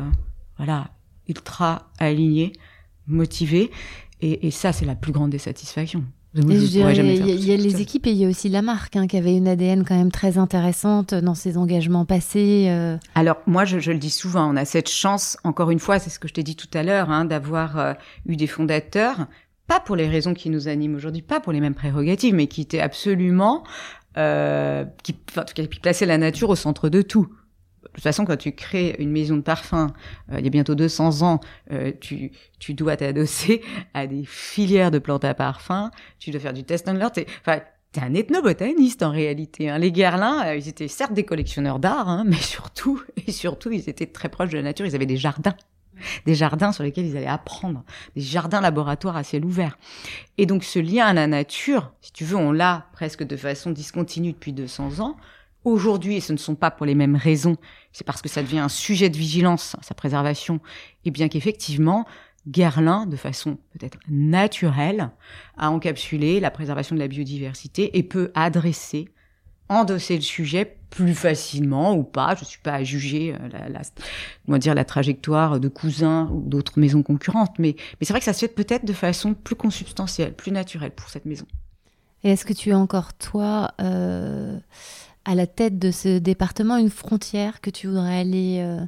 [0.58, 0.88] voilà,
[1.28, 2.52] ultra alignée,
[3.06, 3.70] motivée.
[4.20, 6.04] Et, et ça, c'est la plus grande des satisfactions.
[6.36, 9.16] Il y a, y les équipes et il y a aussi la marque hein, qui
[9.16, 12.66] avait une ADN quand même très intéressante dans ses engagements passés.
[12.68, 12.96] euh.
[13.14, 16.10] Alors moi, je, je le dis souvent, on a cette chance, encore une fois, c'est
[16.10, 17.92] ce que je t'ai dit tout à l'heure, hein, d'avoir euh,
[18.26, 19.26] eu des fondateurs,
[19.68, 22.62] pas pour les raisons qui nous animent aujourd'hui, pas pour les mêmes prérogatives, mais qui
[22.62, 23.62] étaient absolument,
[24.16, 27.28] euh, qui, enfin, en tout cas, qui plaçaient la nature au centre de tout.
[27.94, 29.92] Toute façon, quand tu crées une maison de parfum,
[30.32, 31.40] euh, il y a bientôt 200 ans,
[31.72, 33.62] euh, tu, tu dois t'adosser
[33.94, 37.10] à des filières de plantes à parfum, tu dois faire du test and learn,
[37.40, 37.60] enfin,
[37.94, 39.70] T'es un ethnobotaniste en réalité.
[39.70, 39.78] Hein.
[39.78, 43.88] Les Guerlains, euh, ils étaient certes des collectionneurs d'art, hein, mais surtout, et surtout, ils
[43.88, 44.84] étaient très proches de la nature.
[44.84, 45.54] Ils avaient des jardins,
[46.26, 47.84] des jardins sur lesquels ils allaient apprendre,
[48.16, 49.78] des jardins laboratoires à ciel ouvert.
[50.38, 53.70] Et donc, ce lien à la nature, si tu veux, on l'a presque de façon
[53.70, 55.16] discontinue depuis 200 ans.
[55.64, 57.56] Aujourd'hui, et ce ne sont pas pour les mêmes raisons,
[57.92, 60.60] c'est parce que ça devient un sujet de vigilance, sa préservation,
[61.04, 62.06] et bien qu'effectivement,
[62.46, 65.10] Guerlain, de façon peut-être naturelle,
[65.56, 69.08] a encapsulé la préservation de la biodiversité et peut adresser,
[69.70, 72.34] endosser le sujet plus facilement ou pas.
[72.38, 73.48] Je suis pas à juger euh,
[74.46, 78.26] la, dire, la trajectoire de cousins ou d'autres maisons concurrentes, mais, mais c'est vrai que
[78.26, 81.46] ça se fait peut-être de façon plus consubstantielle, plus naturelle pour cette maison.
[82.22, 84.58] Et est-ce que tu as encore, toi, euh,
[85.24, 88.84] à la tête de ce département, une frontière que tu voudrais aller euh,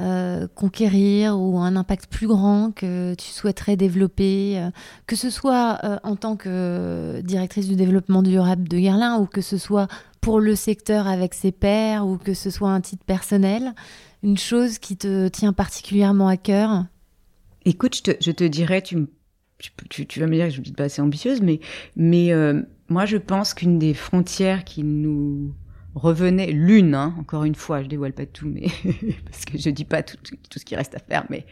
[0.00, 4.70] euh, conquérir ou un impact plus grand que tu souhaiterais développer, euh,
[5.06, 9.58] que ce soit en tant que directrice du développement durable de Guerlain ou que ce
[9.58, 9.88] soit
[10.20, 13.74] pour le secteur avec ses pairs ou que ce soit un titre personnel,
[14.22, 16.86] une chose qui te tient particulièrement à cœur?
[17.66, 21.60] Écoute, je te, dirais, tu, vas me dire que je suis pas assez ambitieuse, mais,
[22.88, 25.54] moi je pense qu'une des frontières qui nous
[25.94, 28.66] revenait l'une, hein, encore une fois, je dévoile pas tout, mais
[29.24, 31.46] parce que je dis pas tout, tout, ce qui reste à faire, mais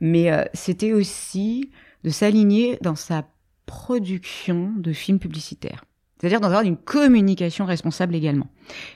[0.00, 1.70] mais euh, c'était aussi
[2.04, 3.26] de s'aligner dans sa
[3.66, 5.84] production de films publicitaires.
[6.20, 8.46] C'est-à-dire dans une communication responsable également.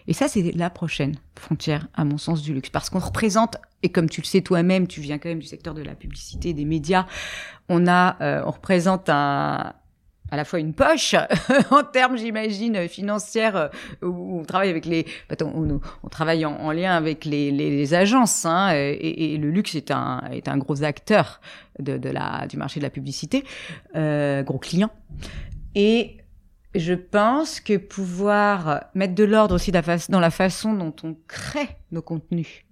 [0.07, 2.71] Et ça, c'est la prochaine frontière, à mon sens, du luxe.
[2.71, 5.75] Parce qu'on représente, et comme tu le sais toi-même, tu viens quand même du secteur
[5.75, 7.07] de la publicité, des médias,
[7.69, 9.75] on a, euh, on représente un,
[10.31, 11.15] à la fois une poche
[11.71, 13.69] en termes, j'imagine, financières, euh,
[14.03, 15.07] où on travaille avec les,
[15.43, 20.23] on, on travaille en, en, lien avec les, agences, hein, et, le luxe est un
[20.31, 21.41] est un gros acteur
[21.79, 23.45] de, de la du marché de la publicité,
[23.97, 24.91] euh, gros client.
[25.75, 26.19] Et
[26.75, 32.03] je pense que pouvoir mettre de l'ordre aussi dans la façon dont on crée nos
[32.03, 32.65] contenus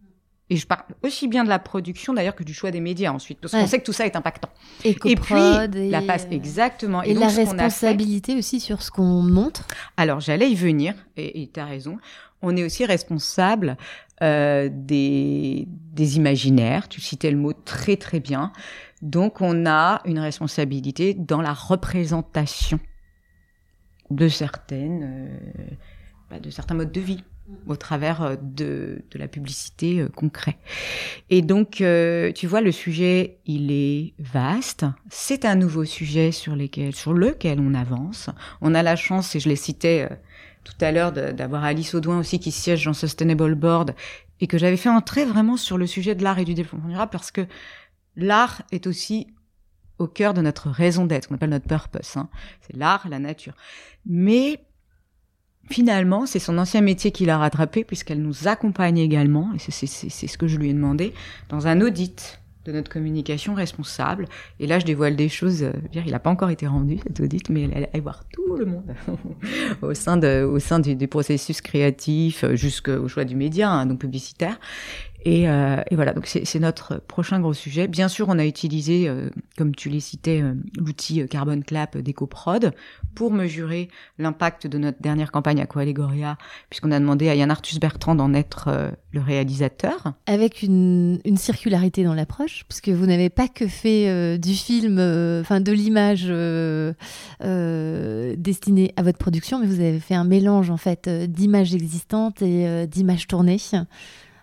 [0.48, 3.40] et je parle aussi bien de la production d'ailleurs que du choix des médias ensuite,
[3.40, 3.60] parce ouais.
[3.60, 4.50] qu'on sait que tout ça est impactant.
[4.84, 5.34] Et, et puis
[5.74, 7.02] et la passe exactement.
[7.02, 8.38] Et, et donc, la responsabilité fait...
[8.38, 9.66] aussi sur ce qu'on montre.
[9.96, 11.98] Alors j'allais y venir, et tu as raison.
[12.42, 13.76] On est aussi responsable
[14.22, 16.88] euh, des, des imaginaires.
[16.88, 18.52] Tu citais le mot très très bien.
[19.02, 22.78] Donc on a une responsabilité dans la représentation
[24.10, 25.74] de certaines, euh,
[26.30, 27.24] bah, de certains modes de vie
[27.66, 30.56] au travers de, de la publicité euh, concrète.
[31.30, 34.84] Et donc, euh, tu vois, le sujet, il est vaste.
[35.10, 38.30] C'est un nouveau sujet sur, lesquels, sur lequel on avance.
[38.60, 40.08] On a la chance, et je l'ai cité euh,
[40.64, 43.94] tout à l'heure, d'avoir Alice Audouin aussi qui siège dans Sustainable Board
[44.40, 47.10] et que j'avais fait entrer vraiment sur le sujet de l'art et du développement durable
[47.12, 47.46] parce que
[48.16, 49.28] l'art est aussi
[49.98, 52.16] au cœur de notre raison d'être, qu'on appelle notre purpose.
[52.16, 52.28] Hein.
[52.60, 53.54] C'est l'art, la nature.
[54.04, 54.60] Mais
[55.68, 60.38] Finalement, c'est son ancien métier qui l'a rattrapé puisqu'elle nous accompagne également, et c'est ce
[60.38, 61.12] que je lui ai demandé,
[61.48, 64.26] dans un audit de notre communication responsable.
[64.60, 65.62] Et là, je dévoile des choses.
[65.62, 68.66] Euh, il n'a pas encore été rendu cet audit, mais elle allait voir tout le
[68.66, 68.94] monde
[69.82, 74.58] au sein du processus créatif euh, jusqu'au choix du média, hein, donc publicitaire.
[75.24, 77.88] Et, euh, et, voilà, donc c'est notre prochain gros sujet.
[77.88, 82.72] Bien sûr, on a utilisé, euh, comme tu l'as cité, euh, l'outil Carbon Clap d'EcoProd
[83.14, 83.88] pour mesurer
[84.18, 86.36] l'impact de notre dernière campagne Aqualegoria,
[86.70, 90.12] puisqu'on a demandé à Yann Arthus Bertrand d'en être euh, le réalisateur.
[90.26, 94.98] Avec une, une circularité dans l'approche, puisque vous n'avez pas que fait euh, du film,
[95.40, 96.26] enfin de l'image
[98.36, 102.86] destinée à votre production, mais vous avez fait un mélange en fait d'images existantes et
[102.86, 103.58] d'images tournées.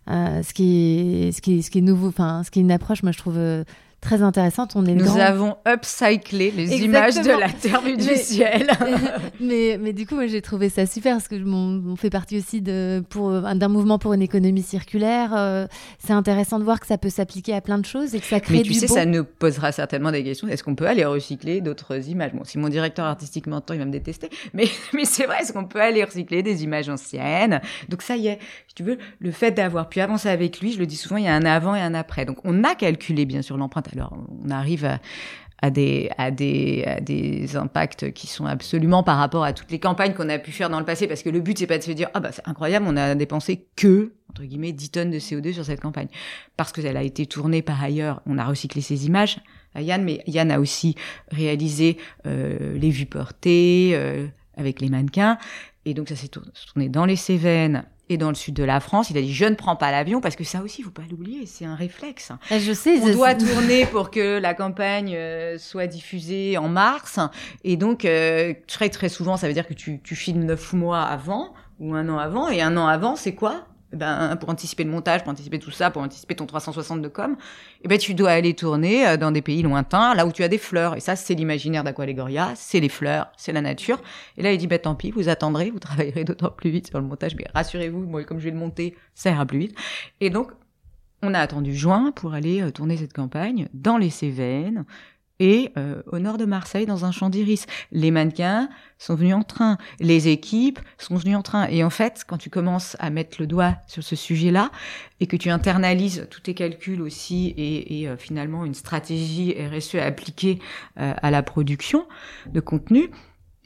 [0.10, 2.72] Euh, ce, qui est, ce, qui ce qui est nouveau, enfin, ce qui est une
[2.72, 3.64] approche, moi je trouve euh,
[4.04, 4.74] très intéressante.
[4.76, 5.20] On est Nous grand...
[5.20, 6.86] avons upcyclé les Exactement.
[6.86, 8.68] images de la Terre et du mais, ciel.
[9.40, 13.04] mais, mais du coup, j'ai trouvé ça super parce que on, fait partie aussi d'un
[13.70, 15.32] mouvement pour une économie circulaire.
[15.36, 15.68] Euh,
[16.00, 18.40] c'est intéressant de voir que ça peut s'appliquer à plein de choses et que ça
[18.40, 20.48] crée mais tu du sais, ça nous posera certainement des questions.
[20.48, 22.34] Est-ce qu'on peut aller recycler d'autres images?
[22.34, 24.30] Bon, si mon directeur artistique m'entend, il va me détester.
[24.54, 27.62] Mais, mais c'est vrai, est-ce qu'on peut aller recycler des images anciennes?
[27.90, 30.80] Donc ça y est, si tu veux, le fait d'avoir pu avancer avec lui, je
[30.80, 32.26] le dis souvent, il y a un avant et un après.
[32.26, 35.00] Donc on a calculé bien sûr l'empreinte alors on arrive
[35.64, 40.52] à, des, impacts qui sont absolument par rapport à toutes les campagnes qu'on a pu
[40.52, 42.32] faire dans le passé, parce que le but, c'est pas de se dire, ah bah
[42.34, 46.10] c'est incroyable, on a dépensé que, entre guillemets, 10 tonnes de CO2 sur cette campagne.
[46.58, 49.40] Parce qu'elle a été tournée par ailleurs, on a recyclé ces images
[49.74, 50.96] à Yann, mais Yann a aussi
[51.32, 51.98] réalisé
[52.28, 55.38] euh, les vues portées euh, avec les mannequins,
[55.86, 59.10] et donc ça s'est tourné dans les Cévennes, et dans le sud de la France,
[59.10, 61.04] il a dit je ne prends pas l'avion parce que ça aussi, il faut pas
[61.10, 62.32] l'oublier, c'est un réflexe.
[62.52, 63.00] Je sais.
[63.02, 67.20] On doit tourner pour que la campagne euh, soit diffusée en mars,
[67.64, 71.02] et donc euh, très très souvent, ça veut dire que tu, tu filmes neuf mois
[71.02, 73.66] avant ou un an avant, et un an avant, c'est quoi?
[73.94, 77.36] Ben, pour anticiper le montage, pour anticiper tout ça, pour anticiper ton 360 de com,
[77.84, 80.48] eh ben, tu dois aller tourner euh, dans des pays lointains, là où tu as
[80.48, 80.96] des fleurs.
[80.96, 84.02] Et ça, c'est l'imaginaire d'Aqualegoria, c'est les fleurs, c'est la nature.
[84.38, 87.00] Et là, il dit, ben, tant pis, vous attendrez, vous travaillerez d'autant plus vite sur
[87.00, 89.78] le montage, mais rassurez-vous, moi, comme je vais le monter, ça ira plus vite.
[90.22, 90.52] Et donc,
[91.24, 94.86] on a attendu juin pour aller euh, tourner cette campagne dans les Cévennes,
[95.44, 97.66] et euh, au nord de Marseille dans un champ d'iris.
[97.92, 101.68] Les mannequins sont venus en train, les équipes sont venues en train.
[101.68, 104.72] Et en fait, quand tu commences à mettre le doigt sur ce sujet-là
[105.20, 110.60] et que tu internalises tous tes calculs aussi et, euh, finalement une stratégie RSE appliquée
[110.98, 112.08] euh, à la production
[112.50, 113.10] de contenu,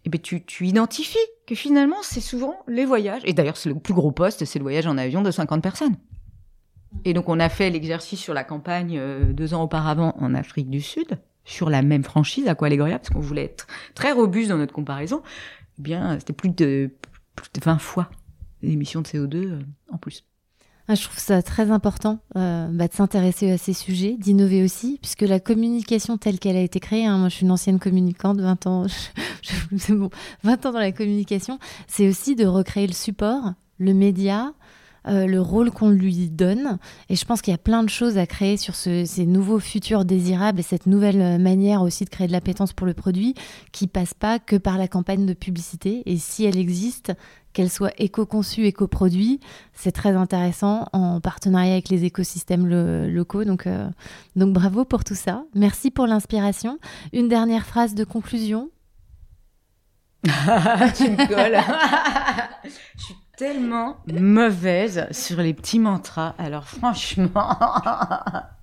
[0.03, 3.21] eh bien, tu, tu identifies que finalement c'est souvent les voyages.
[3.25, 5.95] Et d'ailleurs, c'est le plus gros poste, c'est le voyage en avion de 50 personnes.
[7.05, 8.99] Et donc on a fait l'exercice sur la campagne
[9.31, 13.45] deux ans auparavant en Afrique du Sud sur la même franchise, Aqualegoria, parce qu'on voulait
[13.45, 15.23] être très robuste dans notre comparaison,
[15.79, 16.91] eh bien, c'était plus de,
[17.35, 18.09] plus de 20 fois
[18.61, 19.59] l'émission de CO2 euh,
[19.89, 20.25] en plus.
[20.89, 24.99] Ah, je trouve ça très important euh, bah, de s'intéresser à ces sujets, d'innover aussi,
[25.01, 28.39] puisque la communication telle qu'elle a été créée, hein, moi je suis une ancienne communicante,
[28.39, 28.85] 20 ans,
[29.71, 30.09] je, bon,
[30.43, 34.53] 20 ans dans la communication, c'est aussi de recréer le support, le média,
[35.07, 36.77] euh, le rôle qu'on lui donne.
[37.09, 40.05] Et je pense qu'il y a plein de choses à créer sur ces nouveaux futurs
[40.05, 43.33] désirables et cette nouvelle euh, manière aussi de créer de l'appétence pour le produit
[43.71, 46.03] qui passe pas que par la campagne de publicité.
[46.05, 47.13] Et si elle existe,
[47.57, 49.39] qu'elle soit éco-conçue, éco-produit,
[49.73, 52.67] c'est très intéressant en partenariat avec les écosystèmes
[53.07, 53.45] locaux.
[53.45, 53.89] Donc, euh,
[54.35, 55.43] donc bravo pour tout ça.
[55.55, 56.77] Merci pour l'inspiration.
[57.13, 58.69] Une dernière phrase de conclusion.
[60.23, 61.59] tu me colles.
[62.63, 66.33] je suis tellement mauvaise sur les petits mantras.
[66.37, 67.55] Alors franchement.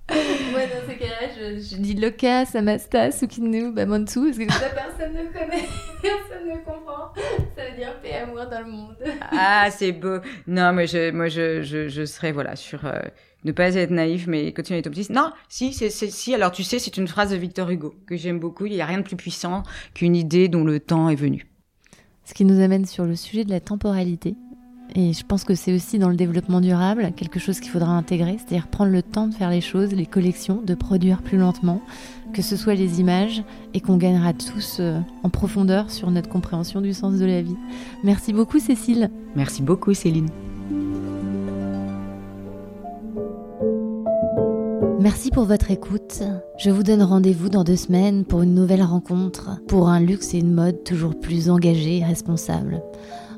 [0.07, 5.25] Moi, dans ces cas-là, je, dis Loka, Samasta, Sukinu, Bamantu, parce que ça, personne ne
[5.31, 5.65] connaît,
[6.01, 7.11] personne ne comprend.
[7.55, 8.95] Ça veut dire paix amour dans le monde.
[9.31, 10.19] ah, c'est beau.
[10.45, 12.99] Non, mais je, moi, je, je, je serais, voilà, sur euh,
[13.45, 15.09] ne pas être naïf, mais continuer à être optimiste.
[15.09, 16.35] Non, si, c'est, si.
[16.35, 18.67] Alors, tu sais, c'est une phrase de Victor Hugo que j'aime beaucoup.
[18.67, 19.63] Il n'y a rien de plus puissant
[19.95, 21.47] qu'une idée dont le temps est venu.
[22.25, 24.35] Ce qui nous amène sur le sujet de la temporalité.
[24.93, 28.37] Et je pense que c'est aussi dans le développement durable quelque chose qu'il faudra intégrer,
[28.37, 31.81] c'est-à-dire prendre le temps de faire les choses, les collections, de produire plus lentement,
[32.33, 33.43] que ce soit les images,
[33.73, 37.57] et qu'on gagnera tous euh, en profondeur sur notre compréhension du sens de la vie.
[38.03, 39.09] Merci beaucoup Cécile.
[39.35, 40.29] Merci beaucoup Céline.
[44.99, 46.23] Merci pour votre écoute.
[46.57, 50.39] Je vous donne rendez-vous dans deux semaines pour une nouvelle rencontre, pour un luxe et
[50.39, 52.81] une mode toujours plus engagés et responsables.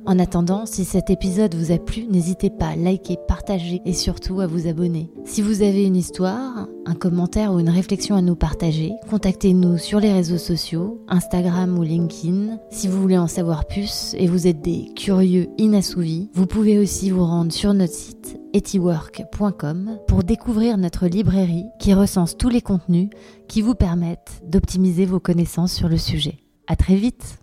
[0.08, 4.40] En attendant, si cet épisode vous a plu, n'hésitez pas à liker, partager et surtout
[4.40, 5.12] à vous abonner.
[5.26, 10.00] Si vous avez une histoire, un commentaire ou une réflexion à nous partager, contactez-nous sur
[10.00, 12.58] les réseaux sociaux, Instagram ou LinkedIn.
[12.72, 17.10] Si vous voulez en savoir plus et vous êtes des curieux inassouvis, vous pouvez aussi
[17.10, 23.10] vous rendre sur notre site etiwork.com pour découvrir notre librairie qui recense tous les contenus
[23.50, 26.38] qui vous permettent d'optimiser vos connaissances sur le sujet.
[26.66, 27.40] À très vite!